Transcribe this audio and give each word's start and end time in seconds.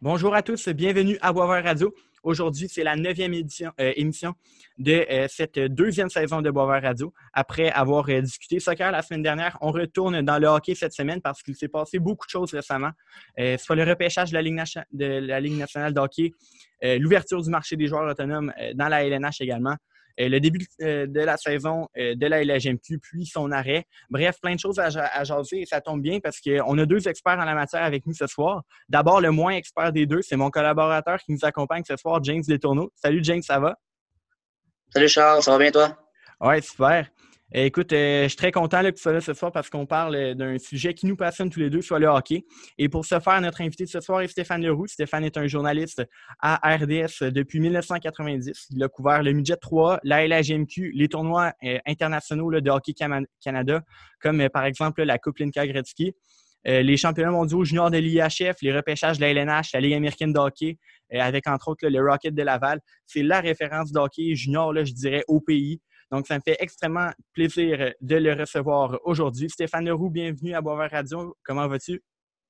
Bonjour 0.00 0.32
à 0.32 0.42
tous, 0.42 0.68
bienvenue 0.68 1.18
à 1.22 1.32
Boisvert 1.32 1.64
Radio. 1.64 1.92
Aujourd'hui, 2.22 2.68
c'est 2.68 2.84
la 2.84 2.94
neuvième 2.94 3.34
euh, 3.34 3.92
émission 3.96 4.32
de 4.78 5.04
euh, 5.10 5.26
cette 5.28 5.58
deuxième 5.58 6.08
saison 6.08 6.40
de 6.40 6.52
Boisvert 6.52 6.84
Radio. 6.84 7.12
Après 7.32 7.68
avoir 7.70 8.08
euh, 8.08 8.20
discuté 8.20 8.60
soccer 8.60 8.92
la 8.92 9.02
semaine 9.02 9.24
dernière, 9.24 9.58
on 9.60 9.72
retourne 9.72 10.22
dans 10.22 10.38
le 10.38 10.46
hockey 10.46 10.76
cette 10.76 10.92
semaine 10.92 11.20
parce 11.20 11.42
qu'il 11.42 11.56
s'est 11.56 11.66
passé 11.66 11.98
beaucoup 11.98 12.28
de 12.28 12.30
choses 12.30 12.54
récemment. 12.54 12.92
soit 13.58 13.74
le 13.74 13.82
repêchage 13.82 14.30
de 14.30 14.34
la 14.34 14.42
Ligue, 14.42 14.62
de 14.92 15.04
la 15.04 15.40
Ligue 15.40 15.58
nationale 15.58 15.92
de 15.92 15.98
hockey, 15.98 16.30
l'ouverture 16.80 17.42
du 17.42 17.50
marché 17.50 17.74
des 17.74 17.88
joueurs 17.88 18.08
autonomes 18.08 18.52
dans 18.76 18.86
la 18.86 19.04
LNH 19.04 19.40
également, 19.40 19.74
le 20.18 20.40
début 20.40 20.66
euh, 20.82 21.06
de 21.06 21.20
la 21.20 21.36
saison 21.36 21.88
euh, 21.96 22.14
de 22.14 22.26
la 22.26 22.42
LHMQ, 22.42 22.98
puis 22.98 23.26
son 23.26 23.52
arrêt. 23.52 23.84
Bref, 24.10 24.36
plein 24.40 24.54
de 24.54 24.60
choses 24.60 24.78
à, 24.78 24.90
jaser 25.24 25.60
et 25.60 25.66
ça 25.66 25.80
tombe 25.80 26.02
bien 26.02 26.18
parce 26.20 26.40
qu'on 26.40 26.78
a 26.78 26.86
deux 26.86 27.06
experts 27.06 27.38
en 27.38 27.44
la 27.44 27.54
matière 27.54 27.82
avec 27.82 28.06
nous 28.06 28.14
ce 28.14 28.26
soir. 28.26 28.62
D'abord, 28.88 29.20
le 29.20 29.30
moins 29.30 29.52
expert 29.52 29.92
des 29.92 30.06
deux, 30.06 30.22
c'est 30.22 30.36
mon 30.36 30.50
collaborateur 30.50 31.18
qui 31.18 31.32
nous 31.32 31.44
accompagne 31.44 31.82
ce 31.86 31.96
soir, 31.96 32.22
James 32.24 32.42
Letourneau. 32.48 32.90
Salut 32.96 33.20
James, 33.22 33.42
ça 33.42 33.60
va? 33.60 33.76
Salut 34.92 35.08
Charles, 35.08 35.42
ça 35.42 35.52
va 35.52 35.58
bien 35.58 35.70
toi? 35.70 35.96
Oui, 36.40 36.62
super. 36.62 37.08
Eh, 37.54 37.64
écoute, 37.64 37.94
euh, 37.94 38.24
je 38.24 38.28
suis 38.28 38.36
très 38.36 38.52
content 38.52 38.82
que 38.82 38.90
tu 38.90 39.00
sois 39.00 39.12
là 39.12 39.22
ce 39.22 39.32
soir 39.32 39.50
parce 39.50 39.70
qu'on 39.70 39.86
parle 39.86 40.14
euh, 40.14 40.34
d'un 40.34 40.58
sujet 40.58 40.92
qui 40.92 41.06
nous 41.06 41.16
passionne 41.16 41.48
tous 41.48 41.60
les 41.60 41.70
deux, 41.70 41.80
soit 41.80 41.98
le 41.98 42.06
hockey. 42.06 42.44
Et 42.76 42.90
pour 42.90 43.06
ce 43.06 43.18
faire, 43.20 43.40
notre 43.40 43.62
invité 43.62 43.84
de 43.84 43.88
ce 43.88 44.00
soir 44.00 44.20
est 44.20 44.28
Stéphane 44.28 44.62
Leroux. 44.62 44.86
Stéphane 44.86 45.24
est 45.24 45.38
un 45.38 45.46
journaliste 45.46 46.02
à 46.40 46.56
RDS 46.76 47.30
depuis 47.30 47.60
1990. 47.60 48.66
Il 48.72 48.82
a 48.82 48.88
couvert 48.88 49.22
le 49.22 49.32
Midget 49.32 49.56
3, 49.56 50.00
la 50.02 50.26
LHGMQ, 50.26 50.92
les 50.94 51.08
tournois 51.08 51.54
euh, 51.64 51.78
internationaux 51.86 52.50
de 52.50 52.70
hockey 52.70 52.92
Canada, 52.92 53.82
comme 54.20 54.46
par 54.50 54.66
exemple 54.66 55.02
la 55.02 55.16
Coupe 55.16 55.38
Linka 55.38 55.66
Gretzky. 55.66 56.12
les 56.66 56.96
championnats 56.98 57.30
mondiaux 57.30 57.64
juniors 57.64 57.90
de 57.90 57.96
l'IHF, 57.96 58.56
les 58.60 58.76
repêchages 58.76 59.16
de 59.16 59.22
la 59.22 59.30
LNH, 59.30 59.72
la 59.72 59.80
Ligue 59.80 59.94
américaine 59.94 60.34
de 60.34 60.38
hockey, 60.38 60.76
avec 61.10 61.46
entre 61.46 61.68
autres 61.68 61.88
le 61.88 62.00
Rocket 62.00 62.34
de 62.34 62.42
Laval. 62.42 62.80
C'est 63.06 63.22
la 63.22 63.40
référence 63.40 63.90
de 63.90 63.98
hockey 63.98 64.34
junior, 64.34 64.74
je 64.84 64.92
dirais, 64.92 65.24
au 65.28 65.40
pays. 65.40 65.80
Donc, 66.10 66.26
ça 66.26 66.36
me 66.36 66.40
fait 66.44 66.56
extrêmement 66.60 67.10
plaisir 67.34 67.92
de 68.00 68.16
le 68.16 68.32
recevoir 68.32 68.98
aujourd'hui. 69.04 69.50
Stéphane 69.50 69.86
Leroux, 69.86 70.10
bienvenue 70.10 70.54
à 70.54 70.60
Boisvert 70.60 70.90
Radio. 70.90 71.36
Comment 71.44 71.68
vas-tu? 71.68 72.02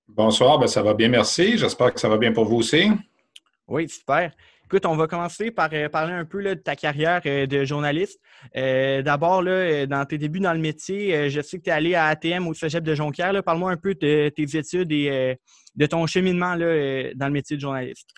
Bonsoir, 0.06 0.58
ben, 0.58 0.66
ça 0.66 0.82
va 0.82 0.94
bien, 0.94 1.08
merci. 1.08 1.58
J'espère 1.58 1.92
que 1.92 2.00
ça 2.00 2.08
va 2.08 2.16
bien 2.16 2.32
pour 2.32 2.44
vous 2.44 2.56
aussi. 2.56 2.90
Oui, 3.66 3.88
super. 3.88 4.32
Écoute, 4.64 4.86
on 4.86 4.96
va 4.96 5.06
commencer 5.06 5.50
par 5.50 5.70
euh, 5.72 5.88
parler 5.88 6.12
un 6.12 6.24
peu 6.24 6.42
de 6.42 6.52
ta 6.54 6.76
carrière 6.76 7.22
euh, 7.24 7.46
de 7.46 7.64
journaliste. 7.64 8.20
Euh, 8.54 9.00
d'abord, 9.02 9.42
dans 9.42 10.06
tes 10.06 10.18
débuts 10.18 10.40
dans 10.40 10.52
le 10.52 10.58
métier, 10.58 11.30
je 11.30 11.40
sais 11.40 11.58
que 11.58 11.64
tu 11.64 11.70
es 11.70 11.72
allé 11.72 11.94
à 11.94 12.06
ATM 12.06 12.46
au 12.46 12.54
Cégep 12.54 12.84
de 12.84 12.94
Jonquière. 12.94 13.42
Parle-moi 13.42 13.70
un 13.70 13.76
peu 13.76 13.94
de 13.94 14.28
tes 14.28 14.56
études 14.56 14.92
et 14.92 15.38
de 15.74 15.86
ton 15.86 16.06
cheminement 16.06 16.54
là, 16.54 17.14
dans 17.14 17.26
le 17.26 17.32
métier 17.32 17.56
de 17.56 17.62
journaliste. 17.62 18.10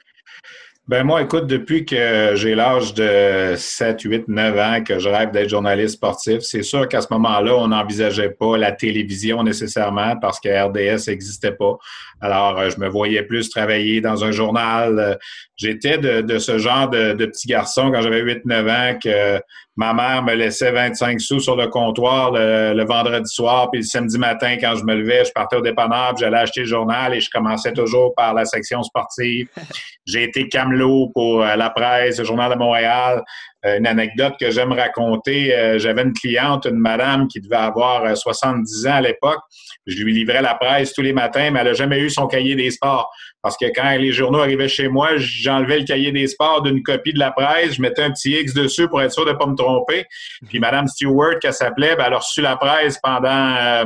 Ben 0.91 1.05
moi, 1.05 1.23
écoute, 1.23 1.47
depuis 1.47 1.85
que 1.85 2.33
j'ai 2.35 2.57
l'âge 2.57 2.95
de 2.95 3.55
7, 3.57 4.01
8, 4.03 4.27
9 4.27 4.59
ans 4.59 4.83
que 4.83 4.99
je 4.99 5.09
rêve 5.09 5.31
d'être 5.31 5.49
journaliste 5.49 5.95
sportif, 5.95 6.41
c'est 6.41 6.65
sûr 6.65 6.89
qu'à 6.89 7.01
ce 7.01 7.07
moment-là, 7.13 7.55
on 7.55 7.69
n'envisageait 7.69 8.31
pas 8.31 8.57
la 8.57 8.73
télévision 8.73 9.45
nécessairement 9.45 10.17
parce 10.17 10.41
que 10.41 10.49
RDS 10.49 11.07
n'existait 11.07 11.53
pas. 11.53 11.77
Alors, 12.21 12.59
euh, 12.59 12.71
je 12.71 12.81
me 12.81 12.89
voyais 12.89 13.23
plus 13.23 13.51
travailler 13.51 14.01
dans 14.01 14.25
un 14.25 14.33
journal. 14.33 15.17
J'étais 15.57 15.97
de, 15.97 16.39
ce 16.39 16.59
genre 16.59 16.91
de, 16.91 17.13
de 17.13 17.27
petit 17.27 17.47
garçon 17.47 17.93
quand 17.93 18.03
j'avais 18.03 18.25
8-9 18.25 18.69
ans 18.69 18.99
que 18.99 19.41
ma 19.81 19.95
mère 19.95 20.23
me 20.23 20.35
laissait 20.35 20.73
25 20.73 21.19
sous 21.19 21.41
sur 21.41 21.57
le 21.57 21.67
comptoir 21.69 22.33
le, 22.33 22.85
vendredi 22.85 23.33
soir, 23.33 23.71
puis 23.71 23.81
le 23.81 23.87
samedi 23.87 24.19
matin, 24.19 24.59
quand 24.61 24.77
je 24.77 24.85
me 24.85 24.95
levais, 24.95 25.25
je 25.25 25.33
partais 25.33 25.57
au 25.57 25.63
dépanneur, 25.63 26.15
j'allais 26.19 26.37
acheter 26.37 26.61
le 26.61 26.67
journal 26.67 27.15
et 27.15 27.21
je 27.21 27.31
commençais 27.31 27.73
toujours 27.73 28.15
par 28.15 28.35
la 28.35 28.45
section 28.45 28.83
sportive. 28.83 29.49
J'ai 30.07 30.25
été 30.25 30.49
camelot 30.49 31.11
pour 31.15 31.43
euh, 31.43 31.57
la 31.57 31.71
presse, 31.71 32.19
le 32.19 32.25
Journal 32.25 32.53
de 32.53 32.59
Montréal. 32.59 33.23
Euh, 33.65 33.79
une 33.79 33.87
anecdote 33.87 34.35
que 34.41 34.51
j'aime 34.51 34.73
raconter, 34.73 35.55
euh, 35.55 35.79
j'avais 35.79 36.03
une 36.03 36.15
cliente, 36.15 36.65
une 36.65 36.79
madame 36.79 37.29
qui 37.29 37.41
devait 37.41 37.57
avoir 37.57 38.17
70 38.17 38.87
ans 38.87 38.95
à 38.95 39.01
l'époque. 39.03 39.41
Je 39.87 40.03
lui 40.03 40.13
livrais 40.13 40.43
la 40.43 40.55
presse 40.55 40.93
tous 40.93 41.03
les 41.03 41.13
matins, 41.13 41.51
mais 41.51 41.61
elle 41.61 41.67
n'a 41.67 41.73
jamais 41.73 41.99
eu 42.01 42.11
son 42.11 42.27
cahier 42.27 42.55
des 42.55 42.71
sports. 42.71 43.11
Parce 43.43 43.57
que 43.57 43.67
quand 43.75 43.97
les 43.97 44.13
journaux 44.13 44.41
arrivaient 44.41 44.69
chez 44.69 44.89
moi, 44.89 45.11
j'enlevais 45.17 45.79
le 45.79 45.85
cahier 45.85 46.13
des 46.13 46.27
sports 46.27 46.63
d'une 46.63 46.83
copie 46.83 47.13
de 47.13 47.19
la 47.19 47.31
presse, 47.31 47.75
je 47.75 47.83
mettais 47.83 48.03
un 48.03 48.11
petit 48.11 48.33
X 48.33 48.53
dessus 48.53 48.89
pour 48.89 49.01
être 49.01 49.13
sûr 49.13 49.25
de 49.25 49.33
ne 49.33 49.37
pas 49.37 49.47
me 49.47 49.57
tromper. 49.57 50.05
Puis 50.49 50.61
Mme 50.61 50.87
Stewart, 50.87 51.39
qu'elle 51.41 51.55
s'appelait, 51.55 51.97
ben, 51.97 52.05
elle 52.07 52.15
a 52.15 52.19
reçu 52.19 52.43
la 52.43 52.57
presse 52.57 52.99
pendant 53.03 53.29
euh, 53.29 53.85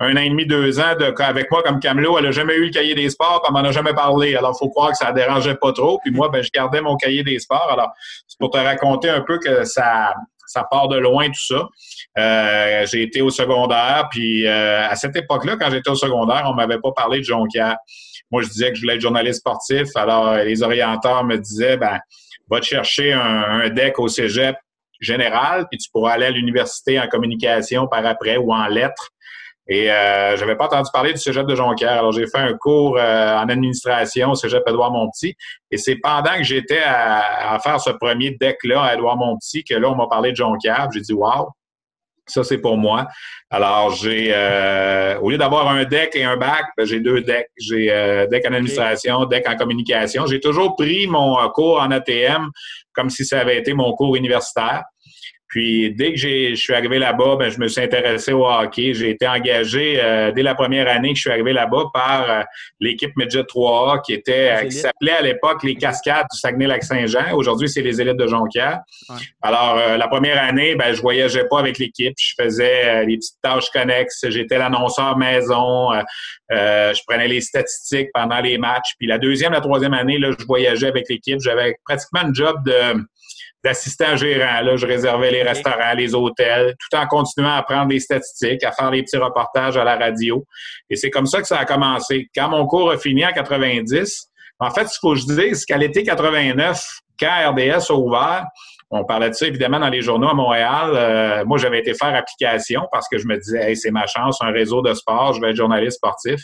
un 0.00 0.16
an 0.16 0.20
et 0.20 0.28
demi, 0.28 0.44
deux 0.46 0.78
ans 0.78 0.94
de, 0.98 1.14
avec 1.22 1.50
moi 1.50 1.62
comme 1.62 1.80
camelot. 1.80 2.18
Elle 2.18 2.24
n'a 2.24 2.30
jamais 2.32 2.54
eu 2.56 2.66
le 2.66 2.70
cahier 2.70 2.94
des 2.94 3.08
sports, 3.08 3.42
elle 3.46 3.52
m'en 3.54 3.60
a 3.60 3.72
jamais 3.72 3.94
parlé. 3.94 4.36
Alors, 4.36 4.54
il 4.54 4.58
faut 4.58 4.68
croire 4.68 4.90
que 4.90 4.96
ça 4.96 5.10
ne 5.10 5.14
dérangeait 5.14 5.54
pas 5.54 5.72
trop. 5.72 5.98
Puis 6.04 6.12
moi, 6.12 6.28
ben, 6.28 6.42
je 6.42 6.50
gardais 6.52 6.82
mon 6.82 6.96
cahier 6.96 7.22
des 7.22 7.38
sports. 7.38 7.68
Alors, 7.72 7.90
c'est 8.28 8.38
pour 8.38 8.50
te 8.50 8.58
raconter 8.58 9.08
un 9.08 9.22
peu 9.22 9.38
que 9.38 9.64
ça, 9.64 10.12
ça 10.52 10.64
part 10.70 10.88
de 10.88 10.96
loin 10.96 11.26
tout 11.28 11.46
ça. 11.46 11.68
Euh, 12.18 12.86
j'ai 12.86 13.02
été 13.02 13.22
au 13.22 13.30
secondaire, 13.30 14.08
puis 14.10 14.46
euh, 14.46 14.86
à 14.86 14.94
cette 14.96 15.16
époque-là, 15.16 15.56
quand 15.56 15.70
j'étais 15.70 15.90
au 15.90 15.94
secondaire, 15.94 16.44
on 16.46 16.54
m'avait 16.54 16.80
pas 16.80 16.92
parlé 16.92 17.18
de 17.18 17.24
Jonquière. 17.24 17.76
Moi, 18.30 18.42
je 18.42 18.48
disais 18.48 18.70
que 18.70 18.76
je 18.76 18.82
voulais 18.82 18.94
être 18.94 19.00
journaliste 19.00 19.40
sportif. 19.40 19.88
Alors, 19.94 20.36
les 20.36 20.62
orienteurs 20.62 21.24
me 21.24 21.36
disaient, 21.36 21.76
ben, 21.76 21.98
va 22.50 22.60
te 22.60 22.66
chercher 22.66 23.12
un, 23.12 23.68
deck 23.70 23.98
au 23.98 24.08
cégep 24.08 24.56
général, 25.00 25.66
puis 25.70 25.78
tu 25.78 25.90
pourras 25.90 26.12
aller 26.12 26.26
à 26.26 26.30
l'université 26.30 27.00
en 27.00 27.08
communication 27.08 27.88
par 27.88 28.04
après 28.06 28.36
ou 28.36 28.52
en 28.52 28.66
lettres. 28.66 29.10
Et 29.68 29.90
euh, 29.90 30.36
j'avais 30.36 30.56
pas 30.56 30.64
entendu 30.64 30.90
parler 30.92 31.12
du 31.12 31.18
cégep 31.18 31.46
de 31.46 31.54
Jonquière. 31.54 31.92
Alors, 31.92 32.12
j'ai 32.12 32.26
fait 32.26 32.38
un 32.38 32.54
cours 32.54 32.98
euh, 32.98 33.36
en 33.36 33.48
administration 33.48 34.32
au 34.32 34.34
cégep 34.34 34.62
Édouard-Montpetit. 34.66 35.36
Et 35.70 35.78
c'est 35.78 35.96
pendant 35.96 36.36
que 36.36 36.42
j'étais 36.42 36.82
à, 36.84 37.58
faire 37.62 37.80
ce 37.80 37.90
premier 37.90 38.32
deck-là 38.32 38.82
à 38.82 38.94
Édouard-Montpetit 38.94 39.64
que 39.64 39.74
là, 39.74 39.90
on 39.90 39.94
m'a 39.94 40.08
parlé 40.08 40.32
de 40.32 40.36
Jonquière. 40.36 40.88
J'ai 40.92 41.00
dit, 41.00 41.12
wow, 41.12 41.50
ça, 42.26 42.44
c'est 42.44 42.58
pour 42.58 42.76
moi. 42.76 43.06
Alors, 43.50 43.94
j'ai, 43.94 44.32
euh, 44.34 45.18
au 45.20 45.30
lieu 45.30 45.38
d'avoir 45.38 45.68
un 45.68 45.84
deck 45.84 46.14
et 46.14 46.24
un 46.24 46.36
bac, 46.36 46.66
ben, 46.76 46.86
j'ai 46.86 47.00
deux 47.00 47.20
decks. 47.20 47.50
J'ai 47.56 47.90
euh, 47.90 48.26
deck 48.26 48.44
en 48.46 48.52
administration, 48.54 49.24
deck 49.26 49.48
en 49.48 49.56
communication. 49.56 50.26
J'ai 50.26 50.40
toujours 50.40 50.76
pris 50.76 51.06
mon 51.06 51.36
cours 51.50 51.80
en 51.80 51.90
ATM 51.90 52.48
comme 52.94 53.10
si 53.10 53.24
ça 53.24 53.40
avait 53.40 53.58
été 53.58 53.74
mon 53.74 53.92
cours 53.94 54.16
universitaire. 54.16 54.84
Puis 55.52 55.90
dès 55.90 56.14
que 56.14 56.18
je 56.18 56.54
suis 56.54 56.72
arrivé 56.72 56.98
là-bas, 56.98 57.36
ben, 57.38 57.50
je 57.50 57.60
me 57.60 57.68
suis 57.68 57.82
intéressé 57.82 58.32
au 58.32 58.46
hockey. 58.46 58.94
J'ai 58.94 59.10
été 59.10 59.28
engagé 59.28 60.00
euh, 60.02 60.32
dès 60.32 60.42
la 60.42 60.54
première 60.54 60.88
année 60.88 61.10
que 61.10 61.16
je 61.16 61.20
suis 61.20 61.30
arrivé 61.30 61.52
là-bas 61.52 61.90
par 61.92 62.30
euh, 62.30 62.42
l'équipe 62.80 63.14
Midget 63.18 63.42
3A 63.42 64.00
qui 64.00 64.14
était 64.14 64.50
euh, 64.50 64.64
qui 64.64 64.72
s'appelait 64.72 65.12
à 65.12 65.20
l'époque 65.20 65.62
les 65.62 65.74
Cascades 65.74 66.24
du 66.32 66.38
Saguenay-Lac-Saint-Jean. 66.38 67.34
Aujourd'hui, 67.34 67.68
c'est 67.68 67.82
les 67.82 68.00
élites 68.00 68.16
de 68.16 68.26
Jonquière. 68.26 68.78
Alors 69.42 69.76
la 69.98 70.08
première 70.08 70.42
année, 70.42 70.74
ben, 70.74 70.94
je 70.94 71.02
voyageais 71.02 71.44
pas 71.44 71.58
avec 71.58 71.78
l'équipe. 71.78 72.14
Je 72.18 72.32
faisais 72.40 73.04
les 73.04 73.18
petites 73.18 73.42
tâches 73.42 73.68
connexes. 73.74 74.24
J'étais 74.30 74.56
l'annonceur 74.56 75.18
maison. 75.18 75.90
je 76.50 77.00
prenais 77.06 77.28
les 77.28 77.42
statistiques 77.42 78.08
pendant 78.14 78.40
les 78.40 78.56
matchs. 78.56 78.94
Puis 78.98 79.06
la 79.06 79.18
deuxième, 79.18 79.52
la 79.52 79.60
troisième 79.60 79.92
année, 79.92 80.16
là, 80.16 80.30
je 80.30 80.46
voyageais 80.46 80.88
avec 80.88 81.10
l'équipe. 81.10 81.40
J'avais 81.40 81.76
pratiquement 81.84 82.20
un 82.20 82.32
job 82.32 82.56
de 82.64 83.04
d'assistant 83.64 84.16
gérant. 84.16 84.60
Là, 84.62 84.76
je 84.76 84.86
réservais 84.86 85.30
les 85.30 85.42
restaurants, 85.42 85.94
les 85.96 86.14
hôtels, 86.14 86.74
tout 86.78 86.96
en 86.96 87.06
continuant 87.06 87.54
à 87.54 87.62
prendre 87.62 87.88
des 87.88 88.00
statistiques, 88.00 88.64
à 88.64 88.72
faire 88.72 88.90
des 88.90 89.02
petits 89.02 89.16
reportages 89.16 89.76
à 89.76 89.84
la 89.84 89.96
radio. 89.96 90.44
Et 90.90 90.96
c'est 90.96 91.10
comme 91.10 91.26
ça 91.26 91.40
que 91.40 91.46
ça 91.46 91.58
a 91.58 91.64
commencé. 91.64 92.28
Quand 92.34 92.48
mon 92.48 92.66
cours 92.66 92.90
a 92.90 92.98
fini 92.98 93.24
en 93.24 93.32
90, 93.32 94.28
en 94.58 94.70
fait, 94.70 94.86
ce 94.88 94.98
qu'il 94.98 95.08
faut 95.08 95.14
que 95.14 95.20
je 95.20 95.26
dise, 95.26 95.60
c'est 95.60 95.66
qu'à 95.66 95.78
l'été 95.78 96.02
89, 96.02 96.82
quand 97.18 97.50
RDS 97.50 97.90
a 97.90 97.94
ouvert, 97.94 98.44
on 98.94 99.04
parlait 99.04 99.30
de 99.30 99.34
ça 99.34 99.46
évidemment 99.46 99.80
dans 99.80 99.88
les 99.88 100.02
journaux 100.02 100.28
à 100.28 100.34
Montréal. 100.34 100.90
Euh, 100.94 101.44
moi, 101.46 101.56
j'avais 101.56 101.78
été 101.78 101.94
faire 101.94 102.14
application 102.14 102.82
parce 102.92 103.08
que 103.08 103.16
je 103.16 103.26
me 103.26 103.38
disais, 103.38 103.70
hey, 103.70 103.76
c'est 103.76 103.90
ma 103.90 104.06
chance, 104.06 104.38
un 104.42 104.50
réseau 104.50 104.82
de 104.82 104.92
sport, 104.92 105.32
je 105.32 105.40
vais 105.40 105.50
être 105.50 105.56
journaliste 105.56 105.96
sportif. 105.96 106.42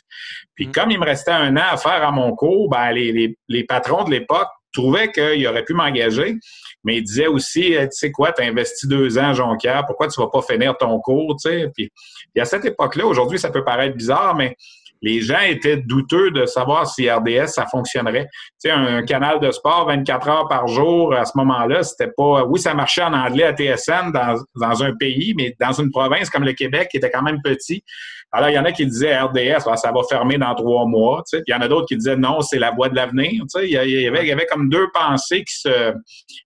Puis 0.54 0.68
mm. 0.68 0.72
comme 0.72 0.90
il 0.90 0.98
me 0.98 1.04
restait 1.04 1.30
un 1.30 1.56
an 1.56 1.64
à 1.70 1.76
faire 1.76 2.02
à 2.02 2.10
mon 2.10 2.34
cours, 2.34 2.70
ben, 2.70 2.90
les, 2.92 3.12
les, 3.12 3.36
les 3.48 3.64
patrons 3.64 4.04
de 4.04 4.10
l'époque 4.10 4.48
trouvaient 4.72 5.10
qu'il 5.10 5.46
aurait 5.46 5.64
pu 5.64 5.74
m'engager. 5.74 6.36
Mais 6.84 6.96
il 6.98 7.02
disait 7.02 7.26
aussi, 7.26 7.76
euh, 7.76 7.84
tu 7.84 7.92
sais 7.92 8.12
quoi, 8.12 8.32
tu 8.32 8.42
as 8.42 8.46
investi 8.46 8.86
deux 8.86 9.18
ans 9.18 9.30
à 9.30 9.32
Jonquière, 9.32 9.84
pourquoi 9.86 10.08
tu 10.08 10.20
vas 10.20 10.28
pas 10.28 10.42
finir 10.42 10.76
ton 10.76 10.98
cours, 11.00 11.36
tu 11.36 11.50
sais? 11.50 11.68
Puis, 11.74 11.90
à 12.38 12.44
cette 12.44 12.64
époque-là, 12.64 13.04
aujourd'hui, 13.06 13.38
ça 13.38 13.50
peut 13.50 13.64
paraître 13.64 13.96
bizarre, 13.96 14.34
mais 14.34 14.56
les 15.02 15.20
gens 15.20 15.40
étaient 15.40 15.76
douteux 15.76 16.30
de 16.30 16.46
savoir 16.46 16.86
si 16.86 17.10
RDS, 17.10 17.48
ça 17.48 17.66
fonctionnerait. 17.66 18.28
Tu 18.62 18.68
sais, 18.68 18.70
un 18.70 19.02
canal 19.02 19.40
de 19.40 19.50
sport 19.50 19.86
24 19.86 20.28
heures 20.28 20.48
par 20.48 20.66
jour, 20.66 21.14
à 21.14 21.24
ce 21.24 21.32
moment-là, 21.36 21.82
c'était 21.82 22.10
pas... 22.16 22.44
Oui, 22.44 22.60
ça 22.60 22.74
marchait 22.74 23.02
en 23.02 23.12
anglais 23.12 23.44
à 23.44 23.54
TSN 23.54 24.12
dans, 24.12 24.36
dans 24.56 24.82
un 24.82 24.94
pays, 24.94 25.34
mais 25.36 25.54
dans 25.60 25.72
une 25.72 25.90
province 25.90 26.30
comme 26.30 26.44
le 26.44 26.52
Québec, 26.52 26.88
qui 26.90 26.96
était 26.96 27.10
quand 27.10 27.22
même 27.22 27.40
petit, 27.42 27.82
alors, 28.30 28.50
il 28.50 28.54
y 28.54 28.58
en 28.58 28.64
a 28.64 28.72
qui 28.72 28.84
disaient 28.84 29.18
RDS, 29.18 29.62
ah, 29.66 29.76
ça 29.76 29.90
va 29.90 30.02
fermer 30.08 30.36
dans 30.36 30.54
trois 30.54 30.86
mois. 30.86 31.22
Tu 31.28 31.38
sais. 31.38 31.44
Il 31.46 31.50
y 31.50 31.54
en 31.54 31.60
a 31.60 31.68
d'autres 31.68 31.86
qui 31.86 31.96
disaient 31.96 32.16
non, 32.16 32.42
c'est 32.42 32.58
la 32.58 32.72
voie 32.72 32.90
de 32.90 32.94
l'avenir. 32.94 33.30
Tu 33.30 33.46
sais. 33.48 33.68
Il, 33.68 33.72
y 33.72 34.06
avait, 34.06 34.46
comme 34.46 34.68
deux 34.68 34.88
pensées 34.92 35.44
qui 35.44 35.54
se, 35.54 35.94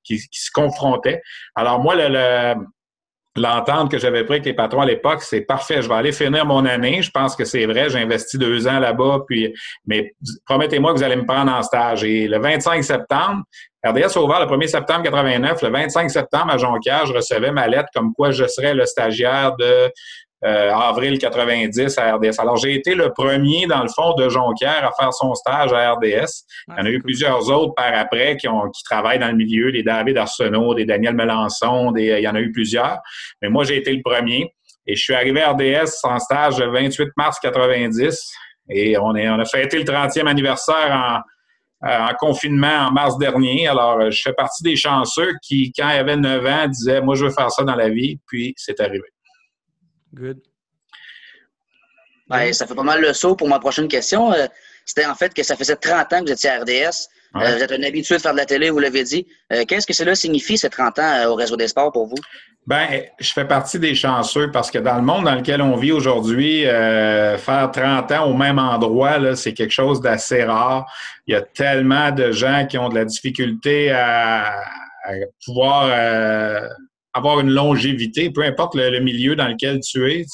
qui, 0.05 0.19
se 0.19 0.51
confrontaient. 0.53 1.21
Alors, 1.57 1.81
moi, 1.81 1.97
le, 1.97 2.55
l'entente 3.37 3.90
que 3.90 3.99
j'avais 3.99 4.25
prise 4.25 4.37
avec 4.37 4.46
les 4.46 4.55
patrons 4.55 4.82
à 4.82 4.87
l'époque, 4.87 5.23
c'est 5.23 5.40
parfait, 5.43 5.82
je 5.82 5.88
vais 5.88 5.94
aller 5.94 6.12
finir 6.12 6.44
mon 6.44 6.64
année. 6.67 7.02
Je 7.02 7.11
pense 7.11 7.34
que 7.34 7.44
c'est 7.44 7.64
vrai, 7.67 7.88
j'ai 7.88 7.99
investi 7.99 8.37
deux 8.37 8.67
ans 8.69 8.79
là-bas, 8.79 9.20
puis 9.26 9.52
mais 9.87 10.14
promettez-moi 10.44 10.93
que 10.93 10.99
vous 10.99 11.05
allez 11.05 11.17
me 11.17 11.25
prendre 11.25 11.52
en 11.52 11.62
stage. 11.62 12.05
Et 12.05 12.29
le 12.29 12.38
25 12.38 12.82
septembre, 12.84 13.43
RDS 13.84 14.17
a 14.17 14.44
le 14.44 14.46
1er 14.46 14.67
septembre 14.69 15.02
89. 15.02 15.62
Le 15.62 15.69
25 15.70 16.11
septembre, 16.11 16.52
à 16.52 16.58
Jonquière, 16.58 17.06
je 17.06 17.14
recevais 17.14 17.50
ma 17.50 17.67
lettre 17.67 17.88
comme 17.93 18.12
quoi 18.14 18.31
je 18.31 18.46
serais 18.46 18.75
le 18.75 18.87
stagiaire 18.87 19.56
de 19.56 19.90
euh, 20.44 20.75
avril 20.75 21.19
90 21.19 21.99
à 21.99 22.17
RDS. 22.17 22.41
Alors, 22.41 22.56
j'ai 22.56 22.75
été 22.75 22.94
le 22.94 23.12
premier, 23.12 23.67
dans 23.67 23.83
le 23.83 23.89
fond, 23.89 24.15
de 24.15 24.29
Jonquière 24.29 24.85
à 24.85 24.91
faire 25.00 25.12
son 25.12 25.35
stage 25.35 25.73
à 25.73 25.93
RDS. 25.93 26.44
Il 26.69 26.75
y 26.79 26.81
en 26.81 26.85
a 26.85 26.91
eu 26.91 27.00
plusieurs 27.00 27.49
autres 27.49 27.75
par 27.75 27.94
après 27.94 28.37
qui, 28.37 28.49
ont, 28.49 28.69
qui 28.71 28.83
travaillent 28.83 29.21
dans 29.21 29.29
le 29.29 29.37
milieu, 29.37 29.71
des 29.71 29.85
David 29.85 30.17
Arsenault, 30.17 30.75
des 30.75 30.85
Daniel 30.85 31.15
Melançon, 31.15 31.93
des, 31.93 32.06
il 32.19 32.25
y 32.25 32.29
en 32.29 32.35
a 32.35 32.41
eu 32.41 32.50
plusieurs. 32.50 32.99
Mais 33.41 33.50
moi, 33.50 33.62
j'ai 33.65 33.77
été 33.77 33.93
le 33.93 34.03
premier. 34.03 34.53
Et 34.85 34.97
je 34.97 35.03
suis 35.03 35.15
arrivé 35.15 35.41
à 35.43 35.53
RDS 35.53 35.91
en 36.03 36.19
stage 36.19 36.59
le 36.59 36.73
28 36.73 37.11
mars 37.17 37.39
90. 37.41 38.33
Et 38.71 38.99
on, 38.99 39.15
est, 39.15 39.29
on 39.29 39.39
a 39.39 39.44
fêté 39.44 39.79
le 39.79 39.85
30e 39.85 40.27
anniversaire 40.27 41.23
en, 41.83 41.89
en 41.89 42.15
confinement 42.19 42.89
en 42.89 42.91
mars 42.91 43.17
dernier. 43.17 43.69
Alors, 43.69 44.11
je 44.11 44.21
fais 44.21 44.33
partie 44.33 44.65
des 44.65 44.75
chanceux 44.75 45.35
qui, 45.41 45.73
quand 45.77 45.89
il 45.89 45.99
avait 45.99 46.17
9 46.17 46.47
ans, 46.47 46.67
disaient 46.67 47.00
Moi, 47.00 47.15
je 47.15 47.27
veux 47.27 47.31
faire 47.31 47.53
ça 47.53 47.62
dans 47.62 47.77
la 47.77 47.89
vie. 47.89 48.19
Puis, 48.27 48.55
c'est 48.56 48.81
arrivé. 48.81 49.05
Good. 50.14 50.41
ça 52.53 52.67
fait 52.67 52.75
pas 52.75 52.82
mal 52.82 53.00
le 53.00 53.12
saut 53.12 53.35
pour 53.35 53.49
ma 53.49 53.59
prochaine 53.59 53.88
question. 53.88 54.32
Euh, 54.32 54.47
c'était 54.85 55.06
en 55.06 55.14
fait 55.14 55.32
que 55.32 55.43
ça 55.43 55.56
faisait 55.56 55.76
30 55.76 56.12
ans 56.12 56.19
que 56.20 56.26
vous 56.26 56.32
étiez 56.32 56.50
à 56.50 56.61
RDS. 56.61 57.09
Euh, 57.35 57.56
vous 57.56 57.62
êtes 57.62 57.73
un 57.73 57.82
habitué 57.82 58.17
de 58.17 58.20
faire 58.20 58.32
de 58.32 58.37
la 58.37 58.44
télé, 58.44 58.69
vous 58.69 58.79
l'avez 58.79 59.05
dit. 59.05 59.26
Euh, 59.53 59.64
qu'est-ce 59.67 59.87
que 59.87 59.94
cela 59.94 60.14
signifie, 60.14 60.59
ces 60.59 60.69
30 60.69 60.99
ans 60.99 61.29
au 61.29 61.35
réseau 61.35 61.56
des 61.56 61.69
sports 61.69 61.91
pour 61.91 62.06
vous? 62.06 62.17
Ben, 62.67 62.87
je 63.19 63.32
fais 63.32 63.47
partie 63.47 63.79
des 63.79 63.94
chanceux 63.94 64.50
parce 64.50 64.70
que 64.70 64.79
dans 64.79 64.97
le 64.97 65.03
monde 65.03 65.25
dans 65.25 65.35
lequel 65.35 65.62
on 65.62 65.76
vit 65.76 65.93
aujourd'hui, 65.93 66.65
faire 66.65 67.70
30 67.73 68.12
ans 68.12 68.26
au 68.26 68.35
même 68.35 68.58
endroit, 68.58 69.35
c'est 69.35 69.55
quelque 69.55 69.73
chose 69.73 70.00
d'assez 70.00 70.44
rare. 70.44 70.85
Il 71.26 71.32
y 71.32 71.37
a 71.37 71.43
tellement 71.43 72.11
de 72.11 72.32
gens 72.32 72.67
qui 72.69 72.76
ont 72.76 72.88
de 72.88 72.97
la 72.97 73.05
difficulté 73.05 73.91
à, 73.91 74.61
à 75.05 75.12
pouvoir 75.44 75.88
avoir 77.14 77.41
une 77.41 77.50
longévité, 77.50 78.31
peu 78.31 78.43
importe 78.43 78.75
le, 78.75 79.00
milieu 79.00 79.37
dans 79.37 79.49
lequel 79.49 79.81
tu 79.81 80.11
es. 80.11 80.25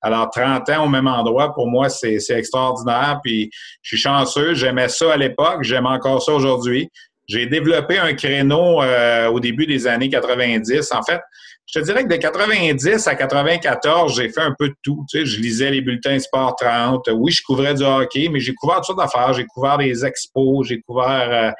Alors, 0.00 0.30
30 0.30 0.68
ans 0.70 0.84
au 0.84 0.88
même 0.88 1.06
endroit, 1.06 1.54
pour 1.54 1.68
moi, 1.68 1.88
c'est 1.88 2.18
extraordinaire. 2.30 3.20
Puis, 3.22 3.50
je 3.82 3.88
suis 3.88 4.02
chanceux. 4.02 4.54
J'aimais 4.54 4.88
ça 4.88 5.12
à 5.12 5.16
l'époque. 5.16 5.62
J'aime 5.62 5.86
encore 5.86 6.22
ça 6.22 6.32
aujourd'hui. 6.32 6.88
J'ai 7.26 7.46
développé 7.46 7.98
un 7.98 8.14
créneau 8.14 8.82
euh, 8.82 9.28
au 9.28 9.40
début 9.40 9.66
des 9.66 9.86
années 9.86 10.10
90. 10.10 10.92
En 10.92 11.02
fait, 11.02 11.20
je 11.66 11.80
te 11.80 11.84
dirais 11.84 12.04
que 12.04 12.08
de 12.08 12.16
90 12.16 13.06
à 13.06 13.14
94, 13.14 14.14
j'ai 14.14 14.28
fait 14.28 14.42
un 14.42 14.54
peu 14.58 14.68
de 14.68 14.74
tout. 14.82 15.04
Tu 15.10 15.18
sais, 15.18 15.26
je 15.26 15.40
lisais 15.40 15.70
les 15.70 15.80
bulletins 15.80 16.18
Sport 16.18 16.56
30. 16.56 17.08
Oui, 17.14 17.32
je 17.32 17.42
couvrais 17.42 17.74
du 17.74 17.82
hockey, 17.82 18.28
mais 18.30 18.38
j'ai 18.38 18.54
couvert 18.54 18.76
toutes 18.76 18.86
sortes 18.86 18.98
d'affaires. 18.98 19.32
J'ai 19.32 19.46
couvert 19.46 19.78
des 19.78 20.04
expos, 20.04 20.68
j'ai 20.68 20.80
couvert 20.82 21.28
euh, 21.30 21.50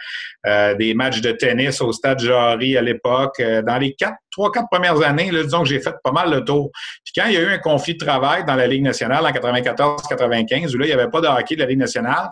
euh, 0.46 0.74
des 0.74 0.92
matchs 0.92 1.22
de 1.22 1.32
tennis 1.32 1.80
au 1.80 1.90
stade 1.92 2.20
Jarry 2.20 2.76
à 2.76 2.82
l'époque. 2.82 3.40
Euh, 3.40 3.62
dans 3.62 3.78
les 3.78 3.94
quatre, 3.94 4.18
trois, 4.34 4.50
quatre 4.50 4.68
premières 4.70 5.00
années, 5.02 5.30
là, 5.30 5.42
disons 5.42 5.62
que 5.62 5.68
j'ai 5.68 5.80
fait 5.80 5.94
pas 6.02 6.12
mal 6.12 6.30
le 6.30 6.44
tour. 6.44 6.70
Puis 7.04 7.12
quand 7.16 7.26
il 7.26 7.34
y 7.34 7.36
a 7.36 7.40
eu 7.40 7.48
un 7.48 7.58
conflit 7.58 7.94
de 7.94 8.04
travail 8.04 8.44
dans 8.44 8.56
la 8.56 8.66
Ligue 8.66 8.82
nationale 8.82 9.24
en 9.24 9.30
94-95, 9.30 10.74
où 10.74 10.78
là, 10.78 10.86
il 10.86 10.88
n'y 10.88 10.92
avait 10.92 11.10
pas 11.10 11.20
de 11.20 11.26
hockey 11.26 11.54
de 11.54 11.60
la 11.60 11.66
Ligue 11.66 11.78
nationale, 11.78 12.30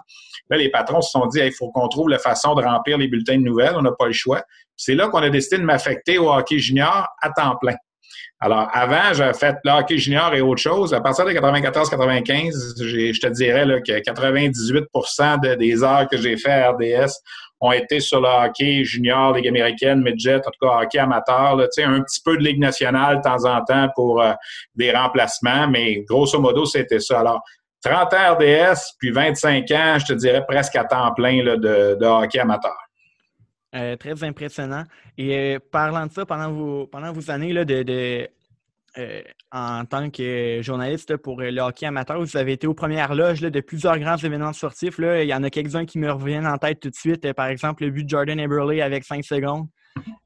là, 0.50 0.56
les 0.56 0.70
patrons 0.70 1.00
se 1.00 1.10
sont 1.10 1.26
dit, 1.26 1.38
il 1.40 1.52
faut 1.52 1.70
qu'on 1.70 1.88
trouve 1.88 2.08
la 2.08 2.18
façon 2.18 2.54
de 2.54 2.62
remplir 2.62 2.98
les 2.98 3.08
bulletins 3.08 3.36
de 3.36 3.42
nouvelles. 3.42 3.74
On 3.76 3.82
n'a 3.82 3.92
pas 3.92 4.06
le 4.06 4.12
choix. 4.12 4.42
C'est 4.76 4.94
là 4.94 5.08
qu'on 5.08 5.22
a 5.22 5.30
décidé 5.30 5.58
de 5.58 5.64
m'affecter 5.64 6.18
au 6.18 6.32
hockey 6.32 6.58
junior 6.58 7.08
à 7.20 7.30
temps 7.30 7.56
plein. 7.56 7.76
Alors, 8.44 8.68
avant, 8.72 9.12
j'avais 9.12 9.34
fait 9.34 9.54
le 9.64 9.70
hockey 9.70 9.98
junior 9.98 10.34
et 10.34 10.40
autre 10.40 10.60
chose. 10.60 10.92
À 10.92 11.00
partir 11.00 11.24
de 11.24 11.30
94-95, 11.30 12.82
je 12.84 13.20
te 13.20 13.28
dirais 13.28 13.64
que 13.86 13.92
98% 13.92 15.56
des 15.56 15.84
heures 15.84 16.08
que 16.08 16.16
j'ai 16.16 16.36
fait 16.36 16.50
à 16.50 16.72
RDS 16.72 17.12
ont 17.60 17.70
été 17.70 18.00
sur 18.00 18.20
le 18.20 18.26
hockey 18.26 18.82
junior, 18.82 19.32
Ligue 19.34 19.46
américaine, 19.46 20.02
midget, 20.02 20.38
en 20.44 20.50
tout 20.50 20.66
cas 20.66 20.82
hockey 20.82 20.98
amateur. 20.98 21.54
Là, 21.54 21.68
un 21.84 22.00
petit 22.00 22.20
peu 22.24 22.36
de 22.36 22.42
Ligue 22.42 22.58
nationale 22.58 23.18
de 23.18 23.22
temps 23.22 23.44
en 23.44 23.62
temps 23.64 23.88
pour 23.94 24.20
euh, 24.20 24.32
des 24.74 24.90
remplacements, 24.90 25.68
mais 25.68 26.00
grosso 26.00 26.40
modo, 26.40 26.64
c'était 26.64 26.98
ça. 26.98 27.20
Alors, 27.20 27.44
30 27.84 28.12
ans 28.12 28.34
RDS, 28.34 28.96
puis 28.98 29.12
25 29.12 29.70
ans, 29.70 29.98
je 30.00 30.06
te 30.06 30.12
dirais 30.14 30.44
presque 30.48 30.74
à 30.74 30.82
temps 30.82 31.14
plein 31.14 31.44
de 31.44 32.04
hockey 32.04 32.40
amateur. 32.40 32.74
Euh, 33.74 33.96
très 33.96 34.22
impressionnant. 34.22 34.84
Et 35.16 35.54
euh, 35.54 35.58
parlant 35.58 36.06
de 36.06 36.12
ça, 36.12 36.26
pendant 36.26 36.52
vos, 36.52 37.30
années 37.30 37.54
là, 37.54 37.64
euh, 38.98 39.22
en 39.50 39.86
tant 39.86 40.10
que 40.10 40.60
journaliste 40.60 41.16
pour 41.16 41.40
le 41.40 41.58
hockey 41.58 41.86
amateur, 41.86 42.20
vous 42.20 42.36
avez 42.36 42.52
été 42.52 42.66
aux 42.66 42.74
premières 42.74 43.14
loges 43.14 43.40
de 43.40 43.60
plusieurs 43.60 43.98
grands 43.98 44.18
événements 44.18 44.52
sportifs. 44.52 44.96
Il 44.98 45.26
y 45.26 45.32
en 45.32 45.42
a 45.42 45.48
quelques-uns 45.48 45.86
qui 45.86 45.98
me 45.98 46.10
reviennent 46.12 46.46
en 46.46 46.58
tête 46.58 46.80
tout 46.80 46.90
de 46.90 46.94
suite. 46.94 47.32
Par 47.32 47.46
exemple, 47.46 47.84
le 47.84 47.90
but 47.90 48.04
de 48.04 48.10
Jordan 48.10 48.38
Eberle 48.38 48.82
avec 48.82 49.04
5 49.04 49.24
secondes. 49.24 49.68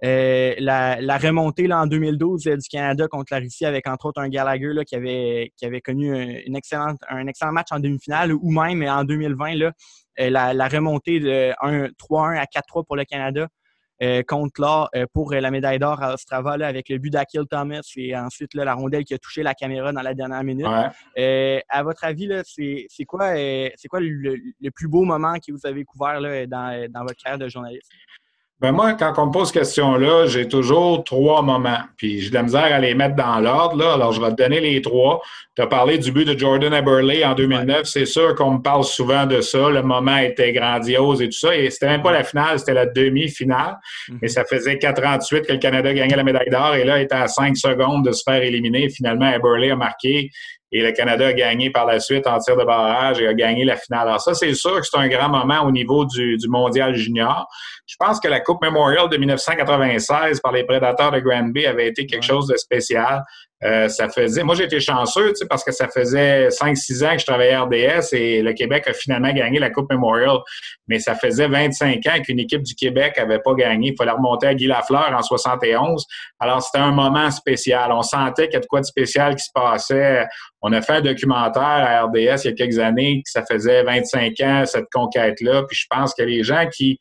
la, 0.02 1.18
remontée 1.18 1.72
en 1.72 1.86
2012 1.86 2.42
du 2.42 2.68
Canada 2.68 3.06
contre 3.06 3.32
la 3.32 3.38
Russie 3.38 3.64
avec 3.64 3.86
entre 3.86 4.06
autres 4.06 4.20
un 4.20 4.28
Gallagher 4.28 4.72
qui, 4.84 4.96
avait, 4.96 5.52
qui 5.56 5.66
avait 5.66 5.80
connu 5.80 6.12
un 6.12 6.54
excellent 6.54 7.52
match 7.52 7.68
en 7.70 7.78
demi-finale 7.78 8.32
ou 8.32 8.50
même 8.50 8.82
en 8.88 9.04
2020 9.04 9.70
là, 10.18 10.50
euh, 10.50 10.52
la, 10.52 10.68
remontée 10.68 11.20
de 11.20 11.52
3-1 11.98 12.38
à 12.38 12.44
4-3 12.44 12.84
pour 12.84 12.96
le 12.96 13.04
Canada. 13.04 13.48
Euh, 14.02 14.22
contre 14.22 14.60
là 14.60 14.90
euh, 14.94 15.06
pour 15.14 15.32
la 15.32 15.50
médaille 15.50 15.78
d'or 15.78 16.02
à 16.02 16.12
Ostrava 16.12 16.52
avec 16.66 16.90
le 16.90 16.98
but 16.98 17.08
d'Akil 17.08 17.46
Thomas 17.48 17.80
et 17.96 18.14
ensuite 18.14 18.52
la 18.52 18.74
rondelle 18.74 19.04
qui 19.04 19.14
a 19.14 19.18
touché 19.18 19.42
la 19.42 19.54
caméra 19.54 19.90
dans 19.90 20.02
la 20.02 20.12
dernière 20.12 20.44
minute. 20.44 20.66
à 20.66 21.82
votre 21.82 22.04
avis, 22.04 22.28
c'est 22.44 23.04
quoi, 23.06 23.30
quoi 23.88 24.00
le, 24.00 24.70
plus 24.74 24.88
beau 24.88 25.04
moment 25.04 25.36
que 25.36 25.50
vous 25.50 25.64
avez 25.64 25.82
couvert 25.86 26.20
dans, 26.20 26.90
dans 26.90 27.02
votre 27.04 27.16
carrière 27.22 27.38
de 27.38 27.48
journaliste? 27.48 27.90
Ben 28.58 28.72
moi, 28.72 28.94
quand 28.94 29.12
on 29.18 29.26
me 29.26 29.32
pose 29.32 29.48
cette 29.48 29.60
question-là, 29.60 30.26
j'ai 30.28 30.48
toujours 30.48 31.04
trois 31.04 31.42
moments. 31.42 31.80
Puis 31.98 32.22
j'ai 32.22 32.30
de 32.30 32.34
la 32.34 32.42
misère 32.42 32.64
à 32.64 32.78
les 32.78 32.94
mettre 32.94 33.14
dans 33.14 33.38
l'ordre. 33.38 33.76
Là. 33.76 33.92
Alors, 33.92 34.12
je 34.12 34.20
vais 34.20 34.30
te 34.30 34.42
donner 34.42 34.60
les 34.60 34.80
trois. 34.80 35.20
Tu 35.54 35.60
as 35.60 35.66
parlé 35.66 35.98
du 35.98 36.10
but 36.10 36.26
de 36.26 36.38
Jordan 36.38 36.72
Eberle 36.72 37.22
en 37.26 37.34
2009. 37.34 37.84
C'est 37.84 38.06
sûr 38.06 38.34
qu'on 38.34 38.52
me 38.52 38.62
parle 38.62 38.84
souvent 38.84 39.26
de 39.26 39.42
ça. 39.42 39.68
Le 39.68 39.82
moment 39.82 40.16
était 40.16 40.52
grandiose 40.52 41.20
et 41.20 41.26
tout 41.26 41.38
ça. 41.38 41.54
Et 41.54 41.68
c'était 41.68 41.88
même 41.88 42.02
pas 42.02 42.12
la 42.12 42.24
finale, 42.24 42.58
c'était 42.58 42.72
la 42.72 42.86
demi-finale. 42.86 43.76
Mhm. 44.08 44.18
Mais 44.22 44.28
ça 44.28 44.42
faisait 44.46 44.78
48 44.78 45.46
que 45.46 45.52
le 45.52 45.58
Canada 45.58 45.92
gagnait 45.92 46.16
la 46.16 46.24
médaille 46.24 46.50
d'or. 46.50 46.76
Et 46.76 46.84
là, 46.84 46.98
il 46.98 47.02
était 47.02 47.14
à 47.14 47.28
5 47.28 47.58
secondes 47.58 48.06
de 48.06 48.12
se 48.12 48.22
faire 48.22 48.42
éliminer. 48.42 48.88
Finalement, 48.88 49.30
Eberle 49.30 49.70
a 49.70 49.76
marqué. 49.76 50.30
Et 50.76 50.82
le 50.82 50.92
Canada 50.92 51.28
a 51.28 51.32
gagné 51.32 51.70
par 51.70 51.86
la 51.86 51.98
suite 52.00 52.26
en 52.26 52.38
tir 52.38 52.54
de 52.54 52.62
barrage 52.62 53.18
et 53.18 53.26
a 53.26 53.32
gagné 53.32 53.64
la 53.64 53.76
finale. 53.76 54.08
Alors 54.08 54.20
ça, 54.20 54.34
c'est 54.34 54.52
sûr 54.52 54.78
que 54.78 54.86
c'est 54.86 54.98
un 54.98 55.08
grand 55.08 55.30
moment 55.30 55.62
au 55.62 55.70
niveau 55.70 56.04
du, 56.04 56.36
du 56.36 56.48
mondial 56.48 56.94
junior. 56.94 57.48
Je 57.86 57.94
pense 57.98 58.20
que 58.20 58.28
la 58.28 58.40
Coupe 58.40 58.62
Memorial 58.62 59.08
de 59.08 59.16
1996 59.16 60.40
par 60.40 60.52
les 60.52 60.64
Prédateurs 60.64 61.12
de 61.12 61.20
Granby 61.20 61.64
avait 61.64 61.88
été 61.88 62.04
quelque 62.04 62.24
chose 62.24 62.46
de 62.46 62.56
spécial. 62.58 63.22
Euh, 63.64 63.88
ça 63.88 64.10
faisait. 64.10 64.42
Moi, 64.42 64.54
j'étais 64.54 64.80
chanceux, 64.80 65.30
tu 65.30 65.36
sais, 65.36 65.46
parce 65.46 65.64
que 65.64 65.72
ça 65.72 65.88
faisait 65.88 66.48
5-6 66.48 67.06
ans 67.06 67.12
que 67.14 67.20
je 67.20 67.24
travaillais 67.24 67.54
à 67.54 67.62
RDS 67.62 68.12
et 68.12 68.42
le 68.42 68.52
Québec 68.52 68.84
a 68.86 68.92
finalement 68.92 69.32
gagné 69.32 69.58
la 69.58 69.70
Coupe 69.70 69.90
Memorial. 69.90 70.38
Mais 70.88 70.98
ça 70.98 71.14
faisait 71.14 71.48
25 71.48 72.06
ans 72.06 72.20
qu'une 72.22 72.38
équipe 72.38 72.62
du 72.62 72.74
Québec 72.74 73.14
n'avait 73.16 73.38
pas 73.38 73.54
gagné. 73.54 73.92
Il 73.92 73.96
fallait 73.96 74.10
remonter 74.10 74.48
à 74.48 74.54
Guy 74.54 74.66
Lafleur 74.66 75.10
en 75.10 75.22
71. 75.22 76.04
Alors, 76.38 76.62
c'était 76.62 76.84
un 76.84 76.92
moment 76.92 77.30
spécial. 77.30 77.92
On 77.92 78.02
sentait 78.02 78.44
qu'il 78.48 78.54
y 78.54 78.56
a 78.58 78.60
de 78.60 78.66
quoi 78.66 78.80
de 78.80 78.86
spécial 78.86 79.34
qui 79.34 79.44
se 79.44 79.50
passait. 79.54 80.26
On 80.60 80.72
a 80.74 80.82
fait 80.82 80.94
un 80.94 81.00
documentaire 81.00 81.62
à 81.62 82.02
RDS 82.02 82.44
il 82.44 82.44
y 82.44 82.48
a 82.48 82.52
quelques 82.52 82.78
années 82.78 83.22
que 83.24 83.30
ça 83.30 83.42
faisait 83.50 83.82
25 83.84 84.34
ans, 84.42 84.66
cette 84.66 84.90
conquête-là. 84.92 85.62
Puis 85.62 85.78
je 85.78 85.86
pense 85.88 86.12
que 86.14 86.22
les 86.22 86.42
gens 86.42 86.66
qui, 86.70 86.98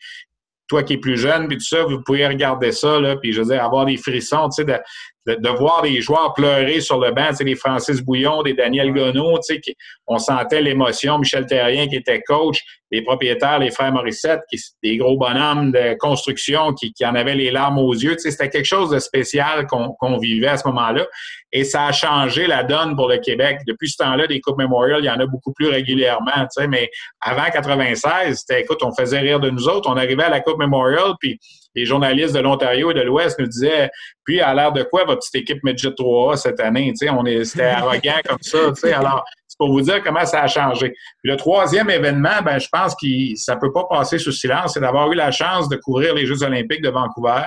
toi 0.68 0.84
qui 0.84 0.94
es 0.94 0.98
plus 0.98 1.18
jeune, 1.18 1.48
puis 1.48 1.58
tout 1.58 1.66
ça, 1.66 1.84
vous 1.84 2.02
pouvez 2.06 2.26
regarder 2.26 2.72
ça, 2.72 3.00
là, 3.00 3.18
puis 3.18 3.34
je 3.34 3.42
veux 3.42 3.54
dire, 3.54 3.64
avoir 3.64 3.86
des 3.86 3.98
frissons, 3.98 4.50
tu 4.50 4.64
sais, 4.64 4.82
de, 5.26 5.36
de, 5.36 5.50
voir 5.50 5.84
les 5.84 6.02
joueurs 6.02 6.34
pleurer 6.34 6.82
sur 6.82 7.00
le 7.00 7.12
banc, 7.12 7.30
les 7.40 7.56
Francis 7.56 8.02
Bouillon, 8.02 8.44
des 8.44 8.54
Daniel 8.54 8.94
Gonneau, 8.94 9.40
tu 9.40 9.56
sais, 9.56 9.62
on 10.08 10.18
sentait 10.18 10.62
l'émotion, 10.62 11.18
Michel 11.18 11.46
Terrien 11.46 11.88
qui 11.88 11.96
était 11.96 12.22
coach, 12.22 12.64
les 12.92 13.02
propriétaires, 13.02 13.60
les 13.60 13.72
frères 13.72 13.92
Morissette, 13.92 14.42
qui 14.50 14.60
des 14.84 14.98
gros 14.98 15.18
bonhommes 15.18 15.72
de 15.72 15.96
construction 15.98 16.74
qui, 16.74 16.94
qui 16.94 17.06
en 17.06 17.16
avaient 17.16 17.36
les 17.36 17.52
larmes 17.52 17.80
aux 17.80 17.94
yeux, 17.94 18.16
tu 18.16 18.20
sais, 18.20 18.32
c'était 18.32 18.50
quelque 18.50 18.66
chose 18.66 18.92
de 18.92 19.00
spécial 19.00 19.66
qu'on 19.68 20.18
vivait 20.18 20.48
à 20.48 20.58
ce 20.58 20.68
moment-là, 20.68 21.06
et 21.52 21.64
ça 21.64 21.86
a 21.86 21.92
changé 21.92 22.48
la 22.48 22.64
donne 22.64 22.96
pour 22.96 23.08
le 23.08 23.18
Québec. 23.18 23.60
Depuis 23.68 23.90
ce 23.90 23.98
temps-là, 23.98 24.28
des 24.28 24.40
Coupes 24.42 24.58
Memorial, 24.58 25.00
il 25.02 25.06
y 25.06 25.10
en 25.10 25.20
a 25.20 25.26
beaucoup 25.26 25.54
plus 25.54 25.68
régulièrement, 25.68 26.32
tu 26.36 26.62
sais, 26.62 26.68
mais 26.68 26.90
avant 27.22 27.50
96, 27.52 28.38
c'était, 28.40 28.62
écoute, 28.62 28.84
on 28.84 28.94
faisait 28.94 29.20
rire 29.20 29.40
de 29.40 29.50
nous 29.50 29.68
autres, 29.68 29.90
on 29.90 29.98
arrivait 29.98 30.24
à 30.24 30.30
la 30.30 30.42
Coupe 30.42 30.60
Memorial, 30.60 31.14
puis 31.20 31.40
les 31.76 31.86
journalistes 31.86 32.34
de 32.34 32.40
l'Ontario 32.40 32.92
et 32.92 32.94
de 32.94 33.02
l'Ouest 33.02 33.40
nous 33.40 33.48
disaient 33.48 33.90
Puis, 34.24 34.42
à 34.42 34.54
l'air 34.54 34.72
de 34.72 34.84
quoi 34.84 35.06
votre 35.06 35.20
petite 35.20 35.36
équipe 35.36 35.64
Midget 35.64 35.90
3A 35.90 36.38
cette 36.38 36.60
année 36.60 36.94
on 37.12 37.26
est, 37.26 37.44
C'était 37.46 37.64
arrogant 37.66 38.20
comme 38.26 38.38
ça. 38.42 38.72
Alors, 38.96 39.24
c'est 39.48 39.58
pour 39.58 39.72
vous 39.72 39.82
dire 39.82 40.04
comment 40.04 40.26
ça 40.26 40.42
a 40.42 40.48
changé. 40.48 40.90
Puis 40.90 41.32
le 41.32 41.38
troisième 41.38 41.90
événement, 41.90 42.42
ben, 42.44 42.60
je 42.60 42.68
pense 42.70 42.94
que 42.96 43.08
ça 43.36 43.56
ne 43.56 43.60
peut 43.60 43.72
pas 43.72 43.86
passer 43.90 44.18
sous 44.18 44.32
silence 44.32 44.74
c'est 44.74 44.82
d'avoir 44.82 45.12
eu 45.12 45.16
la 45.16 45.32
chance 45.32 45.70
de 45.70 45.78
couvrir 45.78 46.14
les 46.14 46.26
Jeux 46.26 46.44
Olympiques 46.44 46.82
de 46.82 46.90
Vancouver. 46.90 47.44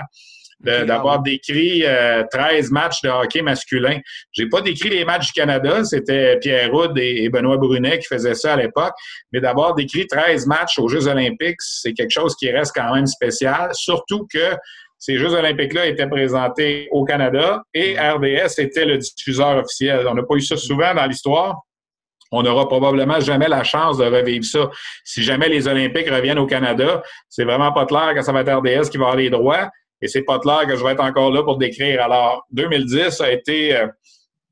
D'avoir 0.61 1.23
décrit 1.23 1.85
13 2.31 2.71
matchs 2.71 3.03
de 3.03 3.09
hockey 3.09 3.43
masculin. 3.43 3.99
J'ai 4.33 4.49
pas 4.49 4.61
décrit 4.61 4.91
les 4.91 5.05
matchs 5.05 5.29
du 5.29 5.33
Canada, 5.33 5.85
c'était 5.85 6.39
Pierre 6.41 6.73
Houd 6.75 6.99
et, 6.99 7.29
Benoît 7.29 7.59
Brunet 7.59 7.99
qui 7.99 8.07
faisaient 8.07 8.35
ça 8.35 8.55
à 8.55 8.57
l'époque, 8.57 8.95
mais 9.33 9.41
d'avoir 9.41 9.75
décrit 9.75 10.07
13 10.07 10.47
matchs 10.47 10.79
aux 10.79 10.89
Jeux 10.89 11.07
olympiques, 11.07 11.61
c'est 11.61 11.93
quelque 11.93 12.11
chose 12.11 12.35
qui 12.37 12.51
reste 12.51 12.73
quand 12.75 12.95
même 12.95 13.07
spécial, 13.07 13.71
surtout 13.73 14.27
que 14.33 14.57
ces 14.99 15.17
Jeux 15.17 15.33
olympiques-là 15.33 15.87
étaient 15.87 16.09
présentés 16.09 16.89
au 16.91 17.05
Canada 17.05 17.63
et 17.73 17.97
RDS 17.99 18.59
était 18.59 18.85
le 18.85 18.99
diffuseur 18.99 19.59
officiel. 19.59 20.07
On 20.09 20.15
n'a 20.15 20.25
pas 20.25 20.35
eu 20.35 20.41
ça 20.41 20.57
souvent 20.57 20.93
dans 20.93 21.07
l'histoire. 21.07 21.57
On 22.33 22.43
n'aura 22.43 22.69
probablement 22.69 23.21
jamais 23.21 23.49
la 23.49 23.63
chance 23.63 23.97
de 23.97 24.05
revivre 24.05 24.45
ça. 24.45 24.69
Si 25.05 25.23
jamais 25.23 25.49
les 25.49 25.67
Olympiques 25.69 26.11
reviennent 26.11 26.39
au 26.39 26.47
Canada, 26.47 27.03
c'est 27.29 27.45
vraiment 27.45 27.73
pas 27.73 27.87
clair 27.87 28.13
que 28.15 28.23
ça 28.23 28.33
va 28.33 28.41
être 28.41 28.53
RDS 28.53 28.91
qui 28.91 28.99
va 28.99 29.05
avoir 29.05 29.17
les 29.17 29.31
droits 29.31 29.71
et 30.01 30.09
c'est 30.09 30.23
pas 30.23 30.39
clair 30.39 30.67
que 30.67 30.77
je 30.77 30.85
vais 30.85 30.93
être 30.93 31.03
encore 31.03 31.33
là 31.33 31.43
pour 31.43 31.59
décrire. 31.59 32.03
Alors, 32.03 32.47
2010 32.53 33.21
a 33.21 33.33
été, 33.33 33.77
euh, 33.77 33.87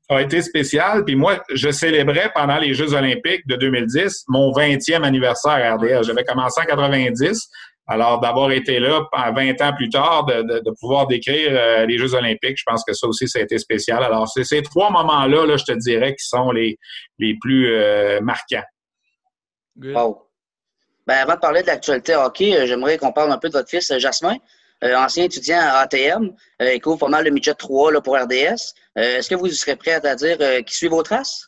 a 0.09 0.21
été 0.21 0.41
spécial. 0.41 1.05
Puis 1.05 1.15
moi, 1.15 1.43
je 1.53 1.71
célébrais 1.71 2.31
pendant 2.35 2.57
les 2.57 2.73
Jeux 2.73 2.93
olympiques 2.93 3.47
de 3.47 3.55
2010 3.55 4.25
mon 4.27 4.51
20e 4.51 5.03
anniversaire 5.03 5.51
à 5.53 5.75
RDS. 5.75 6.03
J'avais 6.03 6.23
commencé 6.23 6.61
en 6.61 6.65
90. 6.65 7.49
Alors, 7.89 8.19
d'avoir 8.19 8.51
été 8.51 8.79
là 8.79 9.07
20 9.13 9.61
ans 9.61 9.73
plus 9.73 9.89
tard, 9.89 10.25
de, 10.25 10.71
pouvoir 10.81 11.07
décrire 11.07 11.51
euh, 11.53 11.85
les 11.85 11.97
Jeux 11.97 12.13
olympiques, 12.15 12.57
je 12.57 12.63
pense 12.65 12.83
que 12.85 12.93
ça 12.93 13.07
aussi, 13.07 13.29
ça 13.29 13.39
a 13.39 13.43
été 13.43 13.57
spécial. 13.57 14.03
Alors, 14.03 14.27
c'est 14.27 14.43
ces 14.43 14.61
trois 14.61 14.89
moments-là, 14.89 15.45
là, 15.45 15.55
je 15.55 15.63
te 15.63 15.71
dirais, 15.71 16.13
qui 16.13 16.27
sont 16.27 16.51
les, 16.51 16.77
les 17.17 17.37
plus 17.39 17.73
euh, 17.73 18.19
marquants. 18.19 18.65
Wow. 19.81 20.23
Ben, 21.05 21.15
avant 21.19 21.35
de 21.35 21.39
parler 21.39 21.61
de 21.61 21.67
l'actualité 21.67 22.13
hockey, 22.15 22.67
j'aimerais 22.67 22.97
qu'on 22.97 23.13
parle 23.13 23.31
un 23.31 23.37
peu 23.37 23.47
de 23.47 23.53
votre 23.53 23.69
fils, 23.69 23.97
Jasmin. 23.97 24.35
Ancien 24.83 25.23
étudiant 25.23 25.59
à 25.59 25.79
ATM, 25.79 26.31
il 26.59 26.81
couvre 26.81 26.97
pas 26.97 27.07
mal 27.07 27.25
le 27.25 27.31
midget 27.31 27.53
3 27.53 27.91
là, 27.91 28.01
pour 28.01 28.15
RDS. 28.15 28.73
Est-ce 28.95 29.29
que 29.29 29.35
vous 29.35 29.49
serez 29.49 29.75
prêt 29.75 30.05
à 30.05 30.15
dire 30.15 30.37
qu'il 30.37 30.75
suit 30.75 30.87
vos 30.87 31.03
traces? 31.03 31.46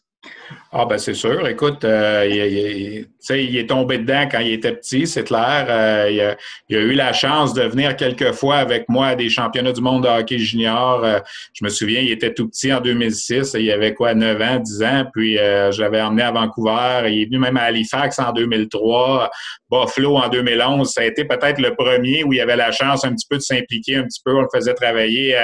Ah 0.72 0.86
ben 0.86 0.98
c'est 0.98 1.14
sûr. 1.14 1.48
Écoute, 1.48 1.84
euh, 1.84 2.28
il, 2.30 3.08
il, 3.36 3.58
est 3.58 3.70
tombé 3.70 3.98
dedans 3.98 4.28
quand 4.30 4.40
il 4.40 4.54
était 4.54 4.74
petit, 4.74 5.08
c'est 5.08 5.24
clair. 5.24 5.66
Euh, 5.70 6.36
il, 6.70 6.76
a, 6.76 6.80
eu 6.80 6.94
la 6.94 7.14
chance 7.14 7.54
de 7.54 7.64
venir 7.64 7.96
quelques 7.96 8.34
fois 8.34 8.58
avec 8.58 8.88
moi 8.90 9.08
à 9.08 9.16
des 9.16 9.30
championnats 9.30 9.72
du 9.72 9.82
monde 9.82 10.04
de 10.04 10.10
hockey 10.10 10.38
junior. 10.38 11.04
Euh, 11.04 11.20
je 11.54 11.64
me 11.64 11.70
souviens, 11.70 12.02
il 12.02 12.12
était 12.12 12.34
tout 12.34 12.48
petit 12.48 12.72
en 12.74 12.82
2006. 12.82 13.56
Il 13.60 13.72
avait 13.72 13.94
quoi, 13.94 14.14
9 14.14 14.42
ans, 14.42 14.60
10 14.60 14.84
ans. 14.84 15.06
Puis 15.14 15.36
je 15.38 15.82
l'avais 15.82 16.02
emmené 16.02 16.24
à 16.24 16.32
Vancouver. 16.32 17.04
Il 17.08 17.22
est 17.22 17.26
venu 17.26 17.40
même 17.40 17.58
à 17.58 17.64
Halifax 17.64 18.20
en 18.20 18.32
2003. 18.32 19.30
Buffalo 19.72 20.18
en 20.18 20.30
2011. 20.30 20.92
Ça 20.92 21.02
a 21.02 21.06
été 21.06 21.26
peut-être 21.26 21.60
le 21.60 21.76
premier 21.76 22.24
où 22.24 22.34
il 22.34 22.42
avait 22.42 22.56
la 22.56 22.72
chance 22.72 23.06
un 23.06 23.14
petit 23.14 23.28
peu 23.30 23.38
de 23.38 23.42
s'impliquer 23.42 23.98
un 23.98 24.04
petit 24.04 24.22
peu. 24.24 24.36
On 24.36 24.42
le 24.42 24.48
faisait 24.54 24.74
travailler 24.74 25.36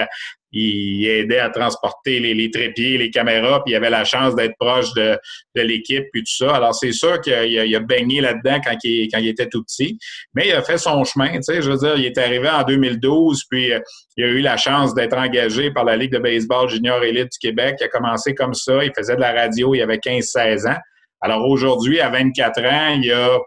il 0.56 1.08
aidait 1.08 1.40
à 1.40 1.50
transporter 1.50 2.20
les, 2.20 2.50
trépieds, 2.50 2.98
les 2.98 3.10
caméras, 3.10 3.62
puis 3.64 3.74
il 3.74 3.76
avait 3.76 3.90
la 3.90 4.06
chance 4.06 4.36
d'être 4.36 4.56
proche 4.58 4.94
de, 4.94 5.18
de 5.56 5.62
l'équipe, 5.62 6.06
puis 6.14 6.24
tout 6.24 6.36
ça. 6.46 6.56
Alors, 6.56 6.74
c'est 6.74 6.94
sûr 6.94 7.20
qu'il 7.20 7.34
a, 7.34 7.80
baigné 7.80 8.22
là-dedans 8.22 8.62
quand 8.64 8.78
il, 8.84 9.10
quand 9.12 9.20
il 9.20 9.28
était 9.28 9.50
tout 9.50 9.64
petit, 9.64 10.00
mais 10.34 10.48
il 10.48 10.54
a 10.54 10.62
fait 10.62 10.78
son 10.78 11.04
chemin, 11.04 11.32
tu 11.34 11.44
sais, 11.44 11.62
je 11.62 11.70
veux 11.70 11.78
dire, 11.78 11.98
il 11.98 12.06
est 12.06 12.18
arrivé 12.18 12.50
en 12.50 12.64
2012, 12.64 13.44
puis 13.50 13.74
euh, 13.74 13.80
il 14.18 14.24
a 14.24 14.28
eu 14.28 14.40
la 14.40 14.56
chance 14.56 14.94
d'être 14.94 15.18
engagé 15.18 15.72
par 15.72 15.84
la 15.84 15.98
Ligue 15.98 16.14
de 16.14 16.20
baseball 16.20 16.70
junior 16.70 17.04
élite 17.04 17.32
du 17.34 17.40
Québec. 17.40 17.76
Il 17.82 17.86
a 17.86 17.88
commencé 17.90 18.34
comme 18.34 18.54
ça, 18.54 18.84
il 18.84 18.92
faisait 18.96 19.16
de 19.16 19.22
la 19.22 19.34
radio, 19.34 19.76
il 19.76 19.82
avait 19.82 19.98
15-16 19.98 20.70
ans. 20.70 20.78
Alors 21.22 21.46
aujourd'hui, 21.50 22.00
à 22.00 22.10
24 22.10 22.64
ans, 22.66 23.00
il 23.02 23.12
a 23.12 23.40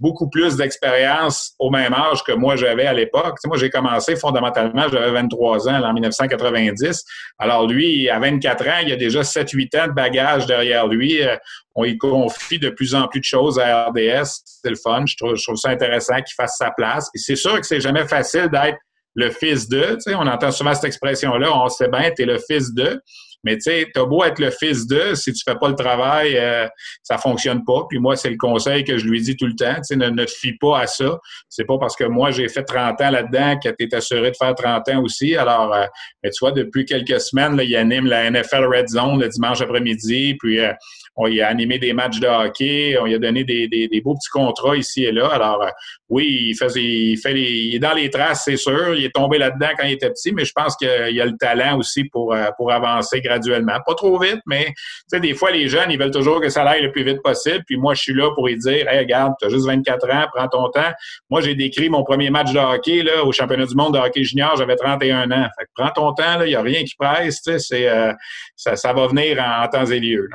beaucoup 0.00 0.28
plus 0.30 0.56
d'expérience 0.56 1.54
au 1.58 1.70
même 1.70 1.92
âge 1.92 2.22
que 2.22 2.32
moi 2.32 2.56
j'avais 2.56 2.86
à 2.86 2.92
l'époque. 2.92 3.38
moi, 3.46 3.56
j'ai 3.56 3.70
commencé 3.70 4.16
fondamentalement, 4.16 4.86
j'avais 4.88 5.10
23 5.10 5.68
ans 5.68 5.82
en 5.82 5.92
1990. 5.92 7.04
Alors 7.38 7.66
lui, 7.66 8.08
à 8.08 8.18
24 8.18 8.68
ans, 8.68 8.78
il 8.86 8.92
a 8.92 8.96
déjà 8.96 9.22
7-8 9.22 9.80
ans 9.80 9.86
de 9.88 9.92
bagage 9.92 10.46
derrière 10.46 10.86
lui. 10.86 11.22
Euh, 11.22 11.36
on 11.74 11.84
y 11.84 11.96
confie 11.96 12.58
de 12.58 12.70
plus 12.70 12.94
en 12.94 13.08
plus 13.08 13.20
de 13.20 13.24
choses 13.24 13.58
à 13.58 13.86
RDS. 13.86 14.42
C'est 14.44 14.70
le 14.70 14.76
fun. 14.76 15.04
Je 15.06 15.16
trouve, 15.16 15.56
ça 15.56 15.70
intéressant 15.70 16.16
qu'il 16.16 16.34
fasse 16.36 16.56
sa 16.58 16.70
place. 16.70 17.08
Et 17.14 17.18
c'est 17.18 17.36
sûr 17.36 17.60
que 17.60 17.66
c'est 17.66 17.80
jamais 17.80 18.06
facile 18.06 18.48
d'être 18.50 18.78
le 19.14 19.30
fils 19.30 19.68
de. 19.68 19.98
On 20.14 20.26
entend 20.26 20.50
souvent 20.50 20.74
cette 20.74 20.84
expression-là, 20.84 21.50
on 21.52 21.68
sait 21.68 21.88
bien, 21.88 22.10
tu 22.14 22.22
es 22.22 22.26
le 22.26 22.38
fils 22.38 22.72
de. 22.72 23.00
Mais 23.48 23.54
tu 23.54 23.62
sais, 23.62 23.86
t'as 23.94 24.04
beau 24.04 24.22
être 24.24 24.40
le 24.40 24.50
fils 24.50 24.86
de, 24.86 25.14
si 25.14 25.32
tu 25.32 25.42
fais 25.42 25.56
pas 25.58 25.70
le 25.70 25.74
travail, 25.74 26.36
euh, 26.36 26.68
ça 27.02 27.16
fonctionne 27.16 27.64
pas. 27.64 27.86
Puis 27.88 27.98
moi, 27.98 28.14
c'est 28.14 28.28
le 28.28 28.36
conseil 28.36 28.84
que 28.84 28.98
je 28.98 29.06
lui 29.06 29.22
dis 29.22 29.36
tout 29.36 29.46
le 29.46 29.54
temps. 29.54 29.76
Tu 29.76 29.84
sais, 29.84 29.96
ne, 29.96 30.10
te 30.10 30.30
fie 30.30 30.52
pas 30.52 30.80
à 30.80 30.86
ça. 30.86 31.18
C'est 31.48 31.64
pas 31.64 31.78
parce 31.78 31.96
que 31.96 32.04
moi, 32.04 32.30
j'ai 32.30 32.46
fait 32.50 32.62
30 32.62 33.00
ans 33.00 33.10
là-dedans 33.10 33.58
que 33.58 33.70
tu 33.70 33.86
es 33.86 33.94
assuré 33.94 34.32
de 34.32 34.36
faire 34.36 34.54
30 34.54 34.86
ans 34.90 35.02
aussi. 35.02 35.34
Alors, 35.34 35.72
euh, 35.72 35.86
mais 36.22 36.28
tu 36.28 36.40
vois, 36.40 36.52
depuis 36.52 36.84
quelques 36.84 37.22
semaines, 37.22 37.58
il 37.64 37.74
anime 37.74 38.04
la 38.04 38.30
NFL 38.30 38.66
Red 38.66 38.88
Zone 38.88 39.18
le 39.18 39.28
dimanche 39.28 39.62
après-midi. 39.62 40.36
Puis, 40.38 40.60
euh, 40.60 40.74
on 41.16 41.26
y 41.26 41.40
a 41.40 41.48
animé 41.48 41.78
des 41.78 41.94
matchs 41.94 42.20
de 42.20 42.26
hockey. 42.28 42.98
On 43.00 43.06
y 43.06 43.14
a 43.14 43.18
donné 43.18 43.44
des, 43.44 43.66
des, 43.66 44.00
beaux 44.02 44.14
petits 44.14 44.28
contrats 44.30 44.76
ici 44.76 45.04
et 45.04 45.12
là. 45.12 45.28
Alors, 45.28 45.64
oui, 46.10 46.50
il, 46.50 46.54
fait, 46.54 46.68
il, 46.76 47.16
fait 47.16 47.32
il 47.32 47.74
est 47.74 47.78
dans 47.78 47.94
les 47.94 48.10
traces, 48.10 48.42
c'est 48.44 48.58
sûr. 48.58 48.94
Il 48.94 49.04
est 49.06 49.14
tombé 49.14 49.38
là-dedans 49.38 49.70
quand 49.76 49.86
il 49.86 49.94
était 49.94 50.10
petit, 50.10 50.32
mais 50.32 50.44
je 50.44 50.52
pense 50.54 50.76
qu'il 50.76 50.88
a 50.88 51.24
le 51.24 51.36
talent 51.36 51.78
aussi 51.78 52.04
pour, 52.04 52.36
pour 52.56 52.70
avancer 52.70 53.20
graduellement. 53.20 53.37
Pas 53.86 53.94
trop 53.94 54.18
vite, 54.18 54.40
mais 54.46 54.72
des 55.12 55.34
fois, 55.34 55.50
les 55.50 55.68
jeunes, 55.68 55.90
ils 55.90 55.98
veulent 55.98 56.10
toujours 56.10 56.40
que 56.40 56.48
ça 56.48 56.62
aille 56.62 56.82
le 56.82 56.92
plus 56.92 57.04
vite 57.04 57.22
possible. 57.22 57.62
Puis 57.66 57.76
moi, 57.76 57.94
je 57.94 58.02
suis 58.02 58.14
là 58.14 58.30
pour 58.34 58.48
les 58.48 58.56
dire, 58.56 58.88
hey, 58.88 58.98
regarde, 58.98 59.34
tu 59.40 59.46
as 59.46 59.50
juste 59.50 59.66
24 59.66 60.10
ans, 60.10 60.26
prends 60.34 60.48
ton 60.48 60.68
temps. 60.70 60.92
Moi, 61.30 61.40
j'ai 61.40 61.54
décrit 61.54 61.88
mon 61.88 62.04
premier 62.04 62.30
match 62.30 62.52
de 62.52 62.58
hockey 62.58 63.02
là, 63.02 63.24
au 63.24 63.32
championnat 63.32 63.66
du 63.66 63.74
monde 63.74 63.94
de 63.94 63.98
hockey 63.98 64.24
junior, 64.24 64.56
j'avais 64.56 64.76
31 64.76 65.30
ans. 65.30 65.48
Fait 65.58 65.64
que 65.64 65.70
prends 65.74 65.90
ton 65.90 66.12
temps, 66.14 66.42
il 66.42 66.48
n'y 66.48 66.54
a 66.54 66.62
rien 66.62 66.84
qui 66.84 66.94
presse. 66.96 67.42
Euh, 67.48 68.12
ça, 68.56 68.76
ça, 68.76 68.92
va 68.92 69.06
venir 69.06 69.42
en, 69.42 69.66
temps 69.68 69.86
et 69.86 70.00
lieu. 70.00 70.28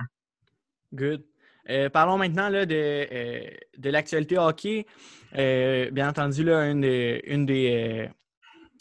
Good. 0.93 1.24
Euh, 1.69 1.89
parlons 1.89 2.17
maintenant 2.17 2.50
là, 2.50 2.65
de, 2.65 2.75
euh, 2.75 3.41
de 3.77 3.89
l'actualité 3.89 4.38
hockey. 4.38 4.86
bien 5.33 6.10
entendu, 6.10 6.43
là, 6.43 6.65
une 6.69 7.45
des, 7.45 8.10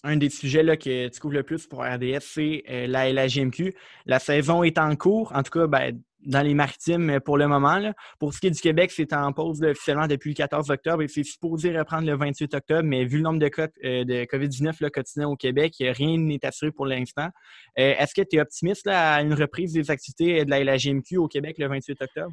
un 0.05 0.17
des 0.17 0.31
sujets 0.31 0.63
là, 0.63 0.77
que 0.77 1.09
tu 1.09 1.21
couvres 1.21 1.35
le 1.35 1.43
plus 1.43 1.67
pour 1.67 1.81
RDS, 1.85 2.21
c'est 2.21 2.65
euh, 2.69 2.87
la 2.87 3.11
LHGMQ. 3.13 3.75
La 4.07 4.19
saison 4.19 4.63
est 4.63 4.79
en 4.79 4.97
cours, 4.97 5.33
en 5.35 5.43
tout 5.43 5.51
cas 5.51 5.67
ben, 5.67 6.01
dans 6.25 6.43
les 6.43 6.55
maritimes 6.55 7.11
euh, 7.11 7.21
pour 7.21 7.39
le 7.39 7.47
moment. 7.47 7.81
Pour 8.19 8.35
ce 8.35 8.41
qui 8.41 8.49
est 8.49 8.51
du 8.51 8.61
Québec, 8.61 8.91
c'est 8.93 9.13
en 9.13 9.33
pause 9.33 9.63
officiellement 9.63 10.07
depuis 10.07 10.31
le 10.31 10.35
14 10.35 10.71
octobre 10.71 11.03
et 11.03 11.09
c'est 11.09 11.23
supposé 11.23 11.77
reprendre 11.77 12.07
le 12.07 12.17
28 12.17 12.55
octobre, 12.55 12.83
mais 12.83 13.05
vu 13.05 13.19
le 13.19 13.23
nombre 13.23 13.39
de 13.39 13.49
cas 13.49 13.69
euh, 13.85 14.05
de 14.05 14.25
COVID-19 14.25 14.91
quotidien 14.91 15.29
au 15.29 15.37
Québec, 15.37 15.75
rien 15.79 16.19
n'est 16.19 16.45
assuré 16.45 16.73
pour 16.73 16.87
l'instant. 16.87 17.29
Est-ce 17.77 18.15
que 18.15 18.23
tu 18.23 18.37
es 18.37 18.41
optimiste 18.41 18.87
à 18.89 19.21
une 19.23 19.35
reprise 19.35 19.73
des 19.73 19.91
activités 19.91 20.45
de 20.45 20.51
la 20.51 20.63
LHGMQ 20.63 21.19
au 21.19 21.29
Québec 21.29 21.57
le 21.59 21.69
28 21.69 22.03
octobre? 22.03 22.33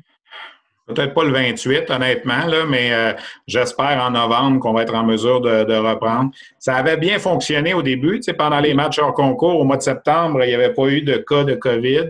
Peut-être 0.89 1.13
pas 1.13 1.23
le 1.23 1.31
28, 1.31 1.91
honnêtement, 1.91 2.47
là, 2.47 2.65
mais 2.67 2.91
euh, 2.91 3.13
j'espère 3.45 4.03
en 4.03 4.09
novembre 4.09 4.59
qu'on 4.59 4.73
va 4.73 4.81
être 4.81 4.95
en 4.95 5.03
mesure 5.03 5.39
de, 5.39 5.75
reprendre. 5.75 6.31
Ça 6.57 6.75
avait 6.75 6.97
bien 6.97 7.19
fonctionné 7.19 7.75
au 7.75 7.83
début. 7.83 8.19
Pendant 8.35 8.59
les 8.59 8.73
matchs 8.73 8.97
hors 8.97 9.13
concours, 9.13 9.59
au 9.59 9.65
mois 9.65 9.77
de 9.77 9.83
septembre, 9.83 10.43
il 10.43 10.47
n'y 10.47 10.55
avait 10.55 10.73
pas 10.73 10.87
eu 10.87 11.03
de 11.03 11.17
cas 11.17 11.43
de 11.43 11.53
COVID. 11.53 12.09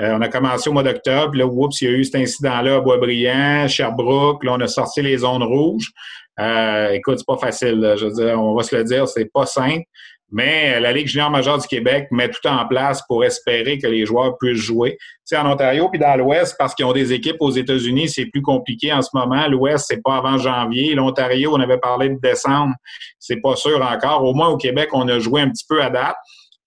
Euh, 0.00 0.14
on 0.14 0.20
a 0.20 0.28
commencé 0.28 0.68
au 0.68 0.74
mois 0.74 0.82
d'octobre. 0.82 1.38
Là, 1.38 1.46
oups, 1.46 1.80
il 1.80 1.90
y 1.90 1.90
a 1.90 1.96
eu 1.96 2.04
cet 2.04 2.16
incident-là 2.16 2.76
à 2.76 2.80
Boisbriand, 2.80 3.66
Sherbrooke. 3.66 4.44
Là, 4.44 4.52
on 4.52 4.60
a 4.60 4.68
sorti 4.68 5.00
les 5.00 5.16
zones 5.16 5.42
rouges. 5.42 5.90
Euh, 6.38 6.90
écoute, 6.90 7.18
c'est 7.18 7.26
pas 7.26 7.38
facile. 7.38 7.94
Je 7.98 8.04
veux 8.04 8.12
dire, 8.12 8.38
on 8.40 8.54
va 8.54 8.62
se 8.62 8.76
le 8.76 8.84
dire, 8.84 9.08
c'est 9.08 9.30
pas 9.32 9.46
simple. 9.46 9.84
Mais 10.30 10.78
la 10.78 10.92
Ligue 10.92 11.06
junior 11.06 11.30
majeure 11.30 11.58
du 11.58 11.66
Québec 11.66 12.08
met 12.10 12.28
tout 12.28 12.46
en 12.46 12.66
place 12.66 13.02
pour 13.08 13.24
espérer 13.24 13.78
que 13.78 13.86
les 13.86 14.04
joueurs 14.04 14.36
puissent 14.38 14.60
jouer. 14.60 14.98
Tu 15.00 15.06
sais, 15.24 15.38
en 15.38 15.50
Ontario 15.50 15.88
puis 15.88 15.98
dans 15.98 16.14
l'Ouest, 16.16 16.54
parce 16.58 16.74
qu'ils 16.74 16.84
ont 16.84 16.92
des 16.92 17.12
équipes 17.12 17.38
aux 17.40 17.50
États-Unis, 17.50 18.08
c'est 18.08 18.26
plus 18.26 18.42
compliqué 18.42 18.92
en 18.92 19.00
ce 19.00 19.10
moment. 19.14 19.46
L'Ouest, 19.48 19.86
c'est 19.88 20.02
pas 20.02 20.16
avant 20.16 20.36
janvier. 20.36 20.94
L'Ontario, 20.94 21.54
on 21.54 21.60
avait 21.60 21.78
parlé 21.78 22.10
de 22.10 22.18
décembre, 22.20 22.74
c'est 23.18 23.40
pas 23.40 23.56
sûr 23.56 23.80
encore. 23.82 24.24
Au 24.24 24.34
moins 24.34 24.48
au 24.48 24.56
Québec, 24.58 24.90
on 24.92 25.08
a 25.08 25.18
joué 25.18 25.40
un 25.40 25.50
petit 25.50 25.64
peu 25.66 25.82
à 25.82 25.88
date. 25.88 26.16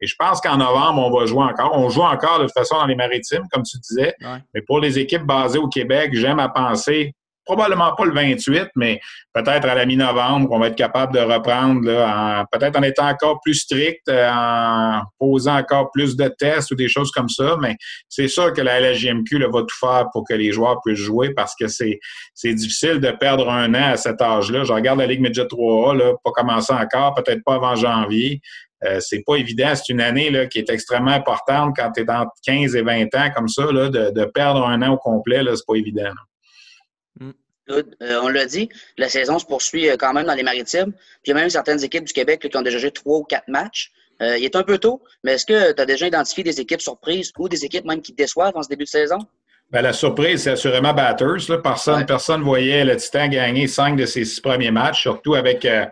Et 0.04 0.08
je 0.08 0.16
pense 0.18 0.42
qu'en 0.42 0.58
novembre, 0.58 1.00
on 1.00 1.20
va 1.20 1.28
jouer 1.28 1.44
encore. 1.44 1.78
On 1.78 1.88
joue 1.90 2.02
encore 2.02 2.40
de 2.40 2.46
toute 2.46 2.54
façon 2.54 2.76
dans 2.76 2.88
les 2.88 2.96
maritimes, 2.96 3.44
comme 3.52 3.62
tu 3.62 3.78
disais. 3.78 4.16
Mais 4.54 4.62
pour 4.66 4.80
les 4.80 4.98
équipes 4.98 5.24
basées 5.24 5.60
au 5.60 5.68
Québec, 5.68 6.10
j'aime 6.14 6.40
à 6.40 6.50
penser 6.50 7.14
probablement 7.46 7.94
pas 7.96 8.06
le 8.06 8.14
28, 8.14 8.70
mais 8.76 9.00
peut-être 9.34 9.68
à 9.68 9.76
la 9.76 9.86
mi-novembre 9.86 10.48
qu'on 10.48 10.60
va 10.60 10.68
être 10.68 10.76
capable 10.76 11.14
de 11.14 11.20
reprendre, 11.20 11.82
peut-être 12.52 12.78
en 12.78 12.84
étant 12.84 13.08
encore 13.08 13.40
plus 13.44 13.56
strict, 13.56 14.08
euh, 14.10 14.30
en 14.32 15.02
posant 15.20 15.58
encore 15.58 15.92
plus 15.92 16.16
de 16.16 16.28
tests 16.28 16.72
ou 16.72 16.76
des 16.76 16.88
choses 16.88 17.12
comme 17.12 17.30
ça. 17.30 17.58
Mais 17.62 17.76
c'est 18.10 18.28
sûr 18.28 18.54
que 18.54 18.62
la 18.62 18.80
LGMQ 18.80 19.40
va 19.52 19.62
tout 19.62 19.78
faire 19.80 20.06
pour 20.12 20.24
que 20.28 20.34
les 20.34 20.52
joueurs 20.52 20.80
puissent 20.86 21.00
jouer 21.00 21.34
parce 21.34 21.56
que 21.56 21.68
c'est, 21.68 22.00
difficile 22.44 23.00
de 23.00 23.12
perdre 23.12 23.50
un 23.50 23.74
an 23.74 23.92
à 23.94 23.98
cet 23.98 24.22
âge-là. 24.22 24.64
Je 24.64 24.74
regarde 24.74 25.00
la 25.00 25.08
Ligue 25.08 25.22
Midget 25.22 25.46
3A, 25.46 25.98
là, 25.98 26.14
pas 26.24 26.32
commencer 26.32 26.74
encore, 26.74 27.16
peut-être 27.16 27.44
pas 27.44 27.56
avant 27.56 27.76
janvier. 27.76 28.42
Euh, 28.84 29.00
c'est 29.00 29.24
pas 29.26 29.36
évident. 29.36 29.74
C'est 29.76 29.94
une 29.94 30.02
année 30.02 30.30
là, 30.30 30.48
qui 30.48 30.60
est 30.60 30.70
extrêmement 30.70 31.12
importante 31.12 31.76
quand 31.76 31.92
tu 31.92 32.02
es 32.02 32.10
entre 32.10 32.32
15 32.46 32.76
et 32.76 32.82
20 32.82 33.16
ans 33.16 33.30
comme 33.36 33.48
ça, 33.48 33.72
là, 33.72 33.90
de, 33.90 34.26
perdre 34.26 34.66
un 34.66 34.82
an 34.82 34.94
au 34.94 34.98
complet, 34.98 35.44
là, 35.44 35.56
c'est 35.56 35.66
pas 35.68 35.76
évident. 35.76 36.12
Mm. 37.20 37.32
Euh, 37.70 38.20
on 38.22 38.28
l'a 38.28 38.46
dit, 38.46 38.70
la 38.98 39.08
saison 39.08 39.40
se 39.40 39.46
poursuit 39.46 39.90
euh, 39.90 39.96
quand 39.98 40.14
même 40.14 40.26
dans 40.26 40.34
les 40.34 40.44
maritimes. 40.44 40.92
Puis 40.92 41.28
il 41.28 41.30
y 41.30 41.34
a 41.34 41.36
même 41.36 41.50
certaines 41.50 41.84
équipes 41.84 42.04
du 42.04 42.14
Québec 42.14 42.46
qui 42.50 42.58
ont 42.58 42.62
déjà 42.62 42.78
joué 42.78 42.92
trois 42.92 43.20
ou 43.20 43.24
quatre 43.24 43.48
matchs. 43.48 43.92
Euh, 44.22 44.38
il 44.38 44.44
est 44.44 44.56
un 44.56 44.64
peu 44.64 44.78
tôt, 44.78 45.02
mais 45.24 45.34
est-ce 45.34 45.46
que 45.46 45.72
tu 45.72 45.82
as 45.82 45.86
déjà 45.86 46.08
identifié 46.08 46.44
des 46.44 46.60
équipes 46.60 46.82
surprises 46.82 47.32
ou 47.40 47.50
des 47.50 47.66
équipes 47.66 47.86
même 47.86 48.02
qui 48.02 48.14
déçoivent 48.14 48.56
en 48.56 48.62
ce 48.62 48.70
début 48.70 48.84
de 48.84 48.90
saison? 48.90 49.18
Ben, 49.72 49.82
la 49.82 49.94
surprise, 49.94 50.44
c'est 50.44 50.52
assurément 50.52 50.94
Batters. 50.94 51.62
Personne 51.64 52.40
ne 52.40 52.44
voyait 52.44 52.84
le 52.84 52.98
Titan 52.98 53.30
gagner 53.30 53.68
cinq 53.68 53.96
de 53.96 54.06
ses 54.06 54.26
six 54.26 54.42
premiers 54.42 54.70
matchs, 54.70 55.02
surtout 55.02 55.34
avec 55.34 55.66
euh, 55.66 55.86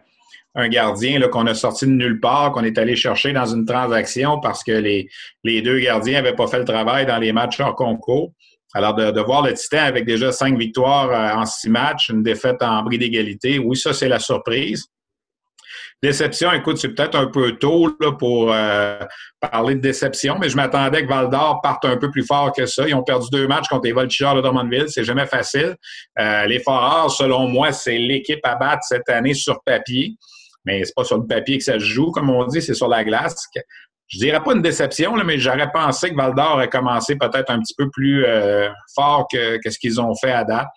un 0.54 0.68
gardien 0.68 1.20
qu'on 1.30 1.48
a 1.48 1.56
sorti 1.56 1.86
de 1.86 1.92
nulle 1.92 2.20
part, 2.20 2.52
qu'on 2.52 2.64
est 2.64 2.78
allé 2.78 2.96
chercher 2.96 3.32
dans 3.32 3.46
une 3.46 3.66
transaction 3.66 4.40
parce 4.42 4.64
que 4.64 4.74
les, 4.74 5.10
les 5.44 5.62
deux 5.62 5.80
gardiens 5.80 6.22
n'avaient 6.22 6.36
pas 6.36 6.48
fait 6.48 6.60
le 6.60 6.66
travail 6.66 7.06
dans 7.06 7.18
les 7.18 7.32
matchs 7.32 7.60
hors 7.62 7.76
concours. 7.76 8.34
Alors, 8.74 8.94
de, 8.94 9.22
voir 9.22 9.42
le 9.42 9.54
Titan 9.54 9.80
avec 9.80 10.06
déjà 10.06 10.32
cinq 10.32 10.58
victoires 10.58 11.10
euh, 11.10 11.40
en 11.42 11.46
six 11.46 11.70
matchs, 11.70 12.10
une 12.10 12.22
défaite 12.22 12.62
en 12.62 12.84
bris 12.84 13.00
d'égalité, 13.00 13.58
oui, 13.58 13.76
ça, 13.76 13.94
c'est 13.94 14.08
la 14.08 14.20
surprise. 14.20 14.86
Déception, 16.02 16.54
écoute, 16.54 16.78
c'est 16.78 16.90
peut-être 16.90 17.16
un 17.16 17.28
peu 17.28 17.58
tôt 17.58 17.94
pour 18.20 18.54
euh, 18.54 19.00
parler 19.42 19.76
de 19.76 19.82
déception, 19.82 20.38
mais 20.40 20.48
je 20.48 20.56
m'attendais 20.56 21.04
que 21.04 21.10
Val 21.10 21.30
d'Or 21.30 21.60
parte 21.62 21.84
un 21.84 21.98
peu 21.98 22.10
plus 22.10 22.26
fort 22.26 22.54
que 22.54 22.66
ça. 22.66 22.88
Ils 22.88 22.96
ont 22.96 23.04
perdu 23.04 23.28
deux 23.32 23.48
matchs 23.48 23.68
contre 23.68 23.86
les 23.86 23.92
Voltigeurs 23.92 24.36
de 24.36 24.42
Drummondville. 24.42 24.86
C'est 24.88 25.04
jamais 25.04 25.26
facile. 25.26 25.76
Euh, 26.18 26.46
les 26.46 26.60
Foreurs, 26.60 27.12
selon 27.12 27.50
moi, 27.50 27.74
c'est 27.74 27.98
l'équipe 27.98 28.40
à 28.44 28.56
battre 28.56 28.84
cette 28.88 29.10
année 29.10 29.34
sur 29.34 29.62
papier. 29.66 30.16
Mais 30.64 30.86
c'est 30.86 30.96
pas 30.96 31.04
sur 31.04 31.18
le 31.18 31.28
papier 31.28 31.58
que 31.58 31.64
ça 31.64 31.74
se 31.74 31.80
joue, 31.80 32.12
comme 32.12 32.30
on 32.30 32.46
dit, 32.46 32.62
c'est 32.62 32.74
sur 32.74 32.88
la 32.88 33.04
glace 33.04 33.48
je 34.10 34.18
dirais 34.18 34.42
pas 34.44 34.54
une 34.54 34.62
déception, 34.62 35.16
là, 35.16 35.24
mais 35.24 35.38
j'aurais 35.38 35.72
pensé 35.72 36.10
que 36.10 36.16
Val 36.16 36.34
d'Or 36.34 36.62
ait 36.62 36.68
commencé 36.68 37.16
peut-être 37.16 37.52
un 37.52 37.60
petit 37.60 37.76
peu 37.76 37.90
plus 37.92 38.26
euh, 38.26 38.68
fort 38.96 39.28
que, 39.32 39.60
ce 39.64 39.78
qu'ils 39.78 40.02
ont 40.02 40.16
fait 40.16 40.32
à 40.32 40.44
date. 40.44 40.68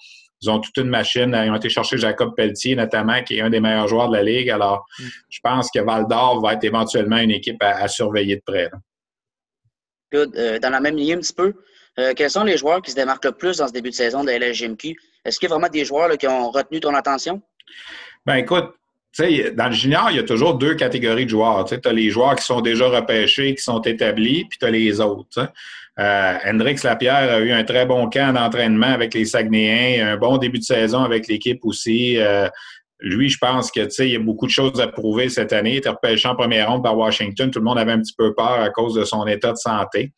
Ils 0.42 0.50
ont 0.50 0.58
toute 0.58 0.76
une 0.76 0.88
machine. 0.88 1.34
Ils 1.42 1.50
ont 1.50 1.56
été 1.56 1.70
chercher 1.70 1.96
Jacob 1.96 2.34
Pelletier, 2.36 2.76
notamment, 2.76 3.22
qui 3.22 3.38
est 3.38 3.40
un 3.40 3.48
des 3.48 3.60
meilleurs 3.60 3.88
joueurs 3.88 4.10
de 4.10 4.16
la 4.16 4.22
Ligue. 4.22 4.50
Alors, 4.50 4.84
mm. 4.98 5.04
je 5.30 5.38
pense 5.42 5.70
que 5.70 5.80
Val 5.80 6.06
d'Or 6.08 6.42
va 6.42 6.54
être 6.54 6.64
éventuellement 6.64 7.18
une 7.18 7.30
équipe 7.30 7.62
à, 7.62 7.88
surveiller 7.88 8.36
de 8.36 8.42
près. 8.44 8.70
Euh, 10.14 10.58
dans 10.58 10.70
la 10.70 10.80
même 10.80 10.96
ligne 10.96 11.14
un 11.14 11.20
petit 11.20 11.32
peu, 11.32 11.54
euh, 11.98 12.12
quels 12.14 12.30
sont 12.30 12.44
les 12.44 12.58
joueurs 12.58 12.82
qui 12.82 12.90
se 12.90 12.96
démarquent 12.96 13.24
le 13.24 13.32
plus 13.32 13.56
dans 13.56 13.68
ce 13.68 13.72
début 13.72 13.88
de 13.88 13.94
saison 13.94 14.24
de 14.24 14.30
la 14.30 14.50
LGMQ? 14.50 14.94
Est-ce 15.24 15.38
qu'il 15.38 15.48
y 15.48 15.52
a 15.52 15.54
vraiment 15.54 15.70
des 15.70 15.86
joueurs 15.86 16.18
qui 16.18 16.26
ont 16.26 16.50
retenu 16.50 16.80
ton 16.80 16.94
attention? 16.94 17.40
Ben 18.26 18.34
écoute, 18.34 18.74
sais, 19.12 19.50
dans 19.52 19.66
le 19.66 19.73
junior, 19.73 20.09
il 20.11 20.16
y 20.16 20.21
a 20.21 20.23
toujours 20.23 20.54
deux 20.54 20.75
catégories 20.75 21.25
de 21.25 21.31
joueurs. 21.31 21.64
Tu 21.64 21.76
as 21.85 21.92
les 21.92 22.11
joueurs 22.11 22.37
qui 22.37 22.45
sont 22.45 22.61
déjà 22.61 22.88
repêchés, 22.88 23.54
qui 23.54 23.62
sont 23.62 23.81
établis, 23.81 24.47
puis 24.49 24.59
tu 24.59 24.66
as 24.66 24.71
les 24.71 25.00
autres. 25.00 25.49
Euh, 25.99 26.38
Hendrix 26.47 26.76
Lapierre 26.83 27.33
a 27.33 27.40
eu 27.40 27.52
un 27.52 27.64
très 27.64 27.85
bon 27.85 28.09
camp 28.09 28.33
d'entraînement 28.33 28.87
avec 28.87 29.12
les 29.12 29.26
Saguenayens, 29.26 30.12
un 30.12 30.16
bon 30.16 30.38
début 30.38 30.59
de 30.59 30.64
saison 30.64 31.04
avec 31.04 31.28
l'équipe 31.28 31.61
aussi. 31.64 32.19
Euh, 32.19 32.49
lui, 33.00 33.28
je 33.28 33.37
pense 33.37 33.71
que 33.71 34.02
il 34.02 34.12
y 34.12 34.16
a 34.16 34.21
beaucoup 34.21 34.47
de 34.47 34.52
choses 34.52 34.81
à 34.81 34.87
prouver 34.87 35.28
cette 35.28 35.52
année. 35.52 35.73
Il 35.73 35.76
était 35.78 35.88
repêché 35.88 36.28
en 36.28 36.37
première 36.37 36.71
ronde 36.71 36.83
par 36.83 36.97
Washington. 36.97 37.50
Tout 37.50 37.59
le 37.59 37.64
monde 37.64 37.78
avait 37.78 37.92
un 37.92 38.00
petit 38.00 38.14
peu 38.16 38.33
peur 38.33 38.61
à 38.61 38.71
cause 38.71 38.95
de 38.95 39.04
son 39.04 39.26
état 39.26 39.52
de 39.52 39.57
santé. 39.57 40.12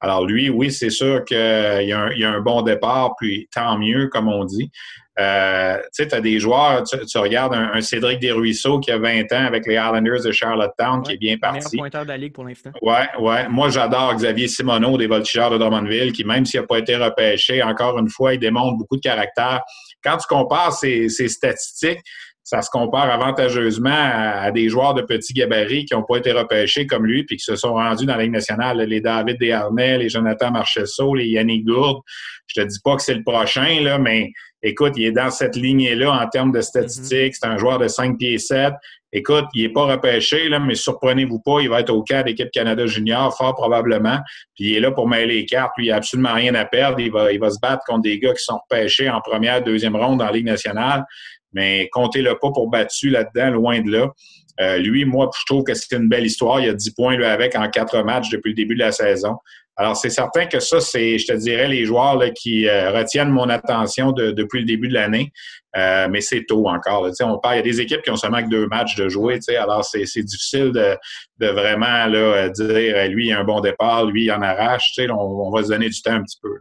Alors 0.00 0.24
lui, 0.24 0.48
oui, 0.48 0.72
c'est 0.72 0.90
sûr 0.90 1.24
qu'il 1.24 1.36
y, 1.36 1.92
a 1.92 2.30
un 2.30 2.40
bon 2.40 2.62
départ, 2.62 3.14
puis 3.18 3.48
tant 3.54 3.78
mieux, 3.78 4.08
comme 4.08 4.28
on 4.28 4.44
dit. 4.44 4.70
Euh, 5.20 5.76
tu 5.76 5.88
sais, 5.92 6.08
tu 6.08 6.14
as 6.14 6.20
des 6.20 6.40
joueurs, 6.40 6.82
tu, 6.84 7.18
regardes 7.18 7.54
un, 7.54 7.80
Cédric 7.80 8.20
Desruisseaux 8.20 8.80
qui 8.80 8.90
a 8.90 8.98
20 8.98 9.32
ans 9.32 9.44
avec 9.44 9.66
les 9.66 9.74
Islanders 9.74 10.22
de 10.24 10.32
Charlottetown, 10.32 11.02
qui 11.02 11.12
est 11.12 11.16
bien 11.18 11.36
parti. 11.36 11.76
pointeur 11.76 12.04
de 12.04 12.08
la 12.08 12.16
Ligue 12.16 12.32
pour 12.32 12.44
l'instant. 12.44 12.70
Ouais, 12.80 13.06
ouais. 13.18 13.48
Moi, 13.48 13.68
j'adore 13.68 14.14
Xavier 14.14 14.48
Simoneau 14.48 14.96
des 14.96 15.06
Voltigeurs 15.06 15.50
de 15.50 15.58
Drummondville, 15.58 16.12
qui, 16.12 16.24
même 16.24 16.46
s'il 16.46 16.60
n'a 16.60 16.66
pas 16.66 16.78
été 16.78 16.96
repêché, 16.96 17.62
encore 17.62 17.98
une 17.98 18.08
fois, 18.08 18.34
il 18.34 18.40
démontre 18.40 18.78
beaucoup 18.78 18.96
de 18.96 19.02
caractère. 19.02 19.60
Quand 20.02 20.16
tu 20.16 20.26
compares 20.26 20.72
ses, 20.72 21.08
statistiques, 21.08 22.00
ça 22.42 22.62
se 22.62 22.70
compare 22.70 23.10
avantageusement 23.10 23.90
à, 23.92 24.50
des 24.50 24.68
joueurs 24.68 24.94
de 24.94 25.02
petits 25.02 25.32
gabarits 25.32 25.84
qui 25.84 25.94
n'ont 25.94 26.02
pas 26.02 26.16
été 26.16 26.32
repêchés 26.32 26.86
comme 26.86 27.06
lui 27.06 27.24
puis 27.24 27.36
qui 27.36 27.44
se 27.44 27.56
sont 27.56 27.74
rendus 27.74 28.06
dans 28.06 28.16
la 28.16 28.22
Ligue 28.22 28.32
nationale. 28.32 28.78
Les 28.78 29.00
David 29.00 29.38
Desharnais, 29.38 29.98
les 29.98 30.08
Jonathan 30.08 30.50
Marcheseau, 30.50 31.14
les 31.14 31.26
Yannick 31.26 31.64
Gourde. 31.64 32.00
Je 32.46 32.60
te 32.60 32.66
dis 32.66 32.78
pas 32.82 32.96
que 32.96 33.02
c'est 33.02 33.14
le 33.14 33.22
prochain, 33.22 33.80
là, 33.82 33.98
mais 33.98 34.30
Écoute, 34.62 34.92
il 34.96 35.06
est 35.06 35.12
dans 35.12 35.30
cette 35.30 35.56
lignée-là 35.56 36.12
en 36.12 36.28
termes 36.28 36.52
de 36.52 36.60
statistiques. 36.60 37.34
C'est 37.34 37.46
un 37.46 37.56
joueur 37.56 37.78
de 37.78 37.88
5 37.88 38.18
pieds 38.18 38.36
7. 38.36 38.74
Écoute, 39.12 39.46
il 39.54 39.62
n'est 39.62 39.72
pas 39.72 39.86
repêché, 39.86 40.48
là, 40.48 40.60
mais 40.60 40.74
surprenez-vous 40.74 41.40
pas, 41.40 41.60
il 41.60 41.68
va 41.68 41.80
être 41.80 41.90
au 41.90 42.02
cas 42.02 42.22
d'équipe 42.22 42.50
Canada 42.52 42.86
Junior, 42.86 43.34
fort 43.36 43.54
probablement. 43.54 44.18
Puis 44.54 44.70
il 44.70 44.76
est 44.76 44.80
là 44.80 44.92
pour 44.92 45.08
mêler 45.08 45.34
les 45.34 45.46
cartes. 45.46 45.72
Lui, 45.78 45.86
il 45.86 45.88
n'a 45.88 45.96
absolument 45.96 46.34
rien 46.34 46.54
à 46.54 46.66
perdre. 46.66 47.00
Il 47.00 47.10
va, 47.10 47.32
il 47.32 47.40
va 47.40 47.50
se 47.50 47.58
battre 47.60 47.82
contre 47.86 48.02
des 48.02 48.18
gars 48.18 48.34
qui 48.34 48.44
sont 48.44 48.58
repêchés 48.70 49.08
en 49.08 49.20
première, 49.20 49.62
deuxième 49.62 49.96
ronde 49.96 50.18
dans 50.18 50.26
la 50.26 50.32
Ligue 50.32 50.46
nationale. 50.46 51.04
Mais 51.52 51.88
comptez-le 51.92 52.34
pas 52.38 52.50
pour 52.52 52.68
battu 52.68 53.10
là-dedans, 53.10 53.50
loin 53.50 53.80
de 53.80 53.90
là. 53.90 54.12
Euh, 54.60 54.76
lui, 54.76 55.04
moi, 55.04 55.30
je 55.38 55.44
trouve 55.46 55.64
que 55.64 55.74
c'est 55.74 55.96
une 55.96 56.08
belle 56.08 56.26
histoire. 56.26 56.60
Il 56.60 56.68
a 56.68 56.74
10 56.74 56.90
points 56.92 57.16
lui, 57.16 57.24
avec 57.24 57.56
en 57.56 57.68
quatre 57.70 58.02
matchs 58.02 58.28
depuis 58.30 58.50
le 58.50 58.56
début 58.56 58.74
de 58.74 58.80
la 58.80 58.92
saison. 58.92 59.36
Alors, 59.76 59.96
c'est 59.96 60.10
certain 60.10 60.44
que 60.44 60.60
ça, 60.60 60.80
c'est, 60.80 61.16
je 61.16 61.26
te 61.26 61.32
dirais, 61.32 61.66
les 61.66 61.86
joueurs 61.86 62.16
là, 62.16 62.28
qui 62.30 62.68
euh, 62.68 62.90
retiennent 62.90 63.30
mon 63.30 63.48
attention 63.48 64.12
depuis 64.12 64.60
le 64.60 64.66
début 64.66 64.88
de 64.88 64.94
l'année. 64.94 65.32
Euh, 65.76 66.08
mais 66.10 66.20
c'est 66.20 66.44
tôt 66.44 66.68
encore. 66.68 67.08
on 67.22 67.38
parle, 67.38 67.54
il 67.54 67.58
y 67.58 67.60
a 67.60 67.62
des 67.62 67.80
équipes 67.80 68.02
qui 68.02 68.10
ont 68.10 68.16
seulement 68.16 68.42
que 68.42 68.50
deux 68.50 68.66
matchs 68.66 68.96
de 68.96 69.08
jouer. 69.08 69.38
Alors, 69.56 69.84
c'est, 69.84 70.04
difficile 70.22 70.72
de, 70.72 71.46
vraiment 71.46 72.06
là, 72.06 72.50
dire 72.50 73.08
lui, 73.08 73.28
il 73.28 73.32
a 73.32 73.38
un 73.38 73.44
bon 73.44 73.60
départ, 73.60 74.04
lui, 74.04 74.24
il 74.24 74.32
en 74.32 74.42
arrache. 74.42 74.92
On, 74.98 75.14
on 75.14 75.50
va 75.50 75.62
se 75.62 75.68
donner 75.68 75.88
du 75.88 76.02
temps 76.02 76.12
un 76.12 76.22
petit 76.22 76.38
peu. 76.42 76.52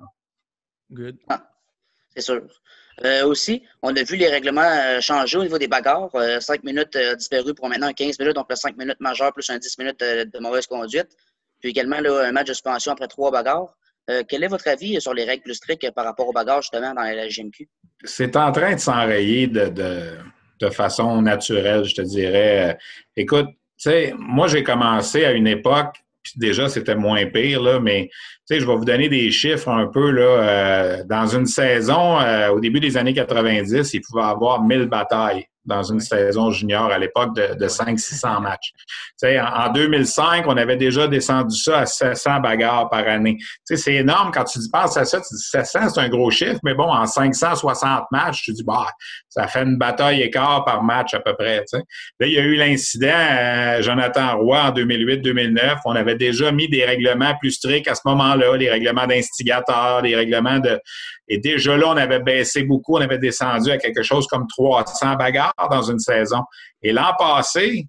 Good. 0.91 1.17
Ah, 1.27 1.43
c'est 2.15 2.21
sûr. 2.21 2.41
Euh, 3.05 3.25
aussi, 3.25 3.63
on 3.81 3.95
a 3.95 4.03
vu 4.03 4.15
les 4.17 4.27
règlements 4.27 4.99
changer 4.99 5.37
au 5.37 5.43
niveau 5.43 5.57
des 5.57 5.67
bagarres. 5.67 6.09
Cinq 6.39 6.63
minutes 6.63 6.97
disparues 7.17 7.53
pour 7.53 7.69
maintenant 7.69 7.93
15 7.93 8.19
minutes, 8.19 8.35
donc 8.35 8.47
le 8.49 8.55
5 8.55 8.77
minutes 8.77 8.99
majeures 8.99 9.33
plus 9.33 9.49
un 9.49 9.57
10 9.57 9.77
minutes 9.77 9.99
de 9.99 10.39
mauvaise 10.39 10.67
conduite 10.67 11.09
puis 11.59 11.69
également 11.69 11.97
un 11.97 12.31
match 12.31 12.47
de 12.47 12.53
suspension 12.53 12.91
après 12.91 13.07
trois 13.07 13.31
bagarres. 13.31 13.75
Euh, 14.09 14.23
quel 14.27 14.43
est 14.43 14.47
votre 14.47 14.67
avis 14.67 14.99
sur 14.99 15.13
les 15.13 15.23
règles 15.23 15.43
plus 15.43 15.55
strictes 15.55 15.91
par 15.91 16.05
rapport 16.05 16.27
aux 16.27 16.33
bagarres 16.33 16.61
justement 16.61 16.93
dans 16.93 17.01
la 17.01 17.27
GMQ? 17.27 17.67
C'est 18.03 18.35
en 18.35 18.51
train 18.51 18.73
de 18.73 18.79
s'enrayer 18.79 19.47
de, 19.47 20.69
façon 20.71 21.21
naturelle, 21.21 21.83
je 21.83 21.95
te 21.95 22.01
dirais. 22.01 22.77
Écoute, 23.15 23.47
tu 23.47 23.89
sais, 23.89 24.13
moi 24.17 24.47
j'ai 24.47 24.63
commencé 24.63 25.25
à 25.25 25.31
une 25.31 25.47
époque, 25.47 25.95
déjà 26.35 26.69
c'était 26.69 26.95
moins 26.95 27.25
pire, 27.25 27.61
là, 27.61 27.79
mais 27.79 28.09
je 28.49 28.65
vais 28.65 28.75
vous 28.75 28.85
donner 28.85 29.09
des 29.09 29.31
chiffres 29.31 29.69
un 29.69 29.87
peu 29.87 30.11
là. 30.11 30.21
Euh, 30.21 31.03
dans 31.05 31.27
une 31.27 31.45
saison, 31.45 32.19
euh, 32.19 32.49
au 32.49 32.59
début 32.59 32.79
des 32.79 32.97
années 32.97 33.13
90, 33.13 33.93
il 33.93 34.01
pouvait 34.01 34.23
avoir 34.23 34.63
1000 34.63 34.85
batailles 34.87 35.45
dans 35.69 35.83
une 35.83 35.99
saison 35.99 36.51
junior 36.51 36.91
à 36.91 36.97
l'époque 36.97 37.35
de, 37.35 37.55
de 37.55 37.67
500-600 37.67 38.41
matchs. 38.41 38.73
En, 39.23 39.67
en 39.67 39.71
2005, 39.71 40.45
on 40.47 40.57
avait 40.57 40.75
déjà 40.75 41.07
descendu 41.07 41.55
ça 41.55 41.79
à 41.79 41.85
700 41.85 42.41
bagarres 42.41 42.89
par 42.89 43.07
année. 43.07 43.37
C'est 43.63 43.93
énorme 43.93 44.31
quand 44.33 44.43
tu 44.43 44.59
penses 44.71 44.97
à 44.97 45.05
ça, 45.05 45.19
tu 45.21 45.35
dis 45.35 45.41
700, 45.41 45.89
c'est 45.89 46.01
un 46.01 46.09
gros 46.09 46.31
chiffre, 46.31 46.59
mais 46.63 46.73
bon, 46.73 46.91
en 46.91 47.05
560 47.05 48.05
matchs, 48.11 48.43
tu 48.43 48.53
dis, 48.53 48.63
bah, 48.63 48.87
ça 49.29 49.47
fait 49.47 49.63
une 49.63 49.77
bataille 49.77 50.21
écart 50.21 50.65
par 50.65 50.83
match 50.83 51.13
à 51.13 51.19
peu 51.19 51.33
près. 51.33 51.63
Là, 51.71 52.27
il 52.27 52.33
y 52.33 52.39
a 52.39 52.43
eu 52.43 52.55
l'incident 52.55 53.07
euh, 53.09 53.81
Jonathan 53.81 54.37
Roy 54.37 54.61
en 54.61 54.71
2008-2009. 54.71 55.77
On 55.85 55.95
avait 55.95 56.15
déjà 56.15 56.51
mis 56.51 56.67
des 56.67 56.83
règlements 56.83 57.35
plus 57.39 57.51
stricts 57.51 57.87
à 57.87 57.95
ce 57.95 58.01
moment-là, 58.05 58.57
les 58.57 58.69
règlements 58.69 59.07
d'instigateurs, 59.07 60.01
les 60.01 60.15
règlements 60.15 60.59
de, 60.59 60.79
et 61.29 61.37
déjà 61.37 61.77
là, 61.77 61.89
on 61.89 61.97
avait 61.97 62.19
baissé 62.19 62.63
beaucoup, 62.63 62.97
on 62.97 63.01
avait 63.01 63.19
descendu 63.19 63.69
à 63.69 63.77
quelque 63.77 64.01
chose 64.01 64.25
comme 64.27 64.47
300 64.47 65.15
bagarres 65.15 65.53
dans 65.69 65.83
une 65.83 65.99
saison. 65.99 66.41
Et 66.81 66.91
l'an 66.91 67.13
passé, 67.17 67.85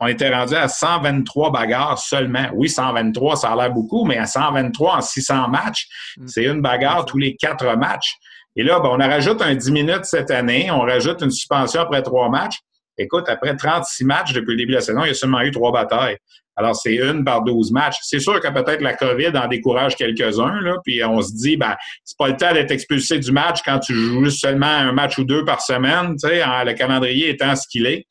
on 0.00 0.06
était 0.06 0.32
rendu 0.32 0.54
à 0.54 0.68
123 0.68 1.50
bagarres 1.50 1.98
seulement. 1.98 2.48
Oui, 2.54 2.68
123, 2.68 3.36
ça 3.36 3.52
a 3.52 3.56
l'air 3.56 3.72
beaucoup, 3.72 4.04
mais 4.04 4.18
à 4.18 4.26
123 4.26 4.96
en 4.96 5.00
600 5.00 5.48
matchs, 5.48 5.88
mm. 6.18 6.28
c'est 6.28 6.44
une 6.44 6.60
bagarre 6.60 7.06
tous 7.06 7.18
les 7.18 7.34
quatre 7.36 7.74
matchs. 7.76 8.14
Et 8.54 8.62
là, 8.62 8.80
ben, 8.80 8.90
on 8.90 8.98
rajoute 8.98 9.40
un 9.40 9.54
10 9.54 9.72
minutes 9.72 10.04
cette 10.04 10.30
année, 10.30 10.70
on 10.70 10.80
rajoute 10.80 11.22
une 11.22 11.30
suspension 11.30 11.80
après 11.80 12.02
trois 12.02 12.28
matchs. 12.28 12.58
Écoute, 12.98 13.28
après 13.28 13.56
36 13.56 14.04
matchs 14.04 14.32
depuis 14.32 14.52
le 14.52 14.56
début 14.56 14.72
de 14.72 14.76
la 14.76 14.82
saison, 14.82 15.04
il 15.04 15.08
y 15.08 15.10
a 15.10 15.14
seulement 15.14 15.40
eu 15.40 15.52
trois 15.52 15.72
batailles. 15.72 16.16
Alors, 16.58 16.74
c'est 16.74 16.96
une 16.96 17.24
par 17.24 17.44
12 17.44 17.70
matchs. 17.70 17.98
C'est 18.02 18.18
sûr 18.18 18.40
que 18.40 18.48
peut-être 18.48 18.80
la 18.80 18.94
COVID 18.94 19.30
en 19.36 19.46
décourage 19.46 19.94
quelques-uns, 19.94 20.58
puis 20.84 21.04
on 21.04 21.22
se 21.22 21.32
dit, 21.32 21.56
ben, 21.56 21.76
c'est 22.04 22.18
pas 22.18 22.28
le 22.28 22.36
temps 22.36 22.52
d'être 22.52 22.72
expulsé 22.72 23.20
du 23.20 23.30
match 23.30 23.60
quand 23.64 23.78
tu 23.78 23.94
joues 23.94 24.28
seulement 24.30 24.66
un 24.66 24.92
match 24.92 25.18
ou 25.18 25.24
deux 25.24 25.44
par 25.44 25.62
semaine, 25.62 26.16
tu 26.20 26.28
sais, 26.28 26.42
le 26.64 26.72
calendrier 26.72 27.30
étant 27.30 27.54
ce 27.54 27.68
qu'il 27.70 27.86
est. 27.86 28.06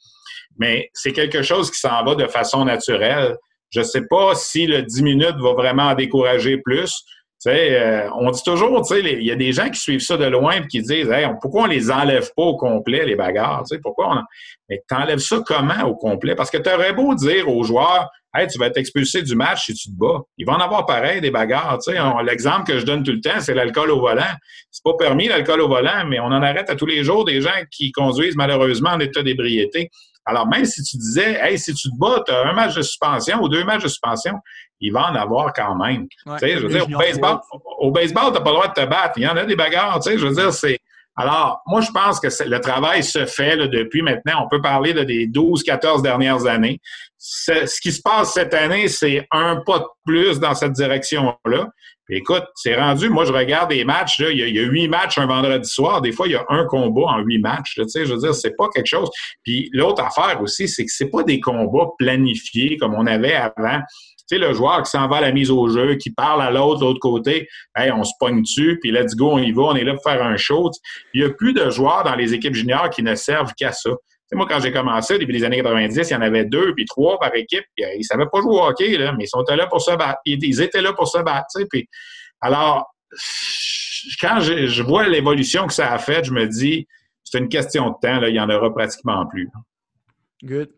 Mais 0.58 0.90
c'est 0.94 1.12
quelque 1.12 1.42
chose 1.42 1.70
qui 1.70 1.80
s'en 1.80 2.04
va 2.06 2.16
de 2.16 2.26
façon 2.26 2.64
naturelle. 2.64 3.36
Je 3.70 3.82
sais 3.82 4.04
pas 4.10 4.34
si 4.34 4.66
le 4.66 4.82
10 4.82 5.04
minutes 5.04 5.38
va 5.40 5.52
vraiment 5.52 5.90
en 5.90 5.96
décourager 5.96 6.58
plus. 6.58 7.04
Euh, 7.46 8.10
on 8.20 8.32
dit 8.32 8.42
toujours, 8.44 8.82
tu 8.82 8.96
sais, 8.96 9.02
il 9.02 9.24
y 9.24 9.32
a 9.32 9.36
des 9.36 9.54
gens 9.54 9.70
qui 9.70 9.80
suivent 9.80 10.02
ça 10.02 10.18
de 10.18 10.26
loin 10.26 10.54
et 10.54 10.68
qui 10.68 10.82
disent, 10.82 11.10
hey, 11.10 11.28
pourquoi 11.42 11.64
on 11.64 11.68
les 11.68 11.92
enlève 11.92 12.30
pas 12.36 12.44
au 12.44 12.58
complet, 12.58 13.06
les 13.06 13.16
bagarres? 13.16 13.64
Tu 13.64 13.76
sais, 13.76 13.82
pourquoi 13.82 14.18
on... 14.18 14.22
Mais 14.70 14.82
t'enlèves 14.88 15.20
ça 15.20 15.42
comment 15.46 15.84
au 15.86 15.96
complet? 15.96 16.36
Parce 16.36 16.50
que 16.50 16.58
tu 16.58 16.70
aurais 16.70 16.94
beau 16.94 17.14
dire 17.16 17.48
aux 17.48 17.64
joueurs, 17.64 18.10
Hey, 18.38 18.48
tu 18.48 18.60
vas 18.60 18.68
être 18.68 18.78
expulsé 18.78 19.24
du 19.24 19.36
match 19.36 19.66
si 19.66 19.74
tu 19.74 19.90
te 19.90 19.98
bats. 19.98 20.22
Il 20.38 20.46
va 20.46 20.54
en 20.54 20.60
avoir 20.60 20.86
pareil, 20.86 21.22
des 21.22 21.32
bagarres. 21.32 21.80
L'exemple 22.24 22.72
que 22.72 22.78
je 22.78 22.86
donne 22.86 23.02
tout 23.02 23.12
le 23.12 23.20
temps, 23.20 23.40
c'est 23.40 23.56
l'alcool 23.56 23.90
au 23.90 24.00
volant. 24.00 24.22
C'est 24.70 24.84
pas 24.84 24.94
permis, 24.94 25.28
l'alcool 25.28 25.62
au 25.62 25.68
volant, 25.68 26.06
mais 26.08 26.20
on 26.20 26.26
en 26.26 26.44
arrête 26.44 26.70
à 26.70 26.76
tous 26.76 26.86
les 26.86 27.04
jours 27.04 27.26
des 27.26 27.42
gens 27.42 27.50
qui 27.72 27.92
conduisent 27.92 28.36
malheureusement 28.36 28.92
en 28.92 29.00
état 29.00 29.24
d'ébriété. 29.24 29.90
Alors, 30.24 30.48
même 30.48 30.66
si 30.66 30.84
tu 30.84 30.98
disais, 30.98 31.40
hey, 31.42 31.58
si 31.58 31.74
tu 31.74 31.90
te 31.90 31.98
bats, 31.98 32.22
tu 32.28 32.32
as 32.32 32.48
un 32.48 32.54
match 32.54 32.76
de 32.76 32.82
suspension 32.84 33.42
ou 33.42 33.50
deux 33.50 33.64
matchs 33.64 33.84
de 33.84 33.88
suspension, 33.88 34.34
il 34.80 34.92
va 34.92 35.10
en 35.10 35.16
avoir 35.16 35.52
quand 35.54 35.76
même. 35.76 36.08
tu 36.10 36.38
sais, 36.38 36.58
je 36.58 36.68
veux 36.68 36.70
dire, 36.70 36.86
au 36.86 36.98
baseball, 36.98 37.40
au 37.80 37.92
baseball, 37.92 38.26
tu 38.28 38.34
n'as 38.34 38.42
pas 38.42 38.50
le 38.50 38.56
droit 38.56 38.68
de 38.68 38.74
te 38.74 38.86
battre. 38.86 39.14
Il 39.18 39.24
y 39.24 39.28
en 39.28 39.38
a 39.38 39.46
des 39.46 39.56
bagarres, 39.56 40.00
tu 40.00 40.12
sais, 40.12 40.18
je 40.18 40.28
veux 40.28 40.36
dire, 40.36 40.54
c'est. 40.54 40.78
Alors, 41.20 41.62
moi, 41.66 41.82
je 41.82 41.92
pense 41.92 42.20
que 42.20 42.28
le 42.44 42.60
travail 42.60 43.04
se 43.04 43.26
fait 43.26 43.58
depuis 43.58 44.04
maintenant. 44.04 44.44
On 44.46 44.50
peut 44.50 44.62
parler 44.62 44.94
de 44.94 45.04
des 45.04 45.26
12, 45.26 45.64
14 45.64 46.04
dernières 46.04 46.46
années. 46.46 46.80
Ce 47.18 47.82
qui 47.82 47.92
se 47.92 48.02
passe 48.02 48.34
cette 48.34 48.54
année, 48.54 48.88
c'est 48.88 49.28
un 49.32 49.58
pas 49.66 49.80
de 49.80 49.86
plus 50.06 50.40
dans 50.40 50.54
cette 50.54 50.74
direction-là. 50.74 51.70
Écoute, 52.10 52.46
c'est 52.56 52.76
rendu, 52.76 53.10
moi 53.10 53.26
je 53.26 53.34
regarde 53.34 53.70
des 53.70 53.84
matchs, 53.84 54.20
là, 54.20 54.30
il, 54.32 54.38
y 54.38 54.60
a, 54.60 54.64
huit 54.64 54.88
matchs 54.88 55.18
un 55.18 55.26
vendredi 55.26 55.70
soir, 55.70 56.02
des 56.02 56.14
fois 56.14 56.28
il 56.28 56.32
y 56.32 56.36
a 56.36 56.46
un 56.48 56.64
combat 56.66 57.02
en 57.08 57.18
huit 57.18 57.40
matchs, 57.40 57.74
tu 57.76 58.06
je 58.06 58.14
veux 58.14 58.20
dire, 58.20 58.34
c'est 58.34 58.56
pas 58.56 58.70
quelque 58.74 58.88
chose. 58.88 59.10
Puis 59.44 59.70
l'autre 59.74 60.02
affaire 60.02 60.42
aussi, 60.42 60.70
c'est 60.70 60.86
que 60.86 60.92
c'est 60.92 61.10
pas 61.10 61.24
des 61.24 61.42
combats 61.42 61.90
planifiés 62.00 62.78
comme 62.78 62.96
on 62.96 63.06
avait 63.08 63.34
avant. 63.36 63.82
Sais, 64.28 64.38
le 64.38 64.54
joueur 64.54 64.84
qui 64.84 64.92
s'en 64.92 65.08
va 65.08 65.18
à 65.18 65.22
la 65.22 65.32
mise 65.32 65.50
au 65.50 65.68
jeu, 65.70 65.96
qui 65.96 66.12
parle 66.12 66.42
à 66.42 66.52
l'autre, 66.52 66.82
de 66.82 66.86
l'autre 66.86 67.00
côté, 67.00 67.48
hey, 67.76 67.92
on 67.92 68.04
se 68.04 68.12
pogne 68.20 68.42
dessus, 68.42 68.78
puis 68.82 68.92
let's 68.92 69.16
go, 69.16 69.32
on 69.32 69.38
y 69.38 69.52
va, 69.52 69.64
on 69.64 69.76
est 69.76 69.84
là 69.84 69.94
pour 69.94 70.04
faire 70.04 70.24
un 70.24 70.38
show. 70.38 70.70
Il 71.14 71.22
y 71.22 71.26
a 71.26 71.30
plus 71.30 71.54
de 71.54 71.70
joueurs 71.70 72.04
dans 72.04 72.16
les 72.16 72.34
équipes 72.34 72.54
juniors 72.54 72.90
qui 72.90 73.04
ne 73.04 73.16
servent 73.16 73.54
qu'à 73.56 73.72
ça 73.72 73.92
moi, 74.36 74.46
quand 74.48 74.60
j'ai 74.60 74.72
commencé, 74.72 75.16
au 75.16 75.18
début 75.18 75.34
des 75.34 75.44
années 75.44 75.58
90, 75.58 76.10
il 76.10 76.14
y 76.14 76.16
en 76.16 76.22
avait 76.22 76.44
deux 76.44 76.74
puis 76.74 76.86
trois 76.86 77.18
par 77.20 77.34
équipe. 77.36 77.64
Puis, 77.76 77.86
ils 77.96 78.00
ne 78.00 78.04
savaient 78.04 78.26
pas 78.32 78.42
jouer 78.42 78.56
au 78.56 78.64
hockey, 78.64 78.98
là, 78.98 79.14
mais 79.14 79.24
ils 79.24 79.30
sont 79.30 79.44
là 79.48 79.68
pour 79.68 79.82
se 79.82 79.96
battre. 79.96 80.20
Ils, 80.26 80.62
étaient 80.62 80.82
là 80.82 80.94
pour 80.94 81.08
se 81.08 81.20
battre. 81.20 81.48
Alors, 82.42 82.94
quand 84.20 84.40
je, 84.42 84.82
vois 84.84 85.08
l'évolution 85.08 85.66
que 85.66 85.74
ça 85.74 85.94
a 85.94 85.98
fait, 85.98 86.26
je 86.26 86.34
me 86.34 86.46
dis, 86.46 86.88
c'est 87.24 87.40
une 87.40 87.50
question 87.50 87.90
de 87.90 87.96
temps, 88.02 88.20
là, 88.20 88.30
il 88.30 88.34
n'y 88.34 88.40
en 88.40 88.50
aura 88.50 88.74
pratiquement 88.74 89.26
plus. 89.28 89.50
Good. 90.44 90.70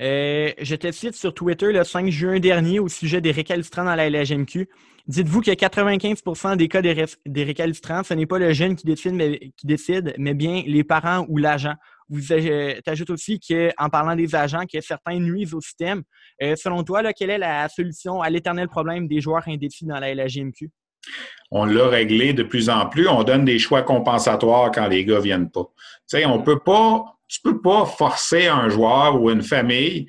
Euh, 0.00 0.50
je 0.60 0.74
te 0.74 0.90
cite 0.90 1.14
sur 1.14 1.32
Twitter 1.32 1.72
le 1.72 1.84
5 1.84 2.10
juin 2.10 2.40
dernier 2.40 2.80
au 2.80 2.88
sujet 2.88 3.20
des 3.20 3.30
récalcitrants 3.30 3.84
dans 3.84 3.94
la 3.94 4.10
LHMQ. 4.10 4.68
Dites-vous 5.06 5.42
que 5.42 5.50
95% 5.50 6.56
des 6.56 6.68
cas 6.68 6.80
des, 6.80 7.04
des 7.26 7.44
récalcitrants, 7.44 8.02
ce 8.02 8.14
n'est 8.14 8.26
pas 8.26 8.38
le 8.38 8.52
jeune 8.52 8.74
qui 8.74 8.86
décide, 8.86 9.12
mais, 9.12 9.52
qui 9.56 9.66
décide, 9.66 10.14
mais 10.18 10.34
bien 10.34 10.62
les 10.66 10.82
parents 10.82 11.26
ou 11.28 11.36
l'agent. 11.36 11.74
Vous 12.08 12.32
ajoutez 12.32 13.12
aussi 13.12 13.40
qu'en 13.40 13.88
parlant 13.88 14.16
des 14.16 14.34
agents, 14.34 14.64
que 14.70 14.80
certains 14.80 15.18
nuisent 15.18 15.54
au 15.54 15.60
système. 15.60 16.02
Euh, 16.42 16.56
selon 16.56 16.82
toi, 16.82 17.02
quelle 17.12 17.30
est 17.30 17.38
la 17.38 17.68
solution 17.68 18.20
à 18.20 18.30
l'éternel 18.30 18.68
problème 18.68 19.06
des 19.06 19.20
joueurs 19.20 19.46
indécis 19.46 19.86
dans 19.86 20.00
la 20.00 20.14
LGMQ? 20.14 20.70
On 21.50 21.64
l'a 21.64 21.88
réglé 21.88 22.32
de 22.32 22.42
plus 22.42 22.68
en 22.68 22.86
plus. 22.86 23.08
On 23.08 23.22
donne 23.22 23.44
des 23.44 23.58
choix 23.58 23.82
compensatoires 23.82 24.70
quand 24.72 24.88
les 24.88 25.04
gars 25.04 25.20
viennent 25.20 25.50
pas. 25.50 25.70
Sais, 26.06 26.24
on 26.24 26.42
peut 26.42 26.58
pas, 26.58 27.13
tu 27.28 27.40
peux 27.42 27.60
pas 27.60 27.84
forcer 27.84 28.46
un 28.46 28.68
joueur 28.68 29.20
ou 29.20 29.30
une 29.30 29.42
famille 29.42 30.06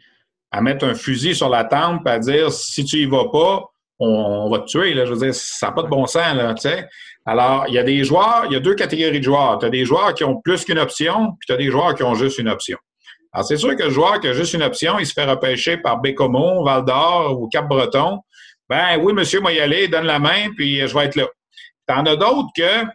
à 0.51 0.61
mettre 0.61 0.85
un 0.85 0.93
fusil 0.93 1.35
sur 1.35 1.49
la 1.49 1.63
tempe 1.63 2.07
à 2.07 2.19
dire 2.19 2.51
si 2.51 2.85
tu 2.85 2.97
y 2.97 3.05
vas 3.05 3.29
pas, 3.31 3.63
on, 3.99 4.49
va 4.49 4.59
te 4.59 4.65
tuer. 4.65 4.93
Là. 4.93 5.05
Je 5.05 5.13
veux 5.13 5.19
dire, 5.19 5.33
ça 5.33 5.67
n'a 5.67 5.73
pas 5.73 5.83
de 5.83 5.87
bon 5.87 6.05
sens. 6.05 6.35
Là, 6.35 6.53
tu 6.53 6.61
sais. 6.61 6.87
Alors, 7.25 7.65
il 7.67 7.73
y 7.73 7.79
a 7.79 7.83
des 7.83 8.03
joueurs, 8.03 8.43
il 8.45 8.53
y 8.53 8.55
a 8.55 8.59
deux 8.59 8.75
catégories 8.75 9.19
de 9.19 9.23
joueurs. 9.23 9.57
Tu 9.59 9.65
as 9.65 9.69
des 9.69 9.85
joueurs 9.85 10.13
qui 10.13 10.23
ont 10.23 10.39
plus 10.41 10.63
qu'une 10.63 10.79
option, 10.79 11.31
puis 11.39 11.47
tu 11.47 11.53
as 11.53 11.57
des 11.57 11.71
joueurs 11.71 11.95
qui 11.95 12.03
ont 12.03 12.15
juste 12.15 12.37
une 12.37 12.49
option. 12.49 12.77
Alors, 13.33 13.45
c'est 13.45 13.57
sûr 13.57 13.75
que 13.75 13.83
le 13.83 13.89
joueur 13.89 14.19
qui 14.19 14.27
a 14.27 14.33
juste 14.33 14.53
une 14.53 14.63
option, 14.63 14.99
il 14.99 15.05
se 15.05 15.13
fait 15.13 15.25
repêcher 15.25 15.77
par 15.77 15.99
Bécomo, 15.99 16.63
Val 16.63 16.85
d'Or 16.85 17.39
ou 17.39 17.49
Cap-Breton. 17.49 18.19
Ben 18.69 18.97
oui, 19.01 19.13
monsieur, 19.13 19.41
moi 19.41 19.51
y 19.51 19.59
aller, 19.59 19.87
donne 19.87 20.05
la 20.05 20.19
main, 20.19 20.49
puis 20.55 20.87
je 20.87 20.93
vais 20.93 21.05
être 21.05 21.15
là. 21.15 21.27
T'en 21.87 22.05
as 22.05 22.15
d'autres 22.15 22.49
que 22.55 22.85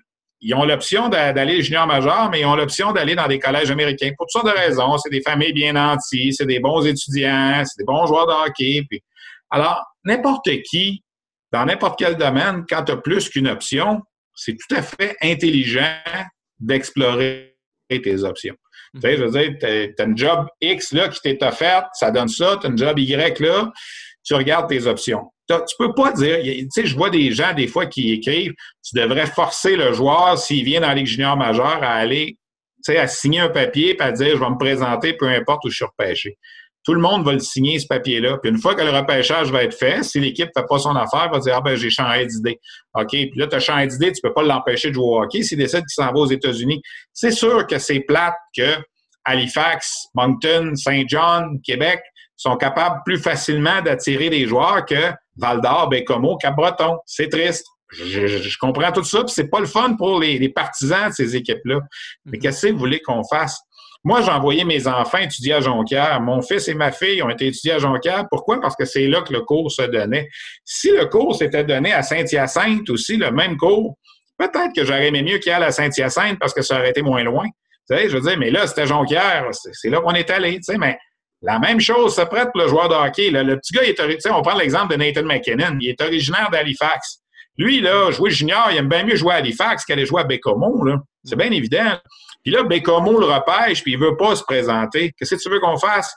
ils 0.40 0.54
ont 0.54 0.64
l'option 0.64 1.08
d'aller 1.08 1.62
junior 1.62 1.86
majeur, 1.86 2.30
mais 2.30 2.40
ils 2.40 2.46
ont 2.46 2.56
l'option 2.56 2.92
d'aller 2.92 3.14
dans 3.14 3.28
des 3.28 3.38
collèges 3.38 3.70
américains 3.70 4.10
pour 4.16 4.26
toutes 4.26 4.42
sortes 4.42 4.56
de 4.56 4.58
raisons. 4.58 4.96
C'est 4.98 5.10
des 5.10 5.20
familles 5.20 5.52
bien 5.52 5.74
nanties, 5.74 6.32
c'est 6.32 6.46
des 6.46 6.60
bons 6.60 6.86
étudiants, 6.86 7.62
c'est 7.64 7.78
des 7.78 7.84
bons 7.84 8.06
joueurs 8.06 8.26
de 8.26 8.32
hockey. 8.32 8.82
Puis... 8.88 9.02
Alors, 9.50 9.84
n'importe 10.04 10.48
qui, 10.62 11.04
dans 11.52 11.66
n'importe 11.66 11.98
quel 11.98 12.16
domaine, 12.16 12.64
quand 12.68 12.84
tu 12.84 12.92
as 12.92 12.96
plus 12.96 13.28
qu'une 13.28 13.48
option, 13.48 14.00
c'est 14.34 14.54
tout 14.54 14.74
à 14.74 14.82
fait 14.82 15.16
intelligent 15.20 15.98
d'explorer 16.58 17.56
tes 17.90 18.22
options. 18.22 18.56
Tu 18.94 19.00
sais, 19.02 19.16
je 19.16 19.24
veux 19.24 19.30
dire, 19.30 19.56
tu 19.60 20.02
as, 20.02 20.04
une 20.04 20.16
job 20.16 20.46
X 20.60 20.92
là, 20.92 21.08
qui 21.08 21.20
t'est 21.20 21.42
offerte, 21.44 21.88
ça 21.94 22.10
donne 22.10 22.28
ça, 22.28 22.56
tu 22.60 22.66
as 22.66 22.70
une 22.70 22.78
job 22.78 22.98
Y 22.98 23.40
là, 23.40 23.70
tu 24.24 24.34
regardes 24.34 24.68
tes 24.68 24.86
options. 24.86 25.30
Tu 25.58 25.76
peux 25.78 25.92
pas 25.94 26.12
dire, 26.12 26.38
tu 26.42 26.66
sais, 26.70 26.86
je 26.86 26.96
vois 26.96 27.10
des 27.10 27.32
gens 27.32 27.52
des 27.54 27.66
fois 27.66 27.86
qui 27.86 28.12
écrivent, 28.12 28.52
tu 28.82 28.94
devrais 28.94 29.26
forcer 29.26 29.76
le 29.76 29.92
joueur 29.92 30.38
s'il 30.38 30.64
vient 30.64 30.80
dans 30.80 30.92
Ligue 30.92 31.06
junior 31.06 31.36
majeure 31.36 31.82
à 31.82 31.94
aller, 31.94 32.36
tu 32.84 32.92
sais, 32.92 32.98
à 32.98 33.06
signer 33.06 33.40
un 33.40 33.48
papier 33.48 33.96
et 33.96 34.02
à 34.02 34.12
dire, 34.12 34.36
je 34.36 34.40
vais 34.40 34.50
me 34.50 34.58
présenter 34.58 35.14
peu 35.14 35.28
importe 35.28 35.64
où 35.64 35.70
je 35.70 35.76
suis 35.76 35.84
repêché 35.84 36.36
tout 36.84 36.94
le 36.94 37.00
monde 37.00 37.24
va 37.24 37.32
le 37.32 37.40
signer, 37.40 37.78
ce 37.78 37.86
papier-là. 37.86 38.38
Puis 38.38 38.50
une 38.50 38.58
fois 38.58 38.74
que 38.74 38.82
le 38.82 38.90
repêchage 38.90 39.50
va 39.50 39.64
être 39.64 39.74
fait, 39.74 40.02
si 40.02 40.18
l'équipe 40.18 40.48
ne 40.54 40.60
fait 40.60 40.66
pas 40.66 40.78
son 40.78 40.96
affaire, 40.96 41.30
va 41.30 41.38
dire 41.38 41.54
Ah 41.56 41.60
ben 41.60 41.76
j'ai 41.76 41.90
changé 41.90 42.26
d'idée. 42.26 42.58
OK, 42.94 43.08
puis 43.10 43.32
là, 43.36 43.46
tu 43.46 43.56
as 43.56 43.60
changé 43.60 43.86
d'idée, 43.88 44.12
tu 44.12 44.20
ne 44.24 44.28
peux 44.28 44.34
pas 44.34 44.42
l'empêcher 44.42 44.88
de 44.88 44.94
jouer 44.94 45.04
au 45.04 45.22
hockey 45.22 45.42
s'il 45.42 45.58
décide 45.58 45.80
qu'il 45.80 45.90
s'en 45.90 46.06
va 46.06 46.18
aux 46.18 46.26
États-Unis. 46.26 46.80
C'est 47.12 47.32
sûr 47.32 47.66
que 47.66 47.78
c'est 47.78 48.00
plate 48.00 48.34
que 48.56 48.76
Halifax, 49.24 50.06
Moncton, 50.14 50.72
Saint 50.74 51.04
John, 51.06 51.60
Québec 51.62 52.00
sont 52.36 52.56
capables 52.56 53.00
plus 53.04 53.18
facilement 53.18 53.82
d'attirer 53.82 54.30
des 54.30 54.46
joueurs 54.46 54.86
que 54.86 55.12
Val 55.40 55.60
d'Or, 55.60 55.88
Bécomo, 55.88 56.36
Cap-Breton. 56.36 56.98
C'est 57.06 57.28
triste. 57.28 57.66
Je, 57.92 58.56
comprends 58.58 58.92
tout 58.92 59.02
ça, 59.02 59.24
puis 59.24 59.32
c'est 59.34 59.48
pas 59.48 59.58
le 59.58 59.66
fun 59.66 59.94
pour 59.94 60.20
les, 60.20 60.38
les 60.38 60.48
partisans 60.48 61.08
de 61.08 61.14
ces 61.14 61.34
équipes-là. 61.34 61.80
Mais 62.24 62.38
mm-hmm. 62.38 62.42
qu'est-ce 62.42 62.66
que 62.68 62.72
vous 62.72 62.78
voulez 62.78 63.00
qu'on 63.00 63.24
fasse? 63.24 63.60
Moi, 64.02 64.22
j'ai 64.22 64.30
envoyé 64.30 64.64
mes 64.64 64.86
enfants 64.86 65.18
étudier 65.18 65.54
à 65.54 65.60
Jonquière. 65.60 66.20
Mon 66.22 66.40
fils 66.40 66.68
et 66.68 66.74
ma 66.74 66.90
fille 66.90 67.22
ont 67.22 67.28
été 67.28 67.48
étudiés 67.48 67.72
à 67.72 67.78
Jonquière. 67.78 68.26
Pourquoi? 68.30 68.60
Parce 68.60 68.74
que 68.74 68.86
c'est 68.86 69.06
là 69.06 69.20
que 69.20 69.32
le 69.32 69.42
cours 69.42 69.70
se 69.70 69.82
donnait. 69.82 70.28
Si 70.64 70.90
le 70.90 71.04
cours 71.06 71.36
s'était 71.36 71.64
donné 71.64 71.92
à 71.92 72.02
Saint-Hyacinthe 72.02 72.88
aussi, 72.88 73.18
le 73.18 73.30
même 73.30 73.58
cours, 73.58 73.98
peut-être 74.38 74.74
que 74.74 74.84
j'aurais 74.84 75.08
aimé 75.08 75.22
mieux 75.22 75.38
qu'il 75.38 75.52
y 75.52 75.54
ait 75.54 75.62
à 75.62 75.70
Saint-Hyacinthe 75.70 76.38
parce 76.38 76.54
que 76.54 76.62
ça 76.62 76.78
aurait 76.78 76.90
été 76.90 77.02
moins 77.02 77.22
loin. 77.22 77.44
Tu 77.90 77.96
sais, 77.96 78.08
je 78.08 78.16
veux 78.16 78.22
dire, 78.22 78.38
mais 78.38 78.50
là, 78.50 78.66
c'était 78.66 78.86
Jonquière. 78.86 79.48
C'est 79.52 79.90
là 79.90 80.00
qu'on 80.00 80.14
est 80.14 80.30
allé. 80.30 80.54
Tu 80.56 80.62
sais, 80.62 80.78
mais 80.78 80.96
la 81.42 81.58
même 81.58 81.80
chose 81.80 82.14
se 82.14 82.22
prête 82.22 82.50
pour 82.52 82.60
le 82.60 82.68
joueur 82.68 82.88
de 82.88 82.94
hockey. 82.94 83.30
Le 83.30 83.56
petit 83.56 83.72
gars, 83.72 83.82
il 83.84 83.90
est, 83.90 84.30
on 84.30 84.42
prend 84.42 84.56
l'exemple 84.56 84.92
de 84.92 85.02
Nathan 85.02 85.24
McKinnon. 85.24 85.78
Il 85.80 85.88
est 85.88 86.00
originaire 86.02 86.50
d'Halifax. 86.50 87.20
Lui, 87.56 87.80
là, 87.80 88.10
jouer 88.10 88.30
junior, 88.30 88.68
il 88.70 88.78
aime 88.78 88.88
bien 88.88 89.04
mieux 89.04 89.16
jouer 89.16 89.34
à 89.34 89.36
Halifax 89.36 89.84
qu'aller 89.84 90.06
jouer 90.06 90.22
à 90.22 90.24
Bécomo. 90.24 90.82
C'est 91.24 91.36
bien 91.36 91.50
évident. 91.50 91.98
Puis 92.42 92.52
là, 92.52 92.62
Bécomo 92.62 93.20
le 93.20 93.26
repêche, 93.26 93.82
puis 93.82 93.92
il 93.92 93.98
veut 93.98 94.16
pas 94.16 94.34
se 94.34 94.42
présenter. 94.44 95.12
Qu'est-ce 95.16 95.34
que 95.34 95.42
tu 95.42 95.50
veux 95.50 95.60
qu'on 95.60 95.76
fasse? 95.76 96.14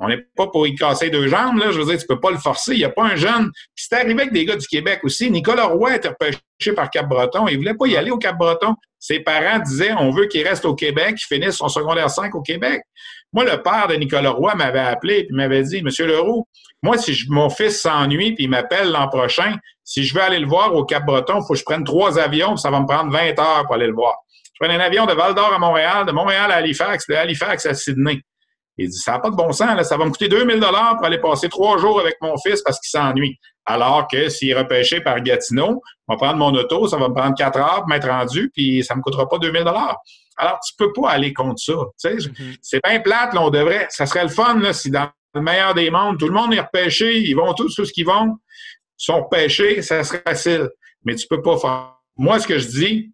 On 0.00 0.06
n'est 0.06 0.24
pas 0.36 0.46
pour 0.46 0.64
y 0.68 0.76
casser 0.76 1.10
deux 1.10 1.26
jambes, 1.26 1.58
là. 1.58 1.72
Je 1.72 1.80
veux 1.80 1.84
dire, 1.84 1.98
tu 1.98 2.06
peux 2.06 2.20
pas 2.20 2.30
le 2.30 2.38
forcer. 2.38 2.74
Il 2.74 2.78
n'y 2.78 2.84
a 2.84 2.90
pas 2.90 3.02
un 3.04 3.16
jeune. 3.16 3.50
Puis 3.74 3.86
c'est 3.88 3.96
arrivé 3.96 4.20
avec 4.22 4.32
des 4.32 4.44
gars 4.44 4.54
du 4.54 4.66
Québec 4.68 5.00
aussi. 5.02 5.28
Nicolas 5.28 5.66
Roy 5.66 5.96
était 5.96 6.08
repêché 6.08 6.72
par 6.76 6.88
Cap-Breton. 6.88 7.48
Il 7.48 7.56
voulait 7.56 7.74
pas 7.74 7.86
y 7.86 7.96
aller 7.96 8.12
au 8.12 8.18
Cap-Breton. 8.18 8.76
Ses 9.00 9.20
parents 9.20 9.58
disaient, 9.58 9.92
on 9.98 10.12
veut 10.12 10.26
qu'il 10.26 10.46
reste 10.46 10.64
au 10.64 10.76
Québec, 10.76 11.16
qu'il 11.16 11.36
finisse 11.36 11.56
son 11.56 11.68
secondaire 11.68 12.10
5 12.10 12.32
au 12.36 12.42
Québec. 12.42 12.82
Moi, 13.32 13.44
le 13.44 13.62
père 13.62 13.88
de 13.88 13.94
Nicolas 13.94 14.30
Roy 14.30 14.54
m'avait 14.54 14.78
appelé 14.78 15.26
et 15.28 15.32
m'avait 15.32 15.62
dit, 15.62 15.82
Monsieur 15.82 16.06
Leroux, 16.06 16.46
moi, 16.82 16.96
si 16.96 17.14
mon 17.28 17.50
fils 17.50 17.80
s'ennuie 17.82 18.34
puis 18.34 18.44
il 18.44 18.50
m'appelle 18.50 18.90
l'an 18.90 19.08
prochain, 19.08 19.56
si 19.84 20.04
je 20.04 20.14
veux 20.14 20.22
aller 20.22 20.38
le 20.38 20.46
voir 20.46 20.74
au 20.74 20.84
Cap-Breton, 20.84 21.40
il 21.40 21.46
faut 21.46 21.54
que 21.54 21.58
je 21.58 21.64
prenne 21.64 21.84
trois 21.84 22.18
avions, 22.18 22.56
ça 22.56 22.70
va 22.70 22.80
me 22.80 22.86
prendre 22.86 23.10
20 23.12 23.38
heures 23.38 23.64
pour 23.64 23.74
aller 23.74 23.86
le 23.86 23.94
voir. 23.94 24.14
Je 24.44 24.64
prenais 24.64 24.80
un 24.80 24.84
avion 24.84 25.06
de 25.06 25.12
Val 25.12 25.34
d'Or 25.34 25.52
à 25.52 25.58
Montréal, 25.58 26.06
de 26.06 26.12
Montréal 26.12 26.50
à 26.50 26.56
Halifax, 26.56 27.06
de 27.08 27.14
Halifax 27.14 27.66
à 27.66 27.74
Sydney. 27.74 28.20
Il 28.76 28.88
dit, 28.88 28.96
ça 28.96 29.12
n'a 29.12 29.18
pas 29.18 29.30
de 29.30 29.36
bon 29.36 29.50
sens, 29.52 29.76
là. 29.76 29.82
ça 29.82 29.96
va 29.96 30.04
me 30.04 30.10
coûter 30.10 30.28
2000 30.28 30.60
dollars 30.60 30.96
pour 30.96 31.06
aller 31.06 31.18
passer 31.18 31.48
trois 31.48 31.78
jours 31.78 32.00
avec 32.00 32.16
mon 32.20 32.36
fils 32.38 32.62
parce 32.62 32.78
qu'il 32.78 32.90
s'ennuie. 32.90 33.38
Alors 33.70 34.08
que 34.08 34.30
s'il 34.30 34.48
est 34.48 34.54
repêché 34.54 35.02
par 35.02 35.20
Gatineau, 35.20 35.82
je 36.08 36.14
vais 36.14 36.16
prendre 36.16 36.36
mon 36.36 36.54
auto, 36.54 36.88
ça 36.88 36.96
va 36.96 37.10
me 37.10 37.14
prendre 37.14 37.34
quatre 37.36 37.58
heures 37.58 37.80
pour 37.80 37.88
m'être 37.88 38.08
rendu, 38.08 38.50
puis 38.54 38.82
ça 38.82 38.94
ne 38.94 38.98
me 38.98 39.02
coûtera 39.02 39.28
pas 39.28 39.38
2000 39.38 39.62
dollars. 39.62 39.98
Alors, 40.38 40.58
tu 40.66 40.74
peux 40.78 40.90
pas 40.94 41.10
aller 41.10 41.34
contre 41.34 41.60
ça. 41.60 41.74
Mm-hmm. 41.74 42.56
C'est 42.62 42.80
bien 42.82 43.00
plate, 43.00 43.34
là, 43.34 43.42
on 43.42 43.50
devrait. 43.50 43.86
Ça 43.90 44.06
serait 44.06 44.22
le 44.22 44.30
fun 44.30 44.58
là, 44.58 44.72
si 44.72 44.90
dans 44.90 45.10
le 45.34 45.42
meilleur 45.42 45.74
des 45.74 45.90
mondes, 45.90 46.18
tout 46.18 46.28
le 46.28 46.32
monde 46.32 46.54
est 46.54 46.60
repêché, 46.60 47.18
ils 47.18 47.34
vont 47.34 47.52
tous, 47.52 47.74
tous 47.74 47.84
ce 47.84 47.92
qu'ils 47.92 48.06
vont, 48.06 48.38
sont 48.96 49.24
repêchés, 49.24 49.82
ça 49.82 50.02
serait 50.02 50.22
facile. 50.26 50.70
Mais 51.04 51.14
tu 51.14 51.26
peux 51.28 51.42
pas 51.42 51.58
faire. 51.58 51.94
Moi, 52.16 52.40
ce 52.40 52.46
que 52.46 52.58
je 52.58 52.68
dis, 52.68 53.12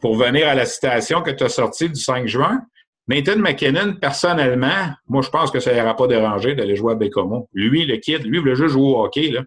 pour 0.00 0.16
venir 0.16 0.48
à 0.48 0.54
la 0.54 0.64
citation 0.64 1.20
que 1.20 1.30
tu 1.30 1.44
as 1.44 1.50
sortie 1.50 1.90
du 1.90 2.00
5 2.00 2.26
juin, 2.26 2.62
Nathan 3.08 3.38
McKinnon, 3.38 3.94
personnellement, 3.94 4.90
moi, 5.08 5.22
je 5.22 5.30
pense 5.30 5.50
que 5.50 5.60
ça 5.60 5.72
n'ira 5.72 5.96
pas 5.96 6.06
dérangé 6.06 6.54
d'aller 6.54 6.76
jouer 6.76 6.92
à 6.92 6.94
Bécomo. 6.94 7.48
Lui, 7.54 7.86
le 7.86 7.96
kid, 7.96 8.24
lui, 8.24 8.36
il 8.36 8.40
voulait 8.40 8.54
juste 8.54 8.74
jouer 8.74 8.90
au 8.90 9.02
hockey, 9.02 9.30
là. 9.30 9.42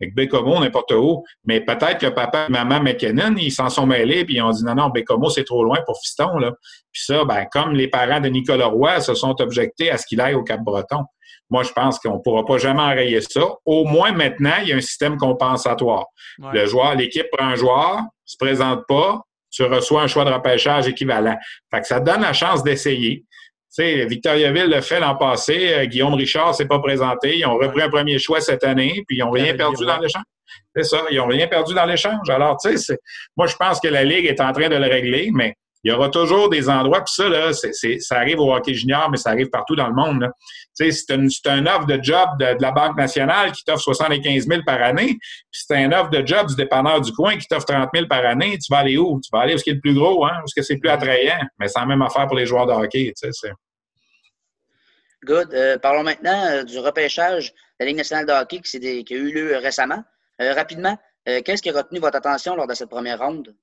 Avec 0.00 0.14
Bécomo, 0.14 0.58
n'importe 0.58 0.92
où. 0.92 1.22
Mais 1.44 1.60
peut-être 1.60 1.98
que 1.98 2.08
papa 2.08 2.46
et 2.48 2.52
maman 2.52 2.80
McKinnon, 2.80 3.36
ils 3.36 3.52
s'en 3.52 3.68
sont 3.68 3.86
mêlés, 3.86 4.24
puis 4.24 4.36
ils 4.36 4.42
ont 4.42 4.50
dit 4.50 4.64
non, 4.64 4.74
non, 4.74 4.88
Bécomo, 4.88 5.30
c'est 5.30 5.44
trop 5.44 5.62
loin 5.62 5.78
pour 5.86 5.96
Fiston, 6.00 6.38
là. 6.38 6.52
Puis 6.92 7.04
ça, 7.04 7.24
ben, 7.24 7.46
comme 7.52 7.74
les 7.74 7.88
parents 7.88 8.20
de 8.20 8.28
Nicolas 8.28 8.66
Roy 8.66 9.00
se 9.00 9.14
sont 9.14 9.40
objectés 9.40 9.90
à 9.90 9.98
ce 9.98 10.06
qu'il 10.06 10.20
aille 10.20 10.34
au 10.34 10.42
Cap-Breton. 10.42 11.04
Moi, 11.50 11.62
je 11.62 11.72
pense 11.72 11.98
qu'on 12.00 12.14
ne 12.14 12.20
pourra 12.20 12.44
pas 12.44 12.58
jamais 12.58 12.80
enrayer 12.80 13.20
ça. 13.20 13.42
Au 13.64 13.84
moins, 13.84 14.12
maintenant, 14.12 14.54
il 14.62 14.68
y 14.68 14.72
a 14.72 14.76
un 14.76 14.80
système 14.80 15.16
compensatoire. 15.18 16.06
Le 16.38 16.66
joueur, 16.66 16.94
l'équipe 16.96 17.26
prend 17.30 17.46
un 17.46 17.54
joueur, 17.54 18.00
se 18.24 18.36
présente 18.38 18.80
pas, 18.88 19.20
tu 19.54 19.62
reçois 19.64 20.02
un 20.02 20.06
choix 20.06 20.24
de 20.24 20.30
repêchage 20.30 20.88
équivalent. 20.88 21.36
Fait 21.72 21.80
que 21.80 21.86
ça 21.86 22.00
te 22.00 22.06
donne 22.06 22.22
la 22.22 22.32
chance 22.32 22.62
d'essayer. 22.64 23.24
Tu 23.76 23.82
sais, 23.82 24.06
Victoriaville 24.06 24.68
le 24.68 24.80
fait 24.80 25.00
l'an 25.00 25.16
passé. 25.16 25.72
Euh, 25.74 25.84
Guillaume 25.86 26.14
Richard 26.14 26.54
s'est 26.54 26.66
pas 26.66 26.78
présenté. 26.78 27.38
Ils 27.38 27.46
ont 27.46 27.56
repris 27.56 27.82
un 27.82 27.88
premier 27.88 28.18
choix 28.18 28.40
cette 28.40 28.64
année, 28.64 29.04
puis 29.06 29.16
ils 29.16 29.20
n'ont 29.20 29.30
rien 29.30 29.54
perdu 29.54 29.84
dans 29.84 29.98
l'échange. 29.98 30.22
C'est 30.74 30.84
ça, 30.84 31.02
ils 31.10 31.16
n'ont 31.16 31.26
rien 31.26 31.46
perdu 31.46 31.74
dans 31.74 31.84
l'échange. 31.84 32.28
Alors, 32.28 32.56
tu 32.56 32.76
sais, 32.76 32.98
moi, 33.36 33.46
je 33.46 33.56
pense 33.56 33.80
que 33.80 33.88
la 33.88 34.04
Ligue 34.04 34.26
est 34.26 34.40
en 34.40 34.52
train 34.52 34.68
de 34.68 34.76
le 34.76 34.86
régler, 34.86 35.30
mais 35.32 35.54
il 35.84 35.90
y 35.90 35.94
aura 35.94 36.08
toujours 36.08 36.48
des 36.48 36.68
endroits, 36.70 37.04
puis 37.04 37.12
ça, 37.14 37.28
là, 37.28 37.52
ça 37.52 38.16
arrive 38.16 38.40
au 38.40 38.54
hockey 38.54 38.72
junior, 38.72 39.10
mais 39.10 39.18
ça 39.18 39.30
arrive 39.30 39.50
partout 39.50 39.76
dans 39.76 39.86
le 39.86 39.94
monde. 39.94 40.30
Tu 40.76 40.90
sais, 40.90 41.04
c'est, 41.06 41.48
un 41.50 41.66
offre 41.66 41.86
de 41.86 42.02
job 42.02 42.30
de, 42.38 42.56
la 42.60 42.72
Banque 42.72 42.96
nationale 42.96 43.52
qui 43.52 43.62
t'offre 43.64 43.82
75 43.82 44.46
000 44.46 44.62
par 44.64 44.82
année, 44.82 45.18
puis 45.18 45.62
c'est 45.66 45.76
un 45.76 45.92
offre 45.92 46.08
de 46.08 46.26
job 46.26 46.48
du 46.48 46.56
dépanneur 46.56 47.02
du 47.02 47.12
coin 47.12 47.36
qui 47.36 47.46
t'offre 47.46 47.66
30 47.66 47.90
000 47.94 48.06
par 48.08 48.24
année. 48.24 48.58
Tu 48.58 48.72
vas 48.72 48.78
aller 48.78 48.96
où? 48.96 49.20
Tu 49.22 49.28
vas 49.30 49.40
aller 49.40 49.54
où 49.54 49.58
ce 49.58 49.64
qui 49.64 49.70
est 49.70 49.74
le 49.74 49.80
plus 49.80 49.94
gros, 49.94 50.24
hein? 50.24 50.40
Où 50.42 50.48
ce 50.48 50.54
que 50.54 50.62
c'est 50.62 50.78
plus 50.78 50.88
attrayant? 50.88 51.38
Mais 51.58 51.68
c'est 51.68 51.78
la 51.78 51.86
même 51.86 52.02
affaire 52.02 52.26
pour 52.26 52.36
les 52.36 52.46
joueurs 52.46 52.66
de 52.66 52.72
hockey, 52.72 53.12
tu 53.20 53.30
sais. 53.30 53.52
Good. 55.24 55.54
Euh, 55.54 55.78
parlons 55.78 56.02
maintenant 56.02 56.44
euh, 56.46 56.64
du 56.64 56.78
repêchage 56.78 57.52
de 57.52 57.56
la 57.80 57.86
Ligue 57.86 57.96
nationale 57.96 58.26
de 58.26 58.32
hockey 58.32 58.60
qui, 58.60 58.76
a 58.76 59.16
eu 59.16 59.32
lieu 59.32 59.56
récemment. 59.56 60.02
Euh, 60.40 60.52
rapidement, 60.54 60.98
qu'est-ce 61.26 61.62
qui 61.62 61.70
a 61.70 61.72
retenu 61.72 62.00
votre 62.00 62.16
attention 62.16 62.54
lors 62.54 62.66
de 62.66 62.74
cette 62.74 62.90
première 62.90 63.18
ronde? 63.18 63.54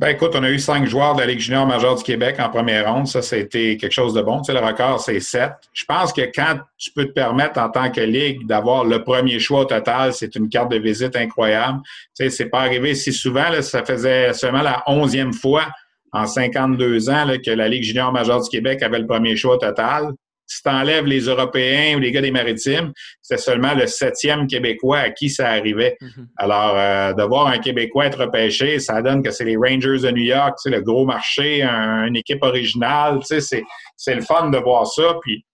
Ben 0.00 0.10
écoute, 0.10 0.30
on 0.36 0.44
a 0.44 0.50
eu 0.50 0.60
cinq 0.60 0.86
joueurs 0.86 1.16
de 1.16 1.20
la 1.22 1.26
Ligue 1.26 1.40
junior 1.40 1.66
majeure 1.66 1.96
du 1.96 2.04
Québec 2.04 2.36
en 2.38 2.48
première 2.50 2.92
ronde. 2.92 3.08
Ça, 3.08 3.20
c'était 3.20 3.76
quelque 3.76 3.90
chose 3.90 4.14
de 4.14 4.22
bon. 4.22 4.40
Tu 4.42 4.52
sais, 4.52 4.52
le 4.52 4.64
record, 4.64 5.00
c'est 5.00 5.18
sept. 5.18 5.54
Je 5.72 5.84
pense 5.84 6.12
que 6.12 6.20
quand 6.32 6.60
tu 6.76 6.92
peux 6.92 7.06
te 7.06 7.10
permettre 7.10 7.58
en 7.58 7.68
tant 7.68 7.90
que 7.90 8.00
Ligue 8.00 8.46
d'avoir 8.46 8.84
le 8.84 9.02
premier 9.02 9.40
choix 9.40 9.62
au 9.62 9.64
total, 9.64 10.12
c'est 10.12 10.36
une 10.36 10.48
carte 10.48 10.70
de 10.70 10.78
visite 10.78 11.16
incroyable. 11.16 11.80
Tu 12.16 12.22
sais, 12.22 12.30
c'est 12.30 12.46
pas 12.48 12.60
arrivé 12.60 12.94
si 12.94 13.12
souvent. 13.12 13.48
Là, 13.48 13.60
ça 13.60 13.84
faisait 13.84 14.32
seulement 14.34 14.62
la 14.62 14.84
onzième 14.86 15.32
fois 15.32 15.66
en 16.12 16.26
52 16.26 17.10
ans 17.10 17.24
là, 17.24 17.36
que 17.38 17.50
la 17.50 17.68
Ligue 17.68 17.82
junior 17.82 18.12
majeure 18.12 18.40
du 18.40 18.48
Québec 18.48 18.84
avait 18.84 19.00
le 19.00 19.06
premier 19.06 19.34
choix 19.34 19.56
au 19.56 19.58
total 19.58 20.12
si 20.48 20.62
tu 20.62 20.68
enlèves 20.70 21.04
les 21.04 21.20
Européens 21.20 21.96
ou 21.96 22.00
les 22.00 22.10
gars 22.10 22.22
des 22.22 22.30
Maritimes, 22.30 22.92
c'est 23.20 23.38
seulement 23.38 23.74
le 23.74 23.86
septième 23.86 24.46
Québécois 24.46 24.98
à 24.98 25.10
qui 25.10 25.28
ça 25.28 25.50
arrivait. 25.50 25.96
Mhm. 26.00 26.28
Alors, 26.38 26.74
euh, 26.76 27.12
de 27.12 27.22
voir 27.22 27.48
un 27.48 27.58
Québécois 27.58 28.06
être 28.06 28.20
repêché, 28.24 28.78
ça 28.78 29.02
donne 29.02 29.22
que 29.22 29.30
c'est 29.30 29.44
les 29.44 29.56
Rangers 29.56 30.00
de 30.00 30.10
New 30.10 30.22
York, 30.22 30.58
le 30.64 30.80
gros 30.80 31.04
marché, 31.04 31.62
une 31.62 32.16
équipe 32.16 32.42
originale. 32.42 33.20
C'est 33.24 34.14
le 34.14 34.22
fun 34.22 34.48
de 34.48 34.58
voir 34.58 34.86
ça. 34.86 35.16
Puis, 35.22 35.44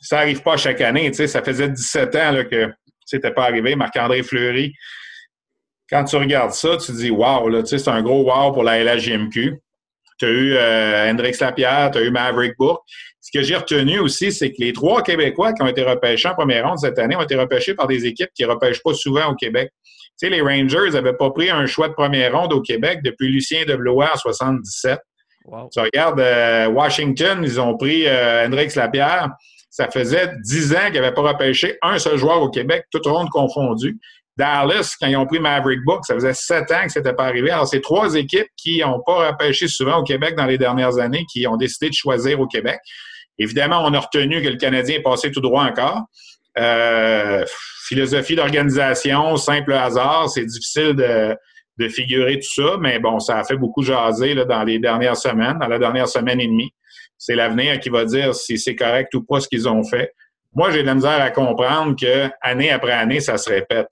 ça 0.00 0.16
n'arrive 0.16 0.42
pas 0.42 0.56
chaque 0.56 0.80
année. 0.80 1.12
Ça 1.12 1.42
faisait 1.42 1.68
17 1.68 2.16
ans 2.16 2.30
là, 2.32 2.44
que 2.44 2.72
c'était 3.04 3.32
pas 3.32 3.44
arrivé. 3.44 3.76
Marc-André 3.76 4.22
Fleury, 4.22 4.72
quand 5.90 6.04
tu 6.04 6.16
regardes 6.16 6.52
ça, 6.52 6.76
tu 6.76 6.86
te 6.86 6.92
dis 6.92 7.10
Wow, 7.10 7.64
c'est 7.66 7.88
un 7.88 8.02
gros 8.02 8.22
wow 8.24 8.52
pour 8.52 8.62
la 8.62 8.82
LHJMQ. 8.82 9.58
Tu 10.18 10.24
as 10.24 10.28
eu 10.28 10.54
euh, 10.54 11.10
Hendrix 11.10 11.36
Lapierre, 11.40 11.90
tu 11.92 11.98
as 11.98 12.02
eu 12.02 12.10
Maverick 12.10 12.56
Bourque. 12.58 12.82
Ce 13.30 13.38
que 13.38 13.44
j'ai 13.44 13.56
retenu 13.56 13.98
aussi, 13.98 14.32
c'est 14.32 14.52
que 14.52 14.56
les 14.58 14.72
trois 14.72 15.02
Québécois 15.02 15.52
qui 15.52 15.62
ont 15.62 15.66
été 15.66 15.82
repêchés 15.82 16.28
en 16.28 16.34
première 16.34 16.66
ronde 16.66 16.78
cette 16.78 16.98
année 16.98 17.14
ont 17.14 17.20
été 17.20 17.36
repêchés 17.36 17.74
par 17.74 17.86
des 17.86 18.06
équipes 18.06 18.30
qui 18.34 18.42
ne 18.42 18.48
repêchent 18.48 18.82
pas 18.82 18.94
souvent 18.94 19.32
au 19.32 19.34
Québec. 19.34 19.70
Tu 19.84 20.00
sais, 20.16 20.30
les 20.30 20.40
Rangers 20.40 20.92
n'avaient 20.94 21.12
pas 21.12 21.28
pris 21.30 21.50
un 21.50 21.66
choix 21.66 21.88
de 21.88 21.92
première 21.92 22.32
ronde 22.32 22.54
au 22.54 22.62
Québec 22.62 23.00
depuis 23.04 23.28
Lucien 23.28 23.66
Deblois 23.66 24.12
en 24.14 24.16
77. 24.16 24.98
Tu 25.70 25.78
regardes 25.78 26.20
euh, 26.20 26.68
Washington, 26.68 27.40
ils 27.42 27.60
ont 27.60 27.76
pris 27.76 28.06
euh, 28.06 28.46
Hendrix 28.46 28.72
Lapierre. 28.76 29.28
Ça 29.68 29.90
faisait 29.90 30.32
dix 30.42 30.72
ans 30.72 30.86
qu'ils 30.86 31.02
n'avaient 31.02 31.12
pas 31.12 31.20
repêché 31.20 31.76
un 31.82 31.98
seul 31.98 32.16
joueur 32.16 32.40
au 32.40 32.48
Québec, 32.48 32.84
tout 32.90 33.02
ronde 33.04 33.28
confondu. 33.28 33.98
Dallas, 34.38 34.96
quand 34.98 35.06
ils 35.06 35.16
ont 35.18 35.26
pris 35.26 35.38
Maverick 35.38 35.84
Book, 35.84 36.06
ça 36.06 36.14
faisait 36.14 36.32
sept 36.32 36.70
ans 36.70 36.84
que 36.84 36.92
ce 36.92 37.00
n'était 37.00 37.12
pas 37.12 37.26
arrivé. 37.26 37.50
Alors, 37.50 37.68
c'est 37.68 37.82
trois 37.82 38.14
équipes 38.14 38.48
qui 38.56 38.80
n'ont 38.80 39.02
pas 39.04 39.32
repêché 39.32 39.68
souvent 39.68 39.98
au 39.98 40.02
Québec 40.02 40.34
dans 40.34 40.46
les 40.46 40.56
dernières 40.56 40.96
années, 40.96 41.26
qui 41.30 41.46
ont 41.46 41.58
décidé 41.58 41.90
de 41.90 41.94
choisir 41.94 42.40
au 42.40 42.46
Québec. 42.46 42.78
Évidemment, 43.38 43.82
on 43.84 43.94
a 43.94 44.00
retenu 44.00 44.42
que 44.42 44.48
le 44.48 44.56
Canadien 44.56 44.96
est 44.96 45.02
passé 45.02 45.30
tout 45.30 45.40
droit 45.40 45.64
encore. 45.64 46.04
Euh, 46.58 47.44
philosophie 47.86 48.34
d'organisation, 48.34 49.36
simple 49.36 49.72
hasard, 49.72 50.28
c'est 50.28 50.44
difficile 50.44 50.94
de, 50.94 51.36
figurer 51.88 52.40
tout 52.40 52.62
ça, 52.62 52.76
mais 52.80 52.98
bon, 52.98 53.20
ça 53.20 53.38
a 53.38 53.44
fait 53.44 53.56
beaucoup 53.56 53.82
jaser 53.82 54.34
dans 54.34 54.64
les 54.64 54.80
dernières 54.80 55.16
semaines, 55.16 55.58
dans 55.60 55.68
la 55.68 55.78
dernière 55.78 56.08
semaine 56.08 56.40
et 56.40 56.48
demie. 56.48 56.72
C'est 57.16 57.36
l'avenir 57.36 57.78
qui 57.78 57.88
va 57.88 58.04
dire 58.04 58.34
si 58.34 58.58
c'est 58.58 58.74
correct 58.74 59.14
ou 59.14 59.22
pas 59.22 59.40
ce 59.40 59.48
qu'ils 59.48 59.68
ont 59.68 59.84
fait. 59.84 60.12
Moi, 60.54 60.72
j'ai 60.72 60.82
de 60.82 60.86
la 60.86 60.96
misère 60.96 61.20
à 61.20 61.30
comprendre 61.30 61.94
que 61.94 62.28
année 62.40 62.70
après 62.70 62.92
année, 62.92 63.20
ça 63.20 63.38
se 63.38 63.48
répète. 63.50 63.88